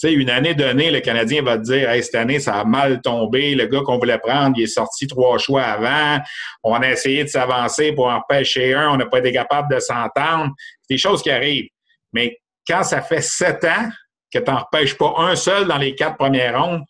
Sais, 0.00 0.14
une 0.14 0.30
année 0.30 0.54
donnée, 0.54 0.90
le 0.90 1.00
Canadien 1.00 1.42
va 1.42 1.58
te 1.58 1.64
dire 1.64 1.90
hey, 1.90 2.02
cette 2.02 2.14
année, 2.14 2.38
ça 2.38 2.54
a 2.54 2.64
mal 2.64 3.02
tombé. 3.02 3.54
Le 3.54 3.66
gars 3.66 3.80
qu'on 3.84 3.98
voulait 3.98 4.16
prendre, 4.16 4.56
il 4.56 4.62
est 4.62 4.66
sorti 4.66 5.06
trois 5.06 5.36
choix 5.36 5.62
avant. 5.62 6.24
On 6.64 6.72
a 6.72 6.90
essayé 6.90 7.22
de 7.22 7.28
s'avancer 7.28 7.92
pour 7.92 8.06
en 8.06 8.22
pêcher 8.26 8.72
un. 8.72 8.92
On 8.92 8.96
n'a 8.96 9.04
pas 9.04 9.18
été 9.18 9.30
capable 9.30 9.74
de 9.74 9.78
s'entendre. 9.78 10.54
C'est 10.80 10.94
des 10.94 10.96
choses 10.96 11.22
qui 11.22 11.30
arrivent. 11.30 11.68
Mais 12.14 12.38
quand 12.66 12.82
ça 12.82 13.02
fait 13.02 13.20
sept 13.20 13.62
ans 13.64 13.90
que 14.32 14.38
tu 14.38 14.50
n'en 14.50 14.60
repêches 14.60 14.96
pas 14.96 15.12
un 15.18 15.36
seul 15.36 15.66
dans 15.66 15.76
les 15.76 15.94
quatre 15.94 16.16
premières 16.16 16.58
rondes, 16.58 16.80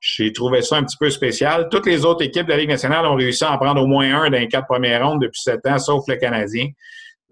j'ai 0.00 0.32
trouvé 0.32 0.62
ça 0.62 0.76
un 0.76 0.84
petit 0.84 0.96
peu 0.98 1.10
spécial. 1.10 1.68
Toutes 1.70 1.84
les 1.84 2.06
autres 2.06 2.24
équipes 2.24 2.46
de 2.46 2.52
la 2.52 2.56
Ligue 2.56 2.70
nationale 2.70 3.04
ont 3.04 3.16
réussi 3.16 3.44
à 3.44 3.52
en 3.52 3.58
prendre 3.58 3.82
au 3.82 3.86
moins 3.86 4.22
un 4.22 4.30
dans 4.30 4.38
les 4.38 4.48
quatre 4.48 4.66
premières 4.66 5.06
rondes 5.06 5.20
depuis 5.20 5.42
sept 5.42 5.60
ans, 5.66 5.78
sauf 5.78 6.04
le 6.08 6.16
Canadien. 6.16 6.68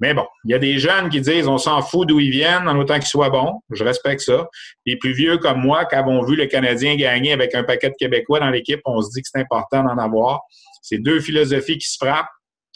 Mais 0.00 0.12
bon, 0.12 0.26
il 0.44 0.50
y 0.50 0.54
a 0.54 0.58
des 0.58 0.78
jeunes 0.78 1.08
qui 1.08 1.20
disent 1.20 1.46
on 1.46 1.58
s'en 1.58 1.80
fout 1.80 2.08
d'où 2.08 2.18
ils 2.18 2.30
viennent 2.30 2.68
en 2.68 2.76
autant 2.76 2.94
qu'ils 2.94 3.06
soient 3.06 3.30
bons. 3.30 3.60
Je 3.70 3.84
respecte 3.84 4.20
ça. 4.20 4.48
Les 4.86 4.96
plus 4.96 5.12
vieux 5.12 5.38
comme 5.38 5.60
moi, 5.60 5.84
qui 5.84 5.94
avons 5.94 6.24
vu 6.24 6.36
le 6.36 6.46
Canadien 6.46 6.96
gagner 6.96 7.32
avec 7.32 7.54
un 7.54 7.62
paquet 7.62 7.90
de 7.90 7.94
Québécois 7.98 8.40
dans 8.40 8.50
l'équipe, 8.50 8.80
on 8.84 9.00
se 9.00 9.10
dit 9.14 9.22
que 9.22 9.28
c'est 9.32 9.40
important 9.40 9.84
d'en 9.84 9.96
avoir. 9.98 10.40
C'est 10.82 10.98
deux 10.98 11.20
philosophies 11.20 11.78
qui 11.78 11.88
se 11.88 11.96
frappent. 12.00 12.28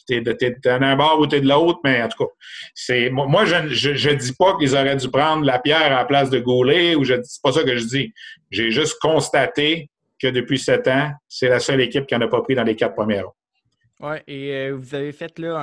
T'es 0.06 0.22
d'un 0.22 0.96
bord 0.96 1.20
ou 1.20 1.26
t'es 1.26 1.42
de 1.42 1.46
l'autre, 1.46 1.80
mais 1.84 2.02
en 2.02 2.08
tout 2.08 2.24
cas, 2.24 2.30
c'est 2.74 3.10
moi, 3.10 3.44
je, 3.44 3.68
je, 3.68 4.08
dis 4.08 4.32
pas 4.32 4.56
qu'ils 4.56 4.74
auraient 4.74 4.96
dû 4.96 5.10
prendre 5.10 5.44
la 5.44 5.58
pierre 5.58 5.82
à 5.82 5.90
la 5.90 6.04
place 6.06 6.30
de 6.30 6.38
Gaulet 6.38 6.94
ou 6.94 7.04
je 7.04 7.12
c'est 7.22 7.42
pas 7.42 7.52
ça 7.52 7.62
que 7.62 7.76
je 7.76 7.84
dis. 7.84 8.14
J'ai 8.50 8.70
juste 8.70 8.98
constaté 9.02 9.90
que 10.18 10.28
depuis 10.28 10.58
sept 10.58 10.88
ans, 10.88 11.10
c'est 11.28 11.50
la 11.50 11.60
seule 11.60 11.82
équipe 11.82 12.06
qui 12.06 12.14
n'en 12.14 12.22
a 12.22 12.28
pas 12.28 12.40
pris 12.40 12.54
dans 12.54 12.64
les 12.64 12.74
quatre 12.74 12.94
premières 12.94 13.26
oui, 14.00 14.16
et 14.28 14.52
euh, 14.52 14.76
vous 14.76 14.94
avez 14.94 15.10
fait 15.10 15.36
là, 15.40 15.58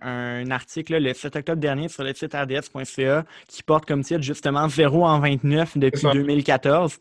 un, 0.00 0.48
article 0.52 0.96
le 0.98 1.12
7 1.12 1.34
octobre 1.34 1.60
dernier 1.60 1.88
sur 1.88 2.04
le 2.04 2.14
site 2.14 2.34
rds.ca 2.34 3.24
qui 3.48 3.62
porte 3.64 3.84
comme 3.84 4.04
titre 4.04 4.22
justement 4.22 4.68
0 4.68 5.04
en 5.04 5.18
29 5.18 5.76
depuis 5.76 6.02
2014. 6.12 6.98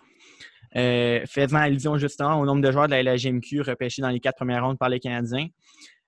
Euh, 0.75 1.25
faisant 1.27 1.57
allusion 1.57 1.97
justement 1.97 2.39
au 2.39 2.45
nombre 2.45 2.61
de 2.61 2.71
joueurs 2.71 2.87
de 2.87 2.95
la 2.95 3.15
LGMQ 3.15 3.61
repêchés 3.61 4.01
dans 4.01 4.09
les 4.09 4.19
quatre 4.19 4.37
premières 4.37 4.65
rondes 4.65 4.79
par 4.79 4.89
les 4.89 4.99
Canadiens. 4.99 5.47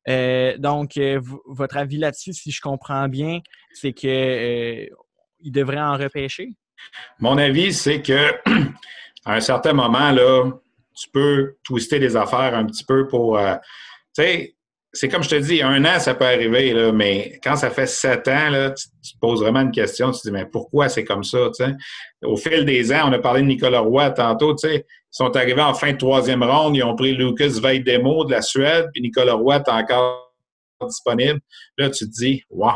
Euh, 0.10 0.58
donc, 0.58 1.00
votre 1.46 1.78
avis 1.78 1.98
là-dessus, 1.98 2.34
si 2.34 2.50
je 2.50 2.60
comprends 2.60 3.08
bien, 3.08 3.40
c'est 3.74 3.94
qu'il 3.94 4.90
devrait 5.44 5.80
en 5.80 5.96
repêcher? 5.96 6.50
Mon 7.20 7.38
avis, 7.38 7.72
c'est 7.72 8.02
que 8.02 8.32
à 9.26 9.36
un 9.36 9.40
certain 9.42 9.74
moment, 9.74 10.12
là, 10.12 10.52
tu 10.96 11.08
peux 11.10 11.58
twister 11.64 12.00
les 12.00 12.16
affaires 12.16 12.56
un 12.56 12.66
petit 12.66 12.84
peu 12.84 13.08
pour. 13.08 13.38
tu 13.38 13.44
sais, 14.14 14.56
c'est 14.94 15.08
comme 15.08 15.24
je 15.24 15.30
te 15.30 15.36
dis, 15.36 15.62
un 15.62 15.86
an, 15.86 16.00
ça 16.00 16.16
peut 16.16 16.26
arriver, 16.26 16.74
là, 16.74 16.92
mais 16.92 17.40
quand 17.44 17.56
ça 17.56 17.70
fait 17.70 17.88
sept 17.88 18.28
ans, 18.28 18.50
là, 18.50 18.72
tu, 18.72 18.88
te 19.14 19.20
poses 19.20 19.42
vraiment 19.42 19.62
une 19.62 19.72
question, 19.72 20.12
tu 20.12 20.20
te 20.20 20.28
dis, 20.28 20.32
mais 20.34 20.46
pourquoi 20.46 20.90
c'est 20.90 21.06
comme 21.06 21.24
ça? 21.24 21.50
Au 22.24 22.36
fil 22.36 22.66
des 22.66 22.92
ans, 22.92 23.04
on 23.08 23.14
a 23.14 23.20
parlé 23.20 23.42
de 23.42 23.48
Nicolas 23.48 23.80
Roy 23.80 24.10
tantôt, 24.12 24.56
ils 24.64 24.84
sont 25.10 25.36
arrivés 25.36 25.62
en 25.62 25.74
fin 25.74 25.94
de 25.94 25.98
troisième 25.98 26.44
ronde, 26.44 26.76
ils 26.76 26.84
ont 26.84 26.96
pris 26.96 27.14
Lucas 27.14 27.60
Veidemo 27.62 28.26
de 28.26 28.32
la 28.32 28.42
Suède, 28.42 28.90
puis 28.94 29.02
Nicolas 29.02 29.34
Roy 29.34 29.56
est 29.56 29.70
encore 29.70 30.34
disponible. 30.86 31.40
Là, 31.78 31.90
tu 31.90 32.06
te 32.06 32.12
dis, 32.12 32.44
wow! 32.50 32.74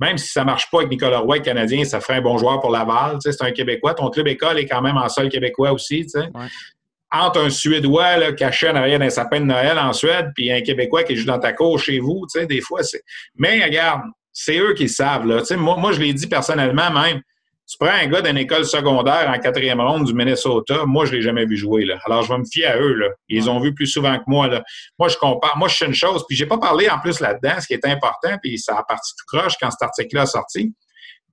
même 0.00 0.18
si 0.18 0.32
ça 0.32 0.40
ne 0.40 0.46
marche 0.46 0.68
pas 0.72 0.78
avec 0.78 0.90
Nicolas 0.90 1.20
Roy, 1.20 1.38
Canadien, 1.38 1.84
ça 1.84 2.00
ferait 2.00 2.18
un 2.18 2.20
bon 2.20 2.36
joueur 2.36 2.60
pour 2.60 2.72
Laval. 2.72 3.18
C'est 3.20 3.40
un 3.42 3.52
Québécois. 3.52 3.94
Ton 3.94 4.10
club 4.10 4.26
école 4.26 4.58
est 4.58 4.66
quand 4.66 4.82
même 4.82 4.96
en 4.96 5.08
sol 5.08 5.28
québécois 5.28 5.70
aussi. 5.70 6.04
Ouais 6.16 6.48
entre 7.22 7.40
un 7.40 7.50
Suédois 7.50 8.16
là, 8.16 8.32
caché 8.32 8.68
en 8.68 8.76
arrière 8.76 8.98
d'un 8.98 9.10
sapin 9.10 9.40
de 9.40 9.46
Noël 9.46 9.78
en 9.78 9.92
Suède, 9.92 10.30
puis 10.34 10.50
un 10.50 10.60
Québécois 10.60 11.04
qui 11.04 11.16
joue 11.16 11.26
dans 11.26 11.38
ta 11.38 11.52
cour 11.52 11.78
chez 11.78 11.98
vous, 11.98 12.26
tu 12.30 12.40
sais, 12.40 12.46
des 12.46 12.60
fois, 12.60 12.82
c'est... 12.82 13.02
Mais 13.36 13.64
regarde, 13.64 14.02
c'est 14.32 14.58
eux 14.58 14.74
qui 14.74 14.84
le 14.84 14.88
savent, 14.88 15.26
là. 15.26 15.40
Tu 15.40 15.46
sais, 15.46 15.56
moi, 15.56 15.76
moi, 15.76 15.92
je 15.92 16.00
l'ai 16.00 16.12
dit 16.12 16.26
personnellement 16.26 16.90
même, 16.90 17.22
Tu 17.68 17.78
prends 17.80 17.90
un 17.90 18.06
gars 18.06 18.20
d'une 18.20 18.36
école 18.36 18.64
secondaire 18.64 19.28
en 19.28 19.38
quatrième 19.40 19.80
ronde 19.80 20.04
du 20.04 20.14
Minnesota, 20.14 20.84
moi, 20.86 21.04
je 21.04 21.12
ne 21.12 21.16
l'ai 21.16 21.22
jamais 21.22 21.46
vu 21.46 21.56
jouer. 21.56 21.84
Là. 21.84 21.98
Alors, 22.04 22.22
je 22.22 22.32
vais 22.32 22.38
me 22.38 22.44
fier 22.44 22.66
à 22.66 22.78
eux. 22.78 22.92
Là. 22.92 23.08
Ils 23.28 23.50
ont 23.50 23.58
vu 23.58 23.74
plus 23.74 23.88
souvent 23.88 24.16
que 24.18 24.24
moi. 24.28 24.46
Là. 24.46 24.62
Moi, 24.98 25.08
je 25.08 25.16
compare. 25.16 25.56
Moi, 25.58 25.66
je 25.66 25.74
suis 25.74 25.86
une 25.86 25.94
chose. 25.94 26.24
Puis, 26.28 26.36
j'ai 26.36 26.46
pas 26.46 26.58
parlé 26.58 26.88
en 26.88 27.00
plus 27.00 27.18
là-dedans, 27.18 27.60
ce 27.60 27.66
qui 27.66 27.74
est 27.74 27.84
important, 27.84 28.36
puis 28.40 28.56
ça 28.58 28.78
a 28.78 28.84
parti 28.84 29.12
tout 29.18 29.36
croche 29.36 29.54
quand 29.60 29.70
cet 29.70 29.82
article-là 29.82 30.22
a 30.22 30.26
sorti. 30.26 30.72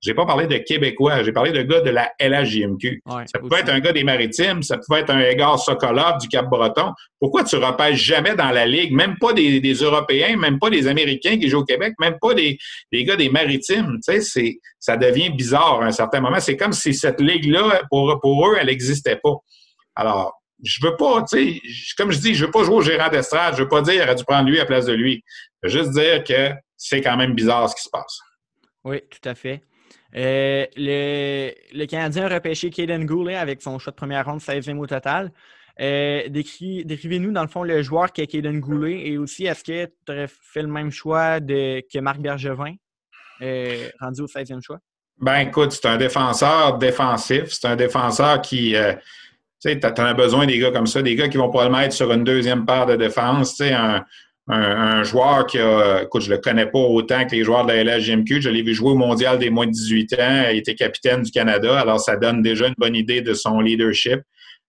J'ai 0.00 0.12
pas 0.12 0.26
parlé 0.26 0.46
de 0.46 0.58
Québécois, 0.58 1.22
j'ai 1.22 1.32
parlé 1.32 1.50
de 1.50 1.62
gars 1.62 1.80
de 1.80 1.88
la 1.88 2.12
LHJMQ. 2.20 3.00
ça 3.06 3.38
pouvait 3.38 3.60
être 3.60 3.70
un 3.70 3.80
gars 3.80 3.92
des 3.92 4.04
Maritimes, 4.04 4.62
ça 4.62 4.76
pouvait 4.76 5.00
être 5.00 5.10
un 5.10 5.20
Edgar 5.20 5.58
Sokolov 5.58 6.18
du 6.18 6.28
Cap-Breton. 6.28 6.92
Pourquoi 7.18 7.42
tu 7.42 7.56
repêches 7.56 8.02
jamais 8.02 8.34
dans 8.34 8.50
la 8.50 8.66
Ligue, 8.66 8.92
même 8.92 9.16
pas 9.18 9.32
des, 9.32 9.60
Européens, 9.60 10.36
même 10.36 10.58
pas 10.58 10.68
des 10.68 10.88
Américains 10.88 11.38
qui 11.38 11.48
jouent 11.48 11.60
au 11.60 11.64
Québec, 11.64 11.94
même 11.98 12.16
pas 12.20 12.34
des, 12.34 12.58
gars 12.92 13.16
des 13.16 13.30
Maritimes? 13.30 13.98
Tu 14.06 14.20
sais, 14.20 14.58
ça 14.78 14.98
devient 14.98 15.30
bizarre 15.30 15.80
à 15.80 15.86
un 15.86 15.92
certain 15.92 16.20
moment. 16.20 16.38
C'est 16.38 16.56
comme 16.56 16.74
si 16.74 16.92
cette 16.92 17.20
Ligue-là, 17.20 17.82
pour, 17.90 18.18
pour 18.20 18.46
eux, 18.48 18.56
elle 18.60 18.66
n'existait 18.66 19.16
pas. 19.16 19.36
Alors, 19.94 20.34
je 20.62 20.84
veux 20.84 20.96
pas, 20.96 21.22
tu 21.22 21.60
sais, 21.60 21.60
comme 21.96 22.10
je 22.10 22.18
dis, 22.18 22.34
je 22.34 22.44
veux 22.46 22.50
pas 22.50 22.64
jouer 22.64 22.76
au 22.76 22.82
gérant 22.82 23.08
d'estrade, 23.08 23.54
je 23.56 23.62
veux 23.62 23.68
pas 23.68 23.82
dire 23.82 23.94
qu'il 23.94 24.02
aurait 24.02 24.14
dû 24.14 24.24
prendre 24.24 24.48
lui 24.48 24.58
à 24.58 24.62
la 24.62 24.66
place 24.66 24.86
de 24.86 24.92
lui. 24.92 25.22
Je 25.62 25.68
veux 25.68 25.82
juste 25.82 25.92
dire 25.92 26.24
que 26.24 26.54
c'est 26.76 27.00
quand 27.00 27.16
même 27.16 27.34
bizarre 27.34 27.68
ce 27.68 27.74
qui 27.74 27.82
se 27.82 27.90
passe. 27.90 28.18
Oui, 28.84 29.00
tout 29.10 29.28
à 29.28 29.34
fait. 29.34 29.62
Euh, 30.16 30.66
le, 30.76 31.86
Canadien 31.86 32.26
a 32.26 32.34
repêché 32.34 32.70
Kaden 32.70 33.04
Goulet 33.04 33.36
avec 33.36 33.62
son 33.62 33.78
choix 33.78 33.90
de 33.90 33.96
première 33.96 34.24
ronde, 34.24 34.40
16e 34.40 34.78
au 34.78 34.86
total. 34.86 35.32
Euh, 35.80 36.28
décrivez-nous, 36.28 37.32
dans 37.32 37.42
le 37.42 37.48
fond, 37.48 37.64
le 37.64 37.82
joueur 37.82 38.12
qui 38.12 38.20
est 38.20 38.26
Kaden 38.26 38.60
Goulet 38.60 39.08
et 39.08 39.18
aussi, 39.18 39.46
est-ce 39.46 39.64
que 39.64 39.86
tu 39.86 40.12
aurais 40.12 40.28
fait 40.28 40.62
le 40.62 40.68
même 40.68 40.92
choix 40.92 41.40
que 41.40 41.98
Marc 41.98 42.20
Bergevin, 42.20 42.74
euh, 43.42 43.88
rendu 44.00 44.22
au 44.22 44.26
16e 44.26 44.62
choix? 44.62 44.78
Ben 45.18 45.40
écoute, 45.40 45.72
c'est 45.72 45.86
un 45.86 45.96
défenseur 45.96 46.78
défensif. 46.78 47.46
C'est 47.48 47.68
un 47.68 47.76
défenseur 47.76 48.40
qui. 48.40 48.72
tu 48.72 48.78
sais, 49.60 49.78
tu 49.78 49.86
as, 49.86 50.14
besoin 50.14 50.46
des 50.46 50.58
gars 50.58 50.72
comme 50.72 50.86
ça, 50.86 51.02
des 51.02 51.14
gars 51.14 51.28
qui 51.28 51.36
vont 51.36 51.48
probablement 51.48 51.80
être 51.80 51.92
sur 51.92 52.12
une 52.12 52.24
deuxième 52.24 52.66
paire 52.66 52.86
de 52.86 52.96
défense. 52.96 53.56
Tu 53.56 53.64
sais, 53.64 53.72
un, 53.72 54.04
un, 54.48 55.02
joueur 55.04 55.46
qui 55.46 55.58
a, 55.58 56.02
écoute, 56.02 56.22
je 56.22 56.30
le 56.30 56.38
connais 56.38 56.66
pas 56.66 56.78
autant 56.78 57.24
que 57.24 57.34
les 57.34 57.44
joueurs 57.44 57.64
de 57.64 57.72
la 57.72 57.98
LHGMQ. 57.98 58.42
Je 58.42 58.50
l'ai 58.50 58.62
vu 58.62 58.74
jouer 58.74 58.90
au 58.90 58.96
mondial 58.96 59.38
des 59.38 59.50
moins 59.50 59.66
de 59.66 59.72
18 59.72 60.12
ans. 60.14 60.44
Il 60.50 60.58
était 60.58 60.74
capitaine 60.74 61.22
du 61.22 61.30
Canada. 61.30 61.80
Alors, 61.80 61.98
ça 61.98 62.16
donne 62.16 62.42
déjà 62.42 62.66
une 62.66 62.74
bonne 62.76 62.94
idée 62.94 63.22
de 63.22 63.32
son 63.32 63.60
leadership. 63.60 64.20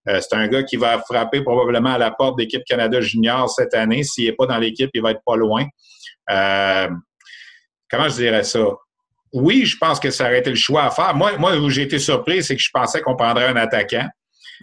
Euh, 0.07 0.19
c'est 0.21 0.35
un 0.35 0.47
gars 0.47 0.63
qui 0.63 0.77
va 0.77 0.99
frapper 0.99 1.41
probablement 1.41 1.93
à 1.93 1.97
la 1.97 2.11
porte 2.11 2.37
d'équipe 2.37 2.63
Canada 2.63 3.01
Junior 3.01 3.49
cette 3.49 3.73
année. 3.73 4.03
S'il 4.03 4.25
n'est 4.25 4.33
pas 4.33 4.45
dans 4.45 4.57
l'équipe, 4.57 4.89
il 4.93 5.01
va 5.01 5.11
être 5.11 5.23
pas 5.25 5.35
loin. 5.35 5.65
Euh, 6.29 6.87
comment 7.89 8.07
je 8.07 8.15
dirais 8.15 8.43
ça? 8.43 8.65
Oui, 9.33 9.65
je 9.65 9.77
pense 9.77 9.99
que 9.99 10.11
ça 10.11 10.25
aurait 10.25 10.39
été 10.39 10.51
le 10.51 10.55
choix 10.55 10.83
à 10.83 10.91
faire. 10.91 11.13
Moi, 11.15 11.37
moi 11.37 11.57
où 11.57 11.69
j'ai 11.69 11.81
été 11.81 11.99
surpris, 11.99 12.43
c'est 12.43 12.55
que 12.55 12.61
je 12.61 12.69
pensais 12.71 13.01
qu'on 13.01 13.15
prendrait 13.15 13.47
un 13.47 13.57
attaquant. 13.57 14.07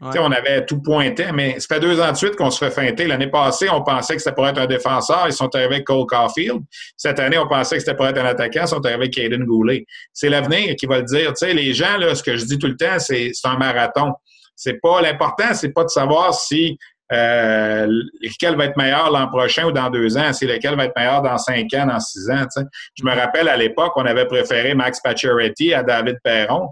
On 0.01 0.33
avait 0.33 0.65
tout 0.65 0.81
pointé, 0.81 1.27
mais 1.33 1.61
ça 1.61 1.75
fait 1.75 1.81
deux 1.81 2.01
ans 2.01 2.11
de 2.11 2.17
suite 2.17 2.37
qu'on 2.37 2.51
se 2.51 2.65
fait 2.65 2.71
feinter. 2.71 3.07
L'année 3.07 3.29
passée, 3.29 3.69
on 3.71 3.83
pensait 3.83 4.17
que 4.17 4.23
c'était 4.23 4.35
pour 4.35 4.47
être 4.49 4.59
un 4.59 4.67
défenseur. 4.67 5.25
Ils 5.27 5.33
sont 5.33 5.55
arrivés 5.55 5.75
avec 5.75 5.85
Cole 5.85 6.07
Caulfield. 6.07 6.61
Cette 6.97 7.19
année, 7.19 7.39
on 7.39 7.47
pensait 7.47 7.77
que 7.77 7.81
c'était 7.81 7.97
pour 7.97 8.07
être 8.07 8.19
un 8.19 8.25
attaquant. 8.25 8.63
Ils 8.63 8.69
sont 8.69 8.85
arrivés 8.85 9.05
avec 9.05 9.15
Caden 9.15 9.45
Goulet. 9.45 9.85
C'est 10.13 10.29
l'avenir 10.29 10.75
qui 10.77 10.87
va 10.87 10.99
le 10.99 11.05
dire. 11.05 11.33
les 11.43 11.75
gens, 11.75 11.97
là, 11.99 12.15
ce 12.15 12.23
que 12.23 12.37
je 12.37 12.45
dis 12.45 12.59
tout 12.59 12.69
le 12.69 12.77
temps, 12.77 12.99
c'est 12.99 13.33
un 13.45 13.57
marathon. 13.57 14.13
C'est 14.55 14.81
pas 14.81 15.01
l'important, 15.01 15.55
c'est 15.55 15.73
pas 15.73 15.85
de 15.85 15.89
savoir 15.89 16.35
si 16.35 16.79
euh, 17.13 17.87
lequel 18.23 18.57
va 18.57 18.67
être 18.67 18.77
meilleur 18.77 19.11
l'an 19.11 19.29
prochain 19.29 19.67
ou 19.67 19.73
dans 19.73 19.91
deux 19.91 20.17
ans, 20.17 20.33
c'est 20.33 20.47
lequel 20.47 20.77
va 20.77 20.87
être 20.87 20.97
meilleur 20.97 21.21
dans 21.21 21.37
cinq 21.37 21.73
ans, 21.75 21.87
dans 21.87 22.01
six 22.01 22.31
ans. 22.31 22.47
Je 22.95 23.05
me 23.05 23.15
rappelle 23.15 23.49
à 23.49 23.57
l'époque, 23.57 23.93
on 23.97 24.07
avait 24.07 24.25
préféré 24.25 24.75
Max 24.75 25.01
Pacioretty 25.01 25.75
à 25.75 25.83
David 25.83 26.19
Perron. 26.25 26.69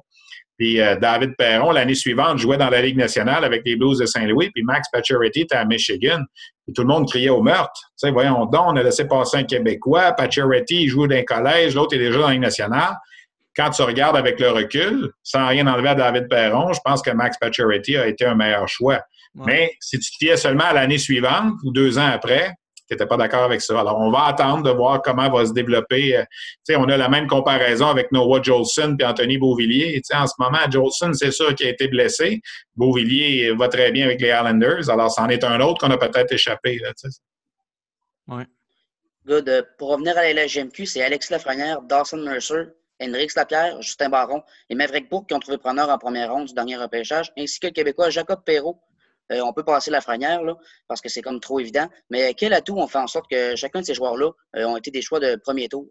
Puis 0.61 0.79
euh, 0.79 0.95
David 0.95 1.37
Perron, 1.39 1.71
l'année 1.71 1.95
suivante, 1.95 2.37
jouait 2.37 2.59
dans 2.59 2.69
la 2.69 2.83
Ligue 2.83 2.99
nationale 2.99 3.47
avec 3.47 3.63
les 3.65 3.77
Blues 3.77 3.99
de 3.99 4.05
Saint-Louis. 4.05 4.51
Puis 4.51 4.63
Max 4.63 4.91
Pacioretty 4.93 5.41
était 5.41 5.57
à 5.57 5.65
Michigan. 5.65 6.21
Et 6.69 6.75
tout 6.75 6.83
le 6.83 6.89
monde 6.89 7.09
criait 7.09 7.31
au 7.31 7.41
meurtre. 7.41 7.73
Tu 7.75 8.07
sais, 8.07 8.11
voyons 8.11 8.45
donc, 8.45 8.67
on 8.67 8.77
a 8.77 8.83
laissé 8.83 9.07
passer 9.07 9.39
un 9.39 9.45
Québécois. 9.45 10.13
Pacioretty, 10.13 10.83
il 10.83 10.89
joue 10.89 11.07
dans 11.07 11.17
un 11.17 11.23
collège. 11.23 11.75
L'autre 11.75 11.97
est 11.97 11.99
déjà 11.99 12.19
dans 12.19 12.27
la 12.27 12.33
Ligue 12.35 12.43
nationale. 12.43 12.95
Quand 13.57 13.71
tu 13.71 13.81
regardes 13.81 14.19
avec 14.19 14.39
le 14.39 14.51
recul, 14.51 15.11
sans 15.23 15.49
rien 15.49 15.67
enlever 15.67 15.89
à 15.89 15.95
David 15.95 16.29
Perron, 16.29 16.75
je 16.75 16.81
pense 16.85 17.01
que 17.01 17.11
Max 17.11 17.39
Pacioretty 17.39 17.97
a 17.97 18.07
été 18.07 18.27
un 18.27 18.35
meilleur 18.35 18.69
choix. 18.69 19.01
Mais 19.35 19.73
si 19.81 19.99
tu 19.99 20.11
te 20.11 20.17
fiais 20.19 20.37
seulement 20.37 20.65
à 20.65 20.75
l'année 20.75 20.99
suivante 20.99 21.55
ou 21.65 21.73
deux 21.73 21.99
ans 21.99 22.11
après, 22.13 22.53
qui 22.91 22.95
n'étaient 22.95 23.07
pas 23.07 23.17
d'accord 23.17 23.45
avec 23.45 23.61
ça. 23.61 23.79
Alors, 23.79 23.99
on 24.01 24.11
va 24.11 24.25
attendre 24.25 24.65
de 24.65 24.71
voir 24.71 25.01
comment 25.03 25.31
va 25.31 25.47
se 25.47 25.53
développer. 25.53 26.17
Euh, 26.17 26.25
sais, 26.65 26.77
on 26.77 26.85
a 26.85 26.97
la 26.97 27.09
même 27.09 27.27
comparaison 27.29 27.87
avec 27.87 28.11
Noah 28.11 28.43
Jolson 28.43 28.97
et 28.99 29.05
Anthony 29.05 29.39
Beauvillier. 29.39 30.01
sais, 30.03 30.17
en 30.17 30.27
ce 30.27 30.35
moment, 30.39 30.59
Jolson, 30.71 31.13
c'est 31.13 31.31
sûr 31.31 31.55
qu'il 31.55 31.67
a 31.67 31.71
été 31.71 31.87
blessé. 31.89 32.41
Beauvillier 32.75 33.53
va 33.57 33.69
très 33.69 33.93
bien 33.93 34.07
avec 34.07 34.21
les 34.21 34.29
Islanders. 34.29 34.91
Alors, 34.91 35.11
c'en 35.11 35.29
est 35.29 35.45
un 35.45 35.61
autre 35.61 35.81
qu'on 35.81 35.93
a 35.93 35.99
peut-être 35.99 36.33
échappé. 36.33 36.81
Oui. 38.27 38.43
Good. 39.27 39.69
Pour 39.79 39.91
revenir 39.91 40.17
à 40.19 40.33
la 40.33 40.47
LGMQ, 40.47 40.87
c'est 40.87 41.03
Alex 41.03 41.31
Lafrenière, 41.31 41.83
Dawson 41.83 42.17
Mercer, 42.17 42.71
Henrik 43.01 43.35
Lapierre, 43.35 43.81
Justin 43.81 44.09
Baron 44.09 44.43
et 44.69 44.75
Maverick 44.75 45.09
Bourg 45.09 45.27
qui 45.27 45.35
ont 45.35 45.39
trouvé 45.39 45.59
preneur 45.59 45.89
en 45.89 45.99
première 45.99 46.33
ronde 46.33 46.47
du 46.47 46.55
dernier 46.55 46.77
repêchage, 46.77 47.33
ainsi 47.39 47.61
que 47.61 47.67
le 47.69 47.73
Québécois 47.73 48.11
Jacob 48.11 48.43
Perrault, 48.45 48.81
euh, 49.31 49.41
on 49.43 49.53
peut 49.53 49.65
passer 49.65 49.91
la 49.91 50.01
franière, 50.01 50.43
là, 50.43 50.57
parce 50.89 51.01
que 51.01 51.09
c'est 51.09 51.23
comme 51.23 51.41
trop 51.41 51.61
évident. 51.61 51.89
Mais 52.11 52.35
quel 52.35 52.53
atout 52.53 52.77
on 52.77 52.87
fait 52.87 52.99
en 52.99 53.07
sorte 53.07 53.31
que 53.31 53.57
chacun 53.57 53.81
de 53.81 53.87
ces 53.87 53.95
joueurs-là 53.95 54.31
euh, 54.57 54.65
ont 54.65 54.77
été 54.77 54.91
des 54.91 55.03
choix 55.03 55.21
de 55.21 55.37
premier 55.37 55.69
tour? 55.69 55.87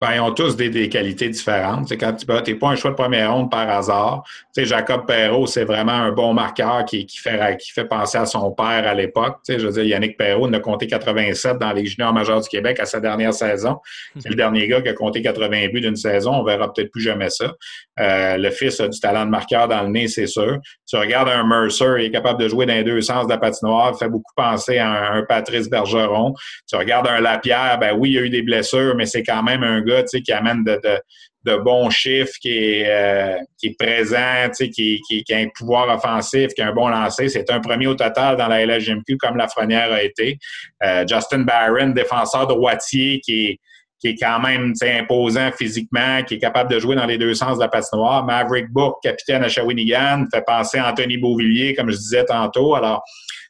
Ben, 0.00 0.14
ils 0.14 0.20
ont 0.20 0.32
tous 0.32 0.56
des, 0.56 0.88
qualités 0.88 1.28
différentes. 1.28 1.90
quand 1.92 2.12
tu 2.14 2.26
n'es 2.26 2.54
pas 2.58 2.68
un 2.68 2.76
choix 2.76 2.90
de 2.90 2.96
première 2.96 3.32
ronde 3.32 3.50
par 3.50 3.68
hasard. 3.68 4.24
Jacob 4.56 5.06
Perrault, 5.06 5.46
c'est 5.46 5.64
vraiment 5.64 5.92
un 5.92 6.12
bon 6.12 6.32
marqueur 6.32 6.84
qui, 6.84 7.06
fait, 7.08 7.56
qui 7.58 7.72
fait 7.72 7.84
penser 7.84 8.18
à 8.18 8.26
son 8.26 8.50
père 8.52 8.86
à 8.86 8.94
l'époque. 8.94 9.38
Je 9.48 9.66
veux 9.66 9.72
dire, 9.72 9.84
Yannick 9.84 10.16
Perrault 10.16 10.52
a 10.52 10.60
compté 10.60 10.86
87 10.86 11.58
dans 11.58 11.72
les 11.72 11.86
juniors 11.86 12.12
majeurs 12.12 12.40
du 12.40 12.48
Québec 12.48 12.80
à 12.80 12.86
sa 12.86 13.00
dernière 13.00 13.34
saison. 13.34 13.78
C'est 14.18 14.28
le 14.28 14.34
dernier 14.34 14.66
gars 14.66 14.80
qui 14.80 14.88
a 14.88 14.94
compté 14.94 15.22
80 15.22 15.68
buts 15.68 15.80
d'une 15.80 15.96
saison. 15.96 16.32
On 16.32 16.44
verra 16.44 16.72
peut-être 16.72 16.90
plus 16.90 17.02
jamais 17.02 17.30
ça. 17.30 17.54
Euh, 17.98 18.36
le 18.36 18.50
fils 18.50 18.80
a 18.80 18.88
du 18.88 18.98
talent 19.00 19.24
de 19.24 19.30
marqueur 19.30 19.68
dans 19.68 19.82
le 19.82 19.88
nez, 19.88 20.08
c'est 20.08 20.26
sûr. 20.26 20.58
Tu 20.86 20.96
regardes 20.96 21.28
un 21.28 21.46
Mercer, 21.46 21.94
il 21.98 22.04
est 22.06 22.10
capable 22.10 22.40
de 22.40 22.48
jouer 22.48 22.66
dans 22.66 22.74
les 22.74 22.84
deux 22.84 23.00
sens 23.00 23.26
de 23.26 23.30
la 23.30 23.38
patinoire, 23.38 23.92
il 23.94 23.98
fait 23.98 24.08
beaucoup 24.08 24.32
penser 24.36 24.78
à 24.78 25.12
un, 25.12 25.22
Patrice 25.22 25.68
Bergeron. 25.68 26.34
Tu 26.68 26.76
regardes 26.76 27.08
un 27.08 27.20
Lapierre, 27.20 27.78
ben 27.80 27.96
oui, 27.98 28.10
il 28.10 28.14
y 28.14 28.18
a 28.18 28.22
eu 28.22 28.30
des 28.30 28.42
blessures, 28.42 28.94
mais 28.96 29.06
c'est 29.06 29.22
quand 29.26 29.42
même 29.42 29.62
un 29.62 29.80
gars 29.82 30.02
qui 30.04 30.32
amène 30.32 30.64
de, 30.64 31.56
bons 31.58 31.90
chiffres, 31.90 32.34
qui 32.40 32.50
est, 32.50 32.86
euh, 32.88 33.36
présent, 33.78 34.50
qui, 34.58 35.00
qui, 35.06 35.24
a 35.32 35.36
un 35.36 35.48
pouvoir 35.54 35.94
offensif, 35.94 36.48
qui 36.54 36.62
a 36.62 36.68
un 36.68 36.72
bon 36.72 36.88
lancer. 36.88 37.28
C'est 37.28 37.48
un 37.50 37.60
premier 37.60 37.86
au 37.86 37.94
total 37.94 38.36
dans 38.36 38.48
la 38.48 38.66
LHGMQ 38.66 39.16
comme 39.18 39.36
Lafrenière 39.36 39.92
a 39.92 40.02
été. 40.02 40.38
Euh, 40.82 41.04
Justin 41.08 41.40
Barron, 41.40 41.90
défenseur 41.90 42.46
droitier, 42.48 43.20
qui 43.20 43.46
est 43.46 43.60
qui 43.98 44.08
est 44.08 44.16
quand 44.16 44.40
même 44.40 44.74
imposant 44.82 45.50
physiquement, 45.52 46.22
qui 46.22 46.34
est 46.34 46.38
capable 46.38 46.70
de 46.70 46.78
jouer 46.78 46.96
dans 46.96 47.06
les 47.06 47.18
deux 47.18 47.34
sens 47.34 47.56
de 47.56 47.62
la 47.62 47.68
patinoire. 47.68 48.24
Maverick 48.24 48.70
Book, 48.70 48.96
capitaine 49.02 49.42
à 49.42 49.48
Shawinigan, 49.48 50.26
fait 50.32 50.44
penser 50.46 50.78
à 50.78 50.90
Anthony 50.90 51.16
Beauvillier, 51.16 51.74
comme 51.74 51.90
je 51.90 51.96
disais 51.96 52.24
tantôt. 52.24 52.74
Alors, 52.74 53.02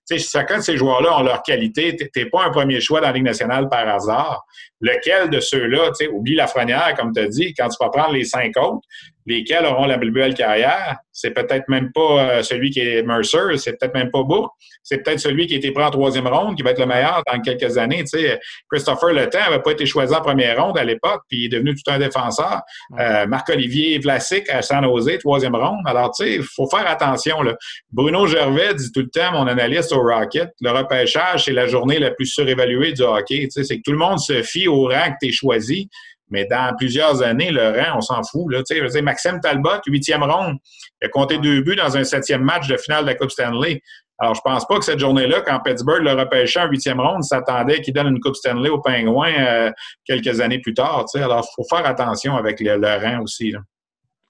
sais, 0.06 0.18
chacun 0.18 0.58
de 0.58 0.62
ces 0.62 0.76
joueurs-là 0.76 1.18
ont 1.18 1.22
leur 1.22 1.42
qualité. 1.42 1.96
Tu 1.96 2.08
n'es 2.16 2.26
pas 2.30 2.44
un 2.44 2.50
premier 2.50 2.80
choix 2.80 3.00
dans 3.00 3.08
la 3.08 3.12
Ligue 3.12 3.24
nationale 3.24 3.68
par 3.68 3.88
hasard. 3.88 4.44
Lequel 4.80 5.30
de 5.30 5.40
ceux-là, 5.40 5.88
tu 5.88 6.04
sais, 6.04 6.08
oublie 6.08 6.34
la 6.34 6.46
frenière, 6.46 6.94
comme 6.96 7.12
tu 7.12 7.20
as 7.20 7.28
dit, 7.28 7.54
quand 7.54 7.68
tu 7.68 7.76
vas 7.80 7.90
prendre 7.90 8.12
les 8.12 8.24
cinq 8.24 8.56
autres, 8.56 8.86
lesquels 9.26 9.66
auront 9.66 9.86
la 9.86 9.98
plus 9.98 10.10
belle 10.10 10.34
carrière, 10.34 10.96
c'est 11.12 11.30
peut-être 11.30 11.68
même 11.68 11.90
pas 11.92 12.20
euh, 12.20 12.42
celui 12.42 12.70
qui 12.70 12.80
est 12.80 13.02
Mercer, 13.02 13.56
c'est 13.56 13.78
peut-être 13.78 13.94
même 13.94 14.10
pas 14.10 14.22
Bourg, 14.22 14.56
c'est 14.82 14.98
peut-être 14.98 15.20
celui 15.20 15.46
qui 15.46 15.54
a 15.54 15.56
été 15.56 15.72
pris 15.72 15.82
en 15.82 15.90
troisième 15.90 16.26
ronde 16.26 16.56
qui 16.56 16.62
va 16.62 16.70
être 16.70 16.78
le 16.78 16.86
meilleur 16.86 17.22
dans 17.30 17.40
quelques 17.40 17.76
années. 17.78 18.04
Tu 18.04 18.18
sais, 18.18 18.38
Christopher 18.70 19.10
Le 19.10 19.26
n'avait 19.26 19.62
pas 19.62 19.72
été 19.72 19.86
choisi 19.86 20.14
en 20.14 20.20
première 20.20 20.62
ronde 20.62 20.78
à 20.78 20.84
l'époque, 20.84 21.22
puis 21.28 21.40
il 21.40 21.44
est 21.46 21.48
devenu 21.48 21.74
tout 21.74 21.90
un 21.90 21.98
défenseur. 21.98 22.60
Euh, 22.98 23.26
Marc-Olivier 23.26 23.98
Vlasic 23.98 24.48
à 24.50 24.62
San 24.62 24.84
Jose, 24.84 25.18
troisième 25.18 25.56
ronde. 25.56 25.82
Alors, 25.86 26.12
tu 26.12 26.24
sais, 26.24 26.34
il 26.36 26.42
faut 26.42 26.68
faire 26.68 26.88
attention. 26.88 27.42
Là. 27.42 27.56
Bruno 27.90 28.26
Gervais 28.26 28.74
dit 28.74 28.92
tout 28.92 29.00
le 29.00 29.08
temps, 29.08 29.32
mon 29.32 29.46
analyste 29.46 29.92
au 29.92 30.02
Rocket, 30.02 30.50
le 30.60 30.70
repêchage, 30.70 31.44
c'est 31.44 31.52
la 31.52 31.66
journée 31.66 31.98
la 31.98 32.10
plus 32.10 32.26
surévaluée 32.26 32.92
du 32.92 33.02
hockey. 33.02 33.44
Tu 33.44 33.50
sais, 33.50 33.64
c'est 33.64 33.76
que 33.78 33.82
tout 33.84 33.92
le 33.92 33.98
monde 33.98 34.18
se 34.18 34.42
fie 34.42 34.68
au 34.68 34.84
rang 34.84 35.10
que 35.10 35.16
tu 35.20 35.28
es 35.28 35.32
choisi. 35.32 35.88
Mais 36.30 36.46
dans 36.46 36.74
plusieurs 36.76 37.22
années, 37.22 37.50
le 37.50 37.68
rang, 37.70 37.98
on 37.98 38.00
s'en 38.00 38.22
fout. 38.22 38.52
Là. 38.52 38.62
Maxime 39.02 39.40
Talbot, 39.40 39.80
huitième 39.86 40.22
ronde, 40.22 40.56
il 41.00 41.06
a 41.06 41.08
compté 41.08 41.38
deux 41.38 41.62
buts 41.62 41.76
dans 41.76 41.96
un 41.96 42.04
septième 42.04 42.42
match 42.42 42.66
de 42.66 42.76
finale 42.76 43.04
de 43.04 43.10
la 43.10 43.14
Coupe 43.14 43.30
Stanley. 43.30 43.80
Alors, 44.18 44.34
je 44.34 44.40
pense 44.42 44.66
pas 44.66 44.78
que 44.78 44.84
cette 44.84 44.98
journée-là, 44.98 45.42
quand 45.42 45.60
Pittsburgh 45.60 46.02
le 46.02 46.12
repêchait 46.12 46.60
en 46.60 46.68
huitième 46.68 47.00
ronde, 47.00 47.22
s'attendait 47.22 47.82
qu'il 47.82 47.92
donne 47.92 48.08
une 48.08 48.20
Coupe 48.20 48.34
Stanley 48.34 48.70
aux 48.70 48.80
Pingouins 48.80 49.34
euh, 49.38 49.70
quelques 50.04 50.40
années 50.40 50.58
plus 50.58 50.74
tard. 50.74 51.04
Alors, 51.14 51.46
il 51.46 51.54
faut 51.54 51.68
faire 51.68 51.86
attention 51.86 52.34
avec 52.36 52.60
le, 52.60 53.04
rang 53.04 53.22
aussi. 53.22 53.54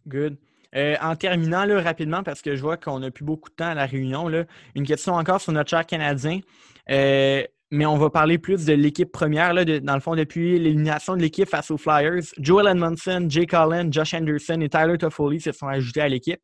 Good. 0.07 0.37
Euh, 0.75 0.97
en 1.01 1.15
terminant 1.15 1.65
là, 1.65 1.81
rapidement, 1.81 2.23
parce 2.23 2.43
que 2.43 2.57
je 2.57 2.61
vois 2.61 2.77
qu'on 2.77 2.99
n'a 2.99 3.11
plus 3.11 3.25
beaucoup 3.25 3.49
de 3.49 3.55
temps 3.55 3.69
à 3.69 3.75
la 3.75 3.87
réunion, 3.87 4.29
là, 4.29 4.45
une 4.75 4.85
question 4.85 5.15
encore 5.15 5.41
sur 5.41 5.53
notre 5.53 5.71
cher 5.71 5.87
Canadien. 5.87 6.41
Euh, 6.91 7.45
mais 7.71 7.87
on 7.87 7.97
va 7.97 8.11
parler 8.11 8.39
plus 8.39 8.65
de 8.65 8.73
l'équipe 8.73 9.11
première, 9.11 9.53
là, 9.53 9.65
dans 9.65 9.95
le 9.95 10.01
fond, 10.01 10.15
depuis 10.15 10.59
l'élimination 10.59 11.17
de 11.17 11.23
l'équipe 11.23 11.49
face 11.49 11.71
aux 11.71 11.79
Flyers. 11.79 12.23
Joel 12.39 12.69
Edmondson, 12.69 13.27
Jay 13.29 13.47
Collin, 13.47 13.91
Josh 13.91 14.15
Anderson 14.15 14.61
et 14.61 14.69
Tyler 14.69 14.99
Toffoli 14.99 15.41
se 15.41 15.53
sont 15.53 15.67
ajoutés 15.67 16.01
à 16.01 16.09
l'équipe. 16.09 16.41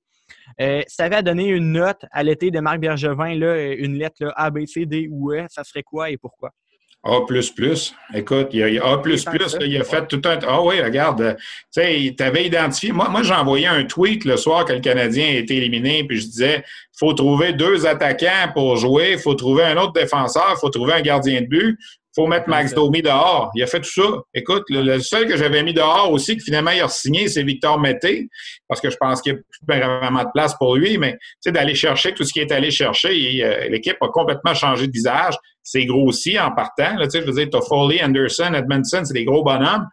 Euh, 0.61 0.83
si 0.87 0.97
tu 0.97 1.03
à 1.03 1.23
donner 1.23 1.49
une 1.49 1.73
note 1.73 2.05
à 2.11 2.23
l'été 2.23 2.51
de 2.51 2.61
Marc 2.61 2.81
Bergevin, 2.81 3.35
là, 3.35 3.73
une 3.75 3.97
lettre 3.99 4.17
là, 4.21 4.33
A, 4.37 4.51
B, 4.51 4.67
C, 4.67 4.87
D 4.87 5.09
ou 5.11 5.33
E, 5.33 5.47
ça 5.49 5.65
serait 5.65 5.83
quoi 5.83 6.11
et 6.11 6.17
pourquoi? 6.17 6.51
A. 7.05 7.19
Écoute, 8.15 8.49
il 8.53 8.59
y 8.59 8.63
a 8.63 8.85
A, 8.85 9.03
il 9.61 9.81
a 9.81 9.85
fait 9.85 10.07
tout 10.07 10.23
un. 10.25 10.39
Ah 10.47 10.63
oui, 10.63 10.81
regarde, 10.81 11.37
tu 11.37 11.45
sais, 11.83 12.15
tu 12.17 12.23
avais 12.23 12.47
identifié. 12.47 12.93
Moi, 12.93 13.09
moi 13.09 13.23
j'ai 13.23 13.35
envoyé 13.35 13.67
un 13.67 13.85
tweet 13.85 14.25
le 14.25 14.37
soir 14.37 14.65
que 14.65 14.73
le 14.73 14.81
Canadien 14.81 15.27
a 15.27 15.39
été 15.39 15.57
éliminé, 15.57 16.05
puis 16.05 16.21
je 16.21 16.27
disais 16.27 16.65
il 16.65 16.99
faut 16.99 17.13
trouver 17.13 17.53
deux 17.53 17.87
attaquants 17.87 18.53
pour 18.55 18.77
jouer, 18.77 19.13
il 19.13 19.19
faut 19.19 19.35
trouver 19.35 19.65
un 19.65 19.77
autre 19.79 19.95
défenseur, 19.95 20.55
il 20.57 20.61
faut 20.61 20.71
trouver 20.71 20.93
un 20.93 21.03
gardien 21.03 21.41
de 21.41 21.47
but 21.47 21.79
faut 22.15 22.27
mettre 22.27 22.49
Max 22.49 22.75
Domi 22.75 23.03
dehors. 23.03 23.51
Il 23.55 23.63
a 23.63 23.67
fait 23.67 23.81
tout 23.81 23.91
ça. 23.91 24.03
Écoute, 24.35 24.65
le, 24.69 24.99
seul 25.01 25.27
que 25.27 25.37
j'avais 25.37 25.63
mis 25.63 25.73
dehors 25.73 26.11
aussi, 26.11 26.37
que 26.37 26.43
finalement 26.43 26.71
il 26.71 26.81
a 26.81 26.89
signé, 26.89 27.29
c'est 27.29 27.43
Victor 27.43 27.79
Mété, 27.79 28.29
parce 28.69 28.81
que 28.81 28.91
je 28.91 28.97
pense 28.97 29.23
qu'il 29.23 29.33
n'y 29.33 29.39
a 29.39 29.43
plus 29.43 29.81
vraiment 29.81 30.23
de 30.23 30.29
place 30.33 30.55
pour 30.59 30.77
lui, 30.77 30.99
mais 30.99 31.13
tu 31.13 31.19
sais, 31.41 31.53
d'aller 31.53 31.75
chercher 31.75 32.13
tout 32.13 32.25
ce 32.25 32.33
qu'il 32.33 32.43
est 32.43 32.53
allé 32.53 32.71
chercher, 32.71 33.43
euh, 33.43 33.69
l'équipe 33.69 33.97
a 34.01 34.09
complètement 34.09 34.55
changé 34.55 34.87
de 34.87 34.93
visage. 34.93 35.37
C'est 35.63 35.87
grossi 35.87 36.39
en 36.39 36.51
partant. 36.53 36.97
Là, 36.97 37.07
tu 37.07 37.21
je 37.21 37.31
veux 37.31 37.47
dire, 37.47 37.63
Foley, 37.69 38.03
Anderson, 38.03 38.53
Edmondson, 38.55 39.03
c'est 39.05 39.15
des 39.15 39.25
gros 39.25 39.45
bonhommes 39.45 39.87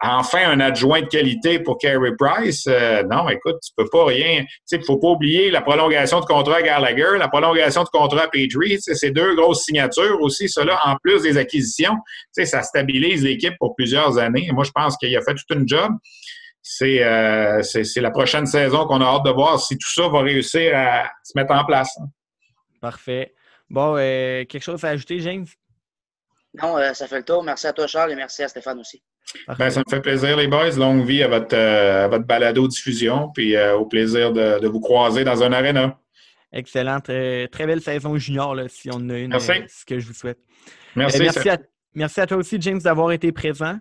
enfin 0.00 0.50
un 0.50 0.60
adjoint 0.60 1.00
de 1.00 1.06
qualité 1.06 1.58
pour 1.58 1.78
Carey 1.78 2.12
Price. 2.18 2.66
Euh, 2.68 3.02
non, 3.04 3.28
écoute, 3.28 3.56
tu 3.62 3.72
peux 3.76 3.88
pas 3.90 4.04
rien. 4.06 4.44
Il 4.70 4.78
ne 4.78 4.84
faut 4.84 4.98
pas 4.98 5.08
oublier 5.08 5.50
la 5.50 5.62
prolongation 5.62 6.20
de 6.20 6.26
contrat 6.26 6.56
à 6.56 6.62
Gallagher, 6.62 7.18
la 7.18 7.28
prolongation 7.28 7.82
de 7.82 7.88
contrat 7.88 8.24
à 8.24 8.28
Petrie. 8.28 8.78
C'est 8.80 9.10
deux 9.10 9.34
grosses 9.34 9.64
signatures 9.64 10.20
aussi, 10.20 10.48
cela, 10.48 10.78
en 10.84 10.96
plus 11.02 11.22
des 11.22 11.36
acquisitions. 11.38 11.96
Ça 12.32 12.62
stabilise 12.62 13.22
l'équipe 13.22 13.54
pour 13.58 13.74
plusieurs 13.74 14.18
années. 14.18 14.50
moi, 14.52 14.64
je 14.64 14.72
pense 14.72 14.96
qu'il 14.96 15.16
a 15.16 15.22
fait 15.22 15.34
tout 15.34 15.54
une 15.54 15.66
job. 15.66 15.92
Euh, 16.82 17.62
c'est 17.62 18.00
la 18.00 18.10
prochaine 18.10 18.46
saison 18.46 18.86
qu'on 18.86 19.00
a 19.00 19.04
hâte 19.04 19.24
de 19.24 19.30
voir 19.30 19.60
si 19.60 19.78
tout 19.78 19.88
ça 19.88 20.08
va 20.08 20.20
réussir 20.20 20.72
à 20.76 21.08
se 21.22 21.32
mettre 21.36 21.54
en 21.54 21.64
place. 21.64 21.96
Parfait. 22.80 23.32
Bon, 23.68 23.96
euh, 23.96 24.44
quelque 24.44 24.62
chose 24.62 24.84
à 24.84 24.90
ajouter, 24.90 25.18
James? 25.20 25.46
Non, 26.62 26.76
ça 26.94 27.06
fait 27.06 27.18
le 27.18 27.24
tour. 27.24 27.42
Merci 27.42 27.66
à 27.66 27.72
toi, 27.72 27.86
Charles, 27.86 28.12
et 28.12 28.16
merci 28.16 28.42
à 28.42 28.48
Stéphane 28.48 28.78
aussi. 28.78 29.02
Ben, 29.58 29.70
ça 29.70 29.80
me 29.80 29.90
fait 29.90 30.00
plaisir, 30.00 30.36
les 30.36 30.46
boys. 30.46 30.70
Longue 30.76 31.04
vie 31.04 31.22
à 31.22 31.28
votre, 31.28 31.54
euh, 31.54 32.08
votre 32.08 32.24
balado-diffusion, 32.24 33.30
puis 33.34 33.56
euh, 33.56 33.76
au 33.76 33.86
plaisir 33.86 34.32
de, 34.32 34.66
vous 34.66 34.80
croiser 34.80 35.24
dans 35.24 35.42
un 35.42 35.52
aréna. 35.52 35.98
Excellent. 36.52 37.00
Très, 37.00 37.48
belle 37.58 37.82
saison 37.82 38.16
junior, 38.16 38.54
là, 38.54 38.68
si 38.68 38.88
on 38.92 39.08
a 39.10 39.18
une. 39.18 39.30
Merci. 39.30 39.50
Euh, 39.50 39.64
ce 39.68 39.84
que 39.84 39.98
je 39.98 40.06
vous 40.06 40.14
souhaite. 40.14 40.38
Merci. 40.94 41.18
merci, 41.18 41.48
à, 41.48 41.58
merci, 41.94 42.20
à, 42.20 42.26
toi 42.26 42.38
aussi, 42.38 42.56
James, 42.60 42.78
d'avoir 42.78 43.12
été 43.12 43.32
présent. 43.32 43.78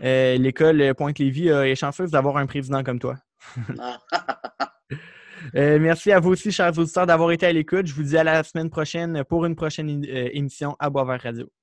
L'école 0.00 0.94
Pointe-Lévis 0.94 1.48
est 1.48 1.76
chanceuse 1.76 2.10
d'avoir 2.10 2.36
un 2.36 2.46
président 2.46 2.82
comme 2.82 2.98
toi. 2.98 3.16
merci 5.54 6.12
à 6.12 6.20
vous 6.20 6.30
aussi, 6.30 6.52
chers 6.52 6.76
auditeurs, 6.78 7.06
d'avoir 7.06 7.30
été 7.32 7.46
à 7.46 7.52
l'écoute. 7.52 7.86
Je 7.86 7.94
vous 7.94 8.02
dis 8.02 8.16
à 8.16 8.24
la 8.24 8.42
semaine 8.42 8.70
prochaine 8.70 9.24
pour 9.24 9.44
une 9.46 9.56
prochaine 9.56 10.04
émission 10.04 10.76
à 10.78 10.90
Boisvert 10.90 11.20
Radio. 11.22 11.59